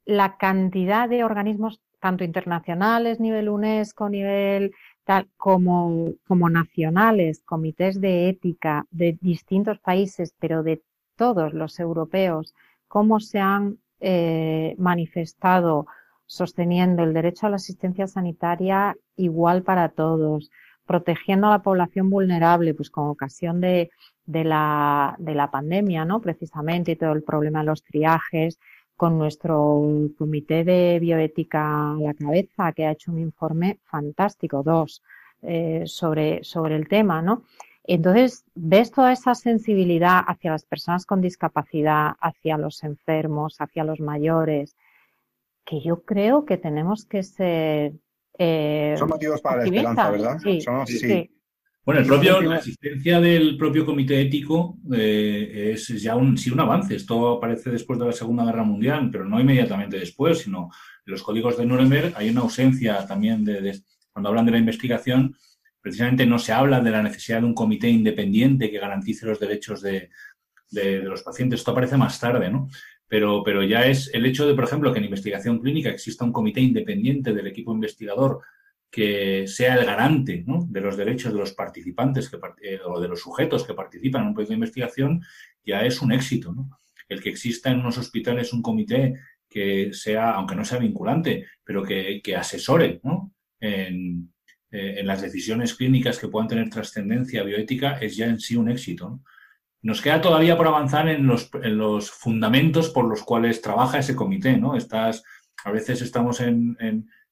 la 0.06 0.38
cantidad 0.38 1.08
de 1.08 1.24
organismos, 1.24 1.80
tanto 2.00 2.24
internacionales, 2.24 3.20
nivel 3.20 3.50
UNESCO, 3.50 4.10
nivel 4.10 4.74
tal 5.04 5.28
como, 5.38 6.14
como 6.28 6.50
nacionales, 6.50 7.42
comités 7.44 8.00
de 8.02 8.30
ética 8.30 8.86
de 8.92 9.18
distintos 9.22 9.80
países, 9.80 10.34
pero 10.40 10.64
de 10.64 10.82
todos 11.16 11.54
los 11.54 11.80
europeos, 11.80 12.54
cómo 12.88 13.20
se 13.20 13.40
han 13.40 13.78
eh, 14.00 14.76
manifestado 14.78 15.86
sosteniendo 16.32 17.04
el 17.04 17.14
derecho 17.14 17.46
a 17.46 17.50
la 17.50 17.58
asistencia 17.58 18.08
sanitaria 18.08 18.96
igual 19.18 19.64
para 19.64 19.90
todos, 19.90 20.50
protegiendo 20.86 21.48
a 21.48 21.52
la 21.52 21.62
población 21.62 22.10
vulnerable, 22.10 22.74
pues 22.74 22.90
con 22.90 23.10
ocasión 23.10 23.60
de, 23.60 23.90
la 24.28 25.50
pandemia, 25.52 26.06
¿no? 26.06 26.22
Precisamente, 26.22 26.94
y 26.94 26.96
todo 26.96 27.12
el 27.12 27.24
problema 27.24 27.60
de 27.60 27.66
los 27.66 27.84
triajes, 27.84 28.60
con 28.96 29.18
nuestro 29.18 29.84
comité 30.18 30.64
de 30.64 31.00
bioética 31.02 31.92
a 31.92 31.98
la 32.00 32.14
cabeza, 32.14 32.72
que 32.72 32.86
ha 32.86 32.92
hecho 32.92 33.12
un 33.12 33.20
informe 33.20 33.80
fantástico, 33.84 34.64
dos, 34.64 35.04
eh, 35.42 35.84
sobre, 35.86 36.46
sobre 36.46 36.78
el 36.78 36.88
tema, 36.88 37.22
¿no? 37.22 37.44
Entonces, 37.84 38.46
ves 38.56 38.92
toda 38.92 39.12
esa 39.12 39.36
sensibilidad 39.36 40.22
hacia 40.26 40.52
las 40.52 40.64
personas 40.64 41.06
con 41.06 41.20
discapacidad, 41.20 42.14
hacia 42.22 42.58
los 42.58 42.84
enfermos, 42.86 43.58
hacia 43.60 43.84
los 43.84 44.00
mayores, 44.00 44.78
que 45.72 45.80
yo 45.80 46.04
creo 46.04 46.44
que 46.44 46.58
tenemos 46.58 47.06
que 47.06 47.24
ser. 47.24 47.94
Eh, 48.38 48.94
Son 48.98 49.08
motivos 49.08 49.40
para 49.42 49.58
la 49.58 49.64
esperanza, 49.64 50.12
¿verdad? 50.12 50.38
Sí, 50.44 50.60
sí. 50.86 51.32
Bueno, 51.84 52.02
el 52.02 52.08
propio, 52.08 52.42
la 52.42 52.58
existencia 52.58 53.22
del 53.22 53.58
propio 53.58 53.86
comité 53.86 54.22
ético 54.22 54.78
eh, 54.94 55.72
es 55.74 55.88
ya 55.88 56.18
un, 56.18 56.38
sí 56.38 56.52
un 56.52 56.60
avance. 56.60 56.96
Esto 56.96 57.38
aparece 57.38 57.72
después 57.72 57.98
de 57.98 58.06
la 58.06 58.12
Segunda 58.12 58.44
Guerra 58.44 58.64
Mundial, 58.64 59.10
pero 59.12 59.24
no 59.26 59.40
inmediatamente 59.40 59.98
después, 59.98 60.40
sino 60.40 60.70
en 61.06 61.12
los 61.12 61.24
códigos 61.24 61.58
de 61.58 61.66
Nuremberg 61.66 62.14
hay 62.18 62.30
una 62.30 62.42
ausencia 62.42 63.08
también 63.08 63.46
de, 63.46 63.82
cuando 64.12 64.30
hablan 64.30 64.46
de 64.46 64.52
la 64.52 64.58
investigación, 64.58 65.36
precisamente 65.80 66.26
no 66.26 66.38
se 66.38 66.52
habla 66.52 66.82
de 66.82 66.92
la 66.92 67.02
necesidad 67.02 67.40
de 67.40 67.48
un 67.48 67.56
comité 67.56 67.90
independiente 67.90 68.70
que 68.70 68.78
garantice 68.78 69.26
los 69.26 69.40
derechos 69.40 69.82
de, 69.82 70.10
de, 70.70 71.00
los 71.00 71.24
pacientes. 71.24 71.62
Esto 71.62 71.72
aparece 71.72 71.98
más 71.98 72.20
tarde, 72.20 72.52
¿no? 72.52 72.68
Pero, 73.12 73.44
pero 73.44 73.62
ya 73.62 73.88
es 73.88 74.10
el 74.14 74.26
hecho 74.26 74.48
de, 74.48 74.54
por 74.54 74.64
ejemplo, 74.64 74.94
que 74.94 75.00
en 75.00 75.04
investigación 75.04 75.60
clínica 75.60 75.90
exista 75.90 76.24
un 76.24 76.32
comité 76.32 76.62
independiente 76.62 77.34
del 77.34 77.46
equipo 77.46 77.74
investigador 77.74 78.40
que 78.90 79.46
sea 79.48 79.76
el 79.76 79.86
garante 79.86 80.46
de 80.48 80.80
los 80.80 80.96
derechos 80.96 81.34
de 81.34 81.40
los 81.40 81.52
participantes 81.52 82.32
eh, 82.62 82.80
o 82.86 83.02
de 83.02 83.10
los 83.10 83.20
sujetos 83.20 83.66
que 83.66 83.74
participan 83.74 84.22
en 84.22 84.28
un 84.30 84.34
proyecto 84.34 84.52
de 84.54 84.60
investigación, 84.60 85.22
ya 85.66 85.82
es 85.82 86.02
un 86.02 86.14
éxito. 86.14 86.56
El 87.10 87.22
que 87.22 87.28
exista 87.28 87.70
en 87.70 87.82
unos 87.82 87.98
hospitales 87.98 88.54
un 88.54 88.62
comité 88.62 89.20
que 89.50 89.92
sea, 89.92 90.32
aunque 90.32 90.56
no 90.56 90.64
sea 90.64 90.80
vinculante, 90.80 91.48
pero 91.66 91.84
que, 91.84 92.22
asesore 92.34 93.02
eh, 93.60 93.88
en, 94.72 95.06
las 95.06 95.22
decisiones 95.22 95.74
clínicas 95.74 96.18
que 96.18 96.30
puedan 96.30 96.48
tener 96.48 96.70
trascendencia 96.70 97.44
bioética, 97.44 97.98
es 98.00 98.16
ya 98.16 98.28
en 98.28 98.40
sí 98.40 98.56
un 98.56 98.70
éxito. 98.70 99.22
Nos 99.82 100.02
queda 100.02 100.22
todavía 100.22 100.58
por 100.58 100.68
avanzar 100.68 101.10
en 101.10 101.26
los, 101.28 101.50
en 101.62 101.78
los, 101.78 102.12
fundamentos 102.12 102.90
por 102.90 103.06
los 103.06 103.24
cuales 103.24 103.62
trabaja 103.62 104.00
ese 104.00 104.16
comité. 104.16 104.58
¿no? 104.58 104.76
Estás, 104.76 105.24
a 105.64 105.72
veces 105.72 106.02
estamos 106.02 106.40
en 106.40 106.78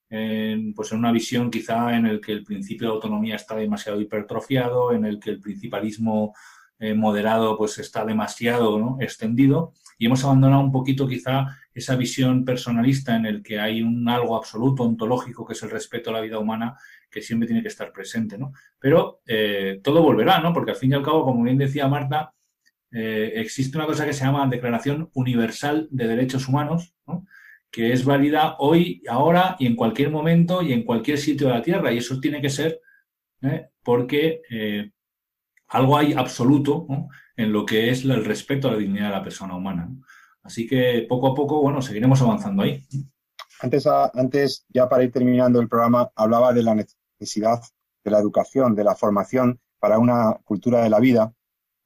en, 0.09 0.73
pues 0.73 0.91
en 0.91 0.99
una 0.99 1.11
visión 1.11 1.51
quizá 1.51 1.95
en 1.95 2.05
el 2.05 2.19
que 2.19 2.31
el 2.31 2.43
principio 2.43 2.87
de 2.87 2.93
autonomía 2.95 3.35
está 3.35 3.55
demasiado 3.55 4.01
hipertrofiado, 4.01 4.91
en 4.91 5.05
el 5.05 5.19
que 5.19 5.29
el 5.29 5.39
principalismo 5.39 6.33
eh, 6.79 6.93
moderado 6.93 7.57
pues 7.57 7.77
está 7.77 8.05
demasiado 8.05 8.97
extendido 8.99 9.73
y 9.97 10.05
hemos 10.05 10.23
abandonado 10.23 10.63
un 10.63 10.71
poquito 10.71 11.07
quizá 11.07 11.57
esa 11.73 11.95
visión 11.95 12.45
personalista 12.45 13.15
en 13.15 13.25
el 13.25 13.43
que 13.43 13.59
hay 13.59 13.81
un 13.81 14.07
algo 14.07 14.35
absoluto, 14.35 14.83
ontológico, 14.83 15.45
que 15.45 15.53
es 15.53 15.63
el 15.63 15.69
respeto 15.69 16.09
a 16.09 16.13
la 16.13 16.21
vida 16.21 16.39
humana, 16.39 16.77
que 17.11 17.21
siempre 17.21 17.47
tiene 17.47 17.61
que 17.61 17.67
estar 17.67 17.91
presente, 17.91 18.37
¿no? 18.37 18.53
Pero 18.79 19.21
eh, 19.27 19.81
todo 19.83 20.01
volverá, 20.01 20.39
¿no? 20.39 20.53
Porque 20.53 20.71
al 20.71 20.77
fin 20.77 20.91
y 20.91 20.95
al 20.95 21.03
cabo, 21.03 21.25
como 21.25 21.43
bien 21.43 21.57
decía 21.57 21.87
Marta, 21.87 22.33
eh, 22.91 23.33
existe 23.35 23.77
una 23.77 23.87
cosa 23.87 24.05
que 24.05 24.13
se 24.13 24.25
llama 24.25 24.47
Declaración 24.47 25.09
Universal 25.13 25.87
de 25.91 26.07
Derechos 26.07 26.47
Humanos, 26.47 26.95
¿no? 27.07 27.25
que 27.71 27.93
es 27.93 28.03
válida 28.03 28.55
hoy, 28.59 29.03
ahora 29.07 29.55
y 29.59 29.67
en 29.67 29.75
cualquier 29.75 30.09
momento 30.09 30.61
y 30.61 30.73
en 30.73 30.83
cualquier 30.83 31.17
sitio 31.17 31.47
de 31.47 31.53
la 31.53 31.61
Tierra. 31.61 31.91
Y 31.91 31.99
eso 31.99 32.19
tiene 32.19 32.41
que 32.41 32.49
ser 32.49 32.79
¿eh? 33.41 33.69
porque 33.83 34.41
algo 35.67 35.97
hay 35.97 36.13
absoluto 36.13 36.87
en 37.35 37.53
lo 37.53 37.65
que 37.65 37.89
es 37.89 38.03
el 38.03 38.25
respeto 38.25 38.67
a 38.67 38.71
la 38.71 38.77
dignidad 38.77 39.05
de 39.05 39.13
la 39.13 39.23
persona 39.23 39.55
humana. 39.55 39.89
Así 40.43 40.67
que 40.67 41.05
poco 41.07 41.27
a 41.27 41.35
poco, 41.35 41.61
bueno, 41.61 41.81
seguiremos 41.81 42.21
avanzando 42.21 42.63
ahí. 42.63 42.83
Antes, 43.61 43.85
antes, 43.87 44.65
ya 44.69 44.89
para 44.89 45.03
ir 45.03 45.11
terminando 45.11 45.59
el 45.59 45.67
programa, 45.67 46.09
hablaba 46.15 46.53
de 46.53 46.63
la 46.63 46.75
necesidad 46.75 47.61
de 48.03 48.11
la 48.11 48.19
educación, 48.19 48.73
de 48.73 48.83
la 48.83 48.95
formación 48.95 49.59
para 49.79 49.99
una 49.99 50.39
cultura 50.43 50.81
de 50.81 50.89
la 50.89 50.99
vida, 50.99 51.33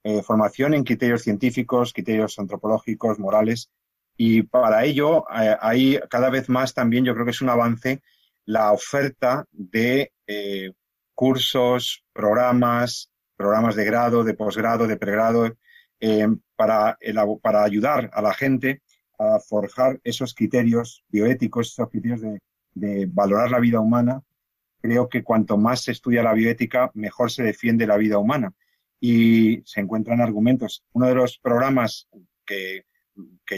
eh, 0.04 0.22
formación 0.22 0.74
en 0.74 0.84
criterios 0.84 1.22
científicos, 1.22 1.92
criterios 1.92 2.38
antropológicos, 2.38 3.18
morales, 3.18 3.70
y 4.16 4.42
para 4.42 4.84
ello 4.84 5.24
eh, 5.34 5.56
hay 5.60 5.98
cada 6.08 6.30
vez 6.30 6.48
más 6.48 6.74
también, 6.74 7.04
yo 7.04 7.14
creo 7.14 7.24
que 7.24 7.32
es 7.32 7.42
un 7.42 7.50
avance, 7.50 8.02
la 8.44 8.72
oferta 8.72 9.46
de 9.50 10.12
eh, 10.26 10.72
cursos, 11.14 12.04
programas, 12.12 13.10
programas 13.36 13.74
de 13.74 13.84
grado, 13.84 14.22
de 14.22 14.34
posgrado, 14.34 14.86
de 14.86 14.96
pregrado, 14.96 15.52
para, 16.54 16.98
para 17.40 17.64
ayudar 17.64 18.10
a 18.12 18.20
la 18.20 18.34
gente 18.34 18.82
a 19.18 19.40
forjar 19.40 19.98
esos 20.04 20.34
criterios 20.34 21.02
bioéticos, 21.08 21.72
esos 21.72 21.88
criterios 21.88 22.20
de, 22.20 22.40
de 22.74 23.06
valorar 23.10 23.50
la 23.50 23.58
vida 23.58 23.80
humana 23.80 24.22
creo 24.84 25.08
que 25.08 25.24
cuanto 25.24 25.56
más 25.56 25.80
se 25.80 25.92
estudia 25.92 26.22
la 26.22 26.34
bioética, 26.34 26.90
mejor 26.92 27.30
se 27.30 27.42
defiende 27.42 27.86
la 27.86 27.96
vida 27.96 28.18
humana. 28.18 28.52
Y 29.00 29.62
se 29.64 29.80
encuentran 29.80 30.20
argumentos. 30.20 30.84
Uno 30.92 31.08
de 31.08 31.14
los 31.14 31.38
programas 31.38 32.08
que, 32.44 32.84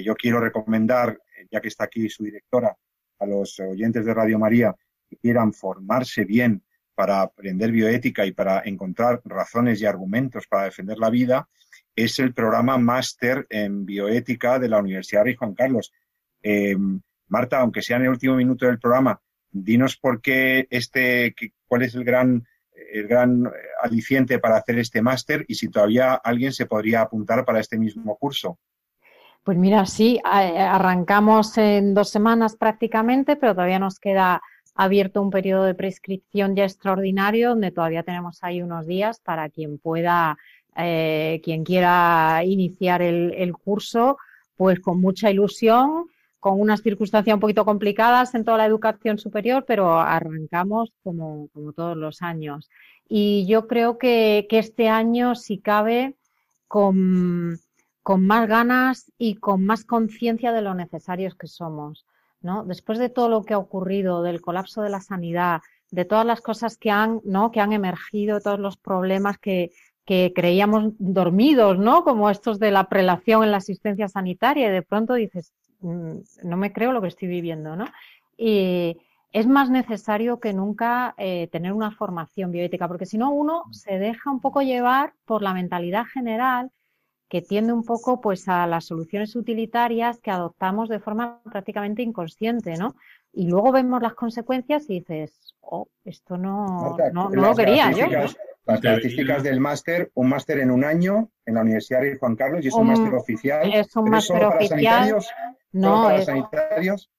yo 0.03 0.15
quiero 0.15 0.41
recomendar, 0.41 1.19
ya 1.51 1.61
que 1.61 1.69
está 1.69 1.85
aquí 1.85 2.09
su 2.09 2.25
directora, 2.25 2.77
a 3.19 3.27
los 3.27 3.59
oyentes 3.61 4.05
de 4.05 4.15
Radio 4.15 4.39
María 4.39 4.75
que 5.09 5.17
quieran 5.17 5.53
formarse 5.53 6.25
bien 6.25 6.63
para 6.95 7.23
aprender 7.23 7.71
bioética 7.71 8.27
y 8.27 8.33
para 8.33 8.63
encontrar 8.65 9.21
razones 9.25 9.81
y 9.81 9.87
argumentos 9.87 10.47
para 10.47 10.65
defender 10.65 10.99
la 10.99 11.11
vida, 11.11 11.49
es 11.95 12.19
el 12.19 12.35
programa 12.35 12.79
Máster 12.79 13.47
en 13.49 13.87
Bioética 13.87 14.59
de 14.59 14.69
la 14.69 14.79
Universidad 14.79 15.25
de 15.25 15.37
Juan 15.37 15.55
Carlos. 15.55 15.93
Eh, 16.43 16.77
Marta, 17.29 17.61
aunque 17.61 17.83
sea 17.83 17.97
en 17.97 18.05
el 18.05 18.11
último 18.11 18.37
minuto 18.37 18.67
del 18.67 18.79
programa, 18.79 19.21
dinos 19.51 19.97
por 19.97 20.21
qué 20.21 20.67
este, 20.71 21.35
cuál 21.67 21.83
es 21.83 21.95
el 21.95 22.05
gran, 22.05 22.47
el 22.93 23.07
gran 23.07 23.51
aliciente 23.83 24.39
para 24.39 24.57
hacer 24.57 24.79
este 24.79 25.03
máster 25.03 25.45
y 25.49 25.55
si 25.55 25.69
todavía 25.69 26.15
alguien 26.15 26.53
se 26.53 26.67
podría 26.67 27.03
apuntar 27.03 27.45
para 27.45 27.61
este 27.61 27.79
mismo 27.79 28.17
curso. 28.17 28.59
Pues 29.45 29.57
mira, 29.57 29.87
sí, 29.87 30.21
arrancamos 30.25 31.57
en 31.57 31.95
dos 31.95 32.11
semanas 32.11 32.57
prácticamente, 32.57 33.37
pero 33.37 33.55
todavía 33.55 33.79
nos 33.79 34.01
queda 34.01 34.43
abierto 34.75 35.23
un 35.23 35.31
periodo 35.31 35.65
de 35.65 35.75
prescripción 35.75 36.57
ya 36.57 36.65
extraordinario, 36.65 37.51
donde 37.51 37.71
todavía 37.71 38.03
tenemos 38.03 38.43
ahí 38.43 38.61
unos 38.61 38.87
días 38.87 39.21
para 39.21 39.49
quien 39.49 39.79
pueda, 39.79 40.37
eh, 40.77 41.41
quien 41.45 41.65
quiera 41.65 42.43
iniciar 42.45 43.03
el 43.03 43.53
curso, 43.53 44.19
pues 44.57 44.81
con 44.81 45.01
mucha 45.01 45.31
ilusión 45.31 46.09
con 46.47 46.61
unas 46.61 46.81
circunstancias 46.81 47.35
un 47.35 47.41
poquito 47.41 47.65
complicadas 47.65 48.37
en 48.37 48.45
toda 48.45 48.59
la 48.59 48.67
educación 48.67 49.19
superior, 49.19 49.65
pero 49.67 49.99
arrancamos 49.99 50.93
como, 51.03 51.49
todos 51.75 51.97
los 51.97 52.23
años. 52.23 52.71
Y 53.09 53.47
yo 53.49 53.67
creo 53.67 53.99
que, 53.99 54.47
este 54.49 54.89
año, 54.89 55.35
si 55.35 55.59
cabe, 55.59 56.15
con, 56.69 57.59
más 58.05 58.47
ganas 58.47 59.11
y 59.19 59.35
con 59.35 59.67
más 59.67 59.85
conciencia 59.85 60.53
de 60.53 60.63
lo 60.63 60.75
necesarios 60.75 61.35
que 61.35 61.49
somos. 61.49 62.07
¿no? 62.43 62.65
Después 62.65 63.01
de 63.01 63.09
todo 63.09 63.29
lo 63.29 63.43
que 63.43 63.55
ha 63.55 63.59
ocurrido, 63.59 64.23
del 64.23 64.41
colapso 64.41 64.83
de 64.83 64.91
la 64.91 65.01
sanidad, 65.01 65.63
de 65.91 66.05
todas 66.05 66.25
las 66.25 66.41
cosas 66.41 66.77
que 66.77 66.93
han, 66.93 67.23
¿no? 67.25 67.51
que 67.51 67.59
han 67.59 67.73
emergido, 67.73 68.41
todos 68.41 68.61
los 68.61 68.77
problemas 68.77 69.37
que, 69.39 69.73
que 70.05 70.33
creíamos 70.33 70.93
dormidos, 70.99 71.77
¿no? 71.77 72.05
Como 72.05 72.31
estos 72.31 72.61
de 72.61 72.71
la 72.71 72.89
prelación 72.89 73.43
en 73.43 73.51
la 73.51 73.57
asistencia 73.57 74.07
sanitaria, 74.07 74.69
y 74.69 74.71
de 74.71 74.83
pronto 74.83 75.15
dices, 75.15 75.53
no 75.81 76.57
me 76.57 76.73
creo 76.73 76.93
lo 76.93 77.01
que 77.01 77.09
estoy 77.09 77.29
viviendo, 77.29 77.77
¿no? 77.77 77.87
Y 78.37 78.99
es 79.33 79.47
más 79.47 79.71
necesario 79.71 80.41
que 80.41 80.53
nunca 80.53 81.15
eh, 81.19 81.49
tener 81.53 81.73
una 81.73 81.91
formación 81.91 82.53
bioética, 82.53 82.89
porque 82.89 83.07
si 83.07 83.19
no 83.19 83.31
uno 83.31 83.65
se 83.71 83.99
deja 83.99 84.31
un 84.31 84.41
poco 84.41 84.63
llevar 84.63 85.13
por 85.25 85.43
la 85.43 85.53
mentalidad 85.53 86.05
general 86.05 86.71
que 87.29 87.43
tiende 87.43 87.73
un 87.73 87.85
poco 87.85 88.21
pues 88.21 88.49
a 88.49 88.67
las 88.67 88.87
soluciones 88.87 89.35
utilitarias 89.35 90.21
que 90.21 90.31
adoptamos 90.31 90.89
de 90.89 91.01
forma 91.01 91.41
prácticamente 91.51 92.03
inconsciente, 92.03 92.77
¿no? 92.77 92.95
Y 93.33 93.49
luego 93.49 93.73
vemos 93.73 94.01
las 94.01 94.15
consecuencias 94.15 94.89
y 94.89 95.01
dices, 95.01 95.55
oh, 95.61 95.89
esto 96.05 96.39
no, 96.39 96.97
no, 97.13 97.29
lo 97.29 97.55
quería 97.55 97.91
yo. 97.91 98.07
Las 98.65 98.81
características 98.81 99.43
del 99.43 99.61
máster, 99.61 100.11
un 100.15 100.29
máster 100.29 100.61
en 100.61 100.71
un 100.71 100.85
año 100.85 101.31
en 101.45 101.55
la 101.55 101.61
Universidad 101.61 102.01
de 102.01 102.17
Juan 102.17 102.37
Carlos 102.37 102.65
y 102.65 102.69
es 102.69 102.75
un, 102.75 102.87
máster 102.87 103.15
oficial. 103.15 103.73
Es 103.73 103.95
un 103.95 104.11
máster 104.11 104.45
oficial. 104.45 105.19
No, 105.73 106.11
es, 106.11 106.27
sanitarios. 106.27 107.11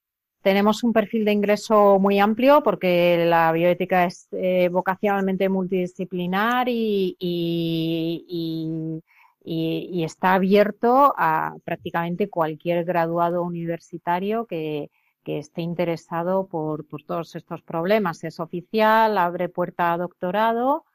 Tenemos 0.42 0.84
un 0.84 0.94
perfil 0.94 1.26
de 1.26 1.34
ingreso 1.34 2.00
muy 2.00 2.20
amplio 2.20 2.64
porque 2.64 3.26
la 3.28 3.52
bioética 3.52 4.06
es 4.06 4.28
eh, 4.32 4.70
vocacionalmente 4.72 5.50
multidisciplinar 5.50 6.70
y, 6.70 7.18
y, 7.20 9.02
y, 9.44 10.04
está 10.04 10.36
abierto 10.36 11.14
a 11.18 11.56
prácticamente 11.66 12.30
cualquier 12.30 12.86
graduado 12.86 13.44
universitario 13.44 14.46
que, 14.46 14.90
que 15.24 15.40
esté 15.40 15.62
interesado 15.62 16.48
por, 16.48 16.88
por, 16.88 17.04
todos 17.04 17.36
estos 17.36 17.62
problemas. 17.62 18.24
Es 18.24 18.40
oficial, 18.40 19.18
abre 19.18 19.50
puerta 19.50 19.92
a 19.92 19.98
doctorado, 19.98 20.86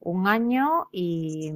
un 0.00 0.28
año 0.28 0.86
y, 0.92 1.52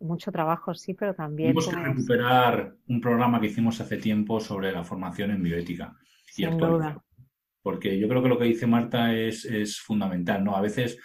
mucho 0.00 0.30
trabajo, 0.30 0.74
sí, 0.74 0.94
pero 0.94 1.14
también. 1.14 1.54
Tenemos 1.54 1.68
que 1.68 1.76
recuperar 1.76 2.74
un 2.88 3.00
programa 3.00 3.40
que 3.40 3.48
hicimos 3.48 3.80
hace 3.80 3.96
tiempo 3.96 4.40
sobre 4.40 4.72
la 4.72 4.84
formación 4.84 5.30
en 5.30 5.42
bioética. 5.42 5.96
Y 6.36 6.44
Sin 6.44 6.56
duda. 6.56 7.02
Porque 7.62 7.98
yo 7.98 8.08
creo 8.08 8.22
que 8.22 8.28
lo 8.28 8.38
que 8.38 8.44
dice 8.44 8.66
Marta 8.66 9.14
es, 9.14 9.44
es 9.44 9.80
fundamental, 9.80 10.44
¿no? 10.44 10.56
A 10.56 10.60
veces 10.60 10.98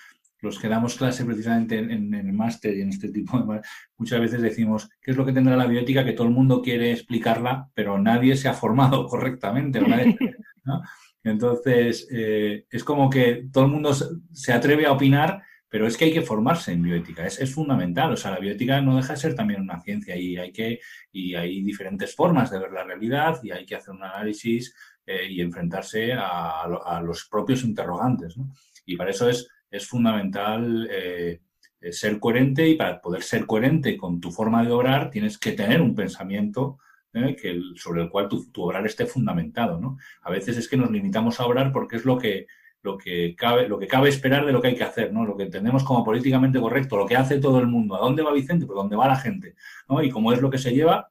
los 0.43 0.59
que 0.59 0.67
damos 0.67 0.95
clase 0.95 1.25
precisamente 1.25 1.79
en, 1.79 2.13
el 2.13 2.33
máster 2.33 2.75
y 2.75 2.81
en 2.81 2.89
este 2.89 3.09
tipo 3.09 3.39
de... 3.39 3.61
Muchas 3.97 4.19
veces 4.19 4.41
decimos, 4.41 4.89
¿qué 5.01 5.11
es 5.11 5.17
lo 5.17 5.25
que 5.25 5.31
tendrá 5.31 5.55
la 5.55 5.65
bioética? 5.65 6.03
Que 6.03 6.11
todo 6.11 6.27
el 6.27 6.33
mundo 6.33 6.61
quiere 6.61 6.91
explicarla, 6.91 7.69
pero 7.73 7.97
nadie 7.97 8.35
se 8.35 8.49
ha 8.49 8.53
formado 8.53 9.05
correctamente. 9.07 9.79
Entonces, 11.23 12.07
eh, 12.11 12.65
es 12.69 12.83
como 12.83 13.09
que 13.09 13.47
todo 13.51 13.63
el 13.63 13.71
mundo 13.71 13.93
se 13.93 14.51
atreve 14.51 14.85
a 14.85 14.91
opinar, 14.91 15.41
pero 15.73 15.87
es 15.87 15.97
que 15.97 16.05
hay 16.05 16.13
que 16.13 16.21
formarse 16.21 16.71
en 16.71 16.83
bioética, 16.83 17.25
es, 17.25 17.51
fundamental. 17.51 18.13
O 18.13 18.15
sea, 18.15 18.29
la 18.29 18.37
bioética 18.37 18.79
no 18.79 18.95
deja 18.95 19.13
de 19.13 19.19
ser 19.19 19.33
también 19.33 19.59
una 19.59 19.81
ciencia 19.81 20.15
y 20.15 20.37
hay 20.37 20.51
que, 20.51 20.79
y 21.11 21.33
hay 21.33 21.63
diferentes 21.63 22.13
formas 22.13 22.51
de 22.51 22.59
ver 22.59 22.71
la 22.71 22.83
realidad 22.83 23.39
y 23.41 23.49
hay 23.49 23.65
que 23.65 23.73
hacer 23.73 23.95
un 23.95 24.03
análisis 24.03 24.75
eh, 25.03 25.25
y 25.27 25.41
enfrentarse 25.41 26.13
a, 26.13 27.01
los 27.03 27.25
propios 27.25 27.63
interrogantes. 27.63 28.35
Y 28.85 28.95
para 28.95 29.09
eso 29.09 29.27
es, 29.27 29.47
es 29.71 29.87
fundamental 29.87 30.87
eh, 30.91 31.41
eh, 31.81 31.91
ser 31.91 32.19
coherente 32.19 32.69
y 32.69 32.75
para 32.75 33.01
poder 33.01 33.23
ser 33.23 33.47
coherente 33.47 33.97
con 33.97 34.21
tu 34.21 34.29
forma 34.29 34.63
de 34.63 34.71
obrar 34.71 35.09
tienes 35.09 35.39
que 35.39 35.53
tener 35.53 35.81
un 35.81 35.95
pensamiento 35.95 36.77
que 37.11 37.59
sobre 37.77 38.03
el 38.03 38.09
cual 38.09 38.29
tu, 38.29 38.51
tu, 38.51 38.61
obrar 38.61 38.85
esté 38.85 39.07
fundamentado. 39.07 39.79
¿no? 39.79 39.97
A 40.21 40.29
veces 40.29 40.55
es 40.55 40.69
que 40.69 40.77
nos 40.77 40.91
limitamos 40.91 41.39
a 41.39 41.47
obrar 41.47 41.71
porque 41.71 41.95
es 41.95 42.05
lo 42.05 42.19
que 42.19 42.45
lo 42.83 42.97
que 42.97 43.33
cabe, 43.35 43.67
lo 43.67 43.79
que 43.79 43.87
cabe 43.87 44.09
esperar 44.09 44.45
de 44.45 44.51
lo 44.51 44.61
que 44.61 44.67
hay 44.67 44.75
que 44.75 44.83
hacer, 44.83 45.13
¿no? 45.13 45.25
Lo 45.25 45.37
que 45.37 45.43
entendemos 45.43 45.85
como 45.85 46.03
políticamente 46.03 46.59
correcto, 46.59 46.97
lo 46.97 47.07
que 47.07 47.15
hace 47.15 47.39
todo 47.39 47.59
el 47.59 47.67
mundo. 47.67 47.95
¿A 47.95 47.99
dónde 47.99 48.21
va 48.21 48.33
Vicente? 48.33 48.65
Pues 48.65 48.75
dónde 48.75 48.97
va 48.97 49.07
la 49.07 49.15
gente, 49.15 49.55
¿no? 49.87 50.03
Y 50.03 50.09
cómo 50.09 50.33
es 50.33 50.41
lo 50.41 50.49
que 50.49 50.57
se 50.57 50.73
lleva, 50.73 51.09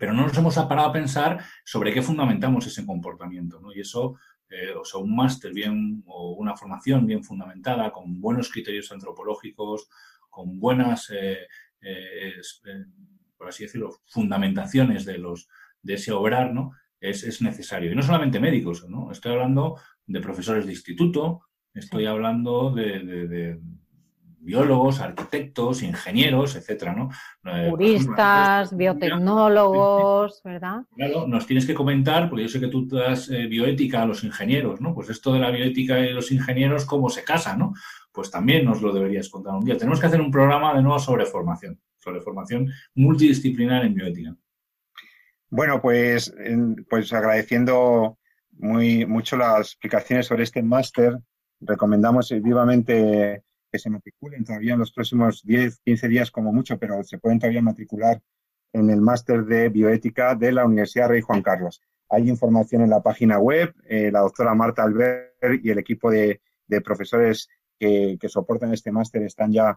pero 0.00 0.12
no 0.12 0.26
nos 0.26 0.36
hemos 0.36 0.56
parado 0.56 0.88
a 0.88 0.92
pensar 0.92 1.44
sobre 1.64 1.94
qué 1.94 2.02
fundamentamos 2.02 2.66
ese 2.66 2.84
comportamiento, 2.84 3.60
¿no? 3.60 3.72
Y 3.72 3.80
eso, 3.80 4.18
eh, 4.48 4.72
o 4.72 4.84
sea, 4.84 5.00
un 5.00 5.14
máster 5.14 5.52
bien 5.52 6.02
o 6.06 6.32
una 6.32 6.56
formación 6.56 7.06
bien 7.06 7.22
fundamentada, 7.22 7.92
con 7.92 8.20
buenos 8.20 8.50
criterios 8.50 8.90
antropológicos, 8.90 9.88
con 10.28 10.58
buenas, 10.58 11.08
eh, 11.10 11.46
eh, 11.82 12.34
por 13.38 13.48
así 13.48 13.62
decirlo, 13.62 14.00
fundamentaciones 14.06 15.04
de 15.04 15.18
los 15.18 15.48
de 15.82 15.94
ese 15.94 16.10
obrar, 16.10 16.52
¿no? 16.52 16.72
Es, 16.98 17.22
es, 17.22 17.40
necesario. 17.42 17.92
Y 17.92 17.94
no 17.94 18.02
solamente 18.02 18.40
médicos, 18.40 18.88
¿no? 18.88 19.12
Estoy 19.12 19.32
hablando 19.32 19.78
de 20.06 20.20
profesores 20.20 20.66
de 20.66 20.72
instituto, 20.72 21.42
estoy 21.74 22.06
hablando 22.06 22.70
de, 22.70 23.58
biólogos, 24.38 25.00
arquitectos, 25.00 25.82
ingenieros, 25.82 26.54
etcétera, 26.54 26.94
¿no? 26.94 27.10
Eh, 27.44 27.66
Juristas, 27.68 28.76
biotecnólogos, 28.76 30.40
¿verdad? 30.44 30.82
Claro, 30.94 31.26
nos 31.26 31.48
tienes 31.48 31.66
que 31.66 31.74
comentar, 31.74 32.28
porque 32.28 32.44
yo 32.44 32.48
sé 32.48 32.60
que 32.60 32.68
tú 32.68 32.86
das 32.86 33.28
eh, 33.28 33.48
bioética 33.48 34.02
a 34.02 34.06
los 34.06 34.22
ingenieros, 34.22 34.80
¿no? 34.80 34.94
Pues 34.94 35.10
esto 35.10 35.32
de 35.32 35.40
la 35.40 35.50
bioética 35.50 35.98
y 35.98 36.12
los 36.12 36.30
ingenieros, 36.30 36.84
¿cómo 36.84 37.10
se 37.10 37.24
casan, 37.24 37.58
no? 37.58 37.74
Pues 38.12 38.30
también 38.30 38.64
nos 38.64 38.80
lo 38.82 38.92
deberías 38.92 39.28
contar 39.28 39.54
un 39.54 39.64
día. 39.64 39.76
Tenemos 39.76 39.98
que 39.98 40.06
hacer 40.06 40.20
un 40.20 40.30
programa 40.30 40.74
de 40.74 40.82
nuevo 40.82 41.00
sobre 41.00 41.26
formación, 41.26 41.80
sobre 41.98 42.20
formación 42.20 42.70
multidisciplinar 42.94 43.84
en 43.84 43.94
bioética. 43.94 44.36
Bueno, 45.50 45.80
pues, 45.82 46.32
pues 46.88 47.12
agradeciendo 47.12 48.16
muy 48.58 49.06
mucho 49.06 49.36
las 49.36 49.68
explicaciones 49.68 50.26
sobre 50.26 50.44
este 50.44 50.62
máster, 50.62 51.18
recomendamos 51.60 52.30
vivamente 52.42 53.42
que 53.70 53.78
se 53.78 53.90
matriculen 53.90 54.44
todavía 54.44 54.74
en 54.74 54.80
los 54.80 54.92
próximos 54.92 55.42
10, 55.44 55.80
15 55.84 56.08
días 56.08 56.30
como 56.30 56.52
mucho, 56.52 56.78
pero 56.78 57.02
se 57.02 57.18
pueden 57.18 57.38
todavía 57.38 57.62
matricular 57.62 58.20
en 58.72 58.90
el 58.90 59.00
máster 59.00 59.44
de 59.44 59.68
bioética 59.68 60.34
de 60.34 60.52
la 60.52 60.64
Universidad 60.64 61.08
Rey 61.08 61.20
Juan 61.20 61.42
Carlos. 61.42 61.80
Hay 62.08 62.28
información 62.28 62.82
en 62.82 62.90
la 62.90 63.02
página 63.02 63.38
web, 63.38 63.74
eh, 63.88 64.10
la 64.12 64.20
doctora 64.20 64.54
Marta 64.54 64.82
Albert 64.82 65.32
y 65.62 65.70
el 65.70 65.78
equipo 65.78 66.10
de, 66.10 66.40
profesores 66.84 67.48
que, 67.78 68.18
soportan 68.28 68.72
este 68.72 68.92
máster 68.92 69.22
están 69.22 69.52
ya 69.52 69.76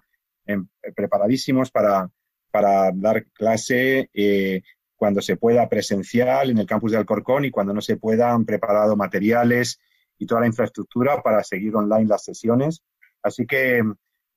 preparadísimos 0.95 1.69
para, 1.71 2.09
para 2.51 2.91
dar 2.93 3.25
clase 3.27 4.09
eh, 4.13 4.61
cuando 4.99 5.21
se 5.21 5.37
pueda 5.37 5.69
presencial 5.69 6.49
en 6.49 6.57
el 6.57 6.65
campus 6.65 6.91
de 6.91 6.97
Alcorcón 6.97 7.45
y 7.45 7.51
cuando 7.51 7.73
no 7.73 7.79
se 7.79 7.95
pueda 7.95 8.33
han 8.33 8.43
preparado 8.43 8.97
materiales 8.97 9.79
y 10.17 10.25
toda 10.27 10.41
la 10.41 10.47
infraestructura 10.47 11.23
para 11.23 11.41
seguir 11.41 11.73
online 11.73 12.05
las 12.05 12.25
sesiones. 12.25 12.83
Así 13.23 13.45
que, 13.47 13.81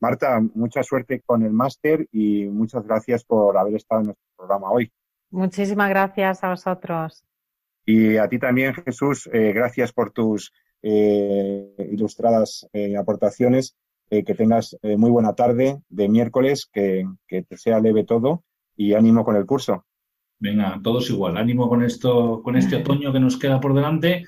Marta, 0.00 0.40
mucha 0.54 0.84
suerte 0.84 1.20
con 1.26 1.42
el 1.42 1.52
máster 1.52 2.06
y 2.12 2.46
muchas 2.46 2.86
gracias 2.86 3.24
por 3.24 3.58
haber 3.58 3.74
estado 3.74 4.02
en 4.02 4.06
nuestro 4.06 4.26
programa 4.36 4.70
hoy. 4.70 4.92
Muchísimas 5.30 5.90
gracias 5.90 6.44
a 6.44 6.50
vosotros. 6.50 7.24
Y 7.84 8.16
a 8.16 8.28
ti 8.28 8.38
también, 8.38 8.72
Jesús, 8.72 9.28
eh, 9.32 9.52
gracias 9.52 9.92
por 9.92 10.12
tus 10.12 10.52
eh, 10.80 11.74
ilustradas 11.90 12.68
eh, 12.72 12.96
aportaciones. 12.96 13.76
que 14.10 14.34
tengas 14.34 14.76
muy 14.82 15.10
buena 15.10 15.32
tarde 15.34 15.80
de 15.88 16.06
miércoles, 16.06 16.68
que, 16.70 17.06
que 17.26 17.44
te 17.44 17.56
sea 17.56 17.80
leve 17.80 18.04
todo 18.04 18.44
y 18.76 18.92
ánimo 18.92 19.24
con 19.24 19.36
el 19.36 19.46
curso. 19.46 19.86
Venga, 20.42 20.80
todos 20.82 21.08
igual. 21.08 21.36
Ánimo 21.36 21.68
con 21.68 21.84
esto, 21.84 22.42
con 22.42 22.56
este 22.56 22.74
otoño 22.82 23.12
que 23.12 23.20
nos 23.20 23.38
queda 23.38 23.60
por 23.60 23.74
delante, 23.74 24.26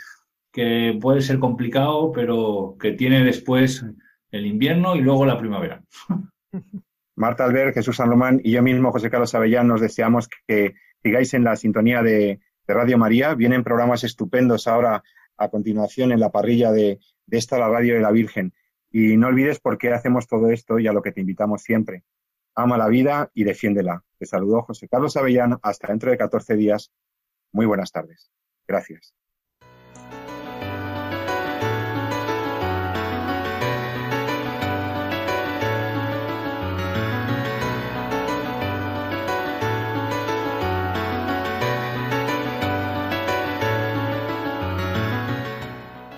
que 0.52 0.96
puede 1.00 1.20
ser 1.20 1.40
complicado, 1.40 2.12
pero 2.12 2.76
que 2.78 2.92
tiene 2.92 3.24
después 3.24 3.84
el 4.30 4.46
invierno 4.46 4.94
y 4.94 5.00
luego 5.00 5.26
la 5.26 5.36
primavera. 5.36 5.82
Marta 7.16 7.44
Albert, 7.44 7.74
Jesús 7.74 7.96
San 7.96 8.10
Román 8.10 8.40
y 8.44 8.52
yo 8.52 8.62
mismo, 8.62 8.92
José 8.92 9.10
Carlos 9.10 9.34
Avellán, 9.34 9.66
nos 9.66 9.80
deseamos 9.80 10.28
que 10.46 10.74
sigáis 11.02 11.34
en 11.34 11.42
la 11.42 11.56
sintonía 11.56 12.00
de, 12.02 12.40
Radio 12.66 12.96
María. 12.96 13.34
Vienen 13.34 13.64
programas 13.64 14.04
estupendos 14.04 14.68
ahora 14.68 15.02
a 15.36 15.48
continuación 15.48 16.12
en 16.12 16.20
la 16.20 16.30
parrilla 16.30 16.70
de, 16.70 17.00
de 17.26 17.38
esta 17.38 17.58
la 17.58 17.68
radio 17.68 17.94
de 17.94 18.00
la 18.00 18.12
Virgen. 18.12 18.54
Y 18.90 19.16
no 19.16 19.26
olvides 19.26 19.58
por 19.58 19.78
qué 19.78 19.92
hacemos 19.92 20.28
todo 20.28 20.48
esto 20.50 20.78
y 20.78 20.86
a 20.86 20.92
lo 20.92 21.02
que 21.02 21.12
te 21.12 21.20
invitamos 21.20 21.62
siempre 21.62 22.04
ama 22.54 22.78
la 22.78 22.88
vida 22.88 23.30
y 23.34 23.44
defiéndela. 23.44 24.02
Te 24.24 24.28
saludó 24.28 24.62
José 24.62 24.88
Carlos 24.88 25.18
Avellano. 25.18 25.60
Hasta 25.62 25.88
dentro 25.88 26.10
de 26.10 26.16
14 26.16 26.56
días. 26.56 26.90
Muy 27.52 27.66
buenas 27.66 27.92
tardes. 27.92 28.30
Gracias. 28.66 29.12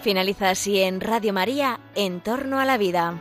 Finaliza 0.00 0.50
así 0.50 0.78
en 0.78 1.00
Radio 1.00 1.32
María, 1.32 1.80
En 1.96 2.20
torno 2.20 2.60
a 2.60 2.64
la 2.64 2.78
vida. 2.78 3.20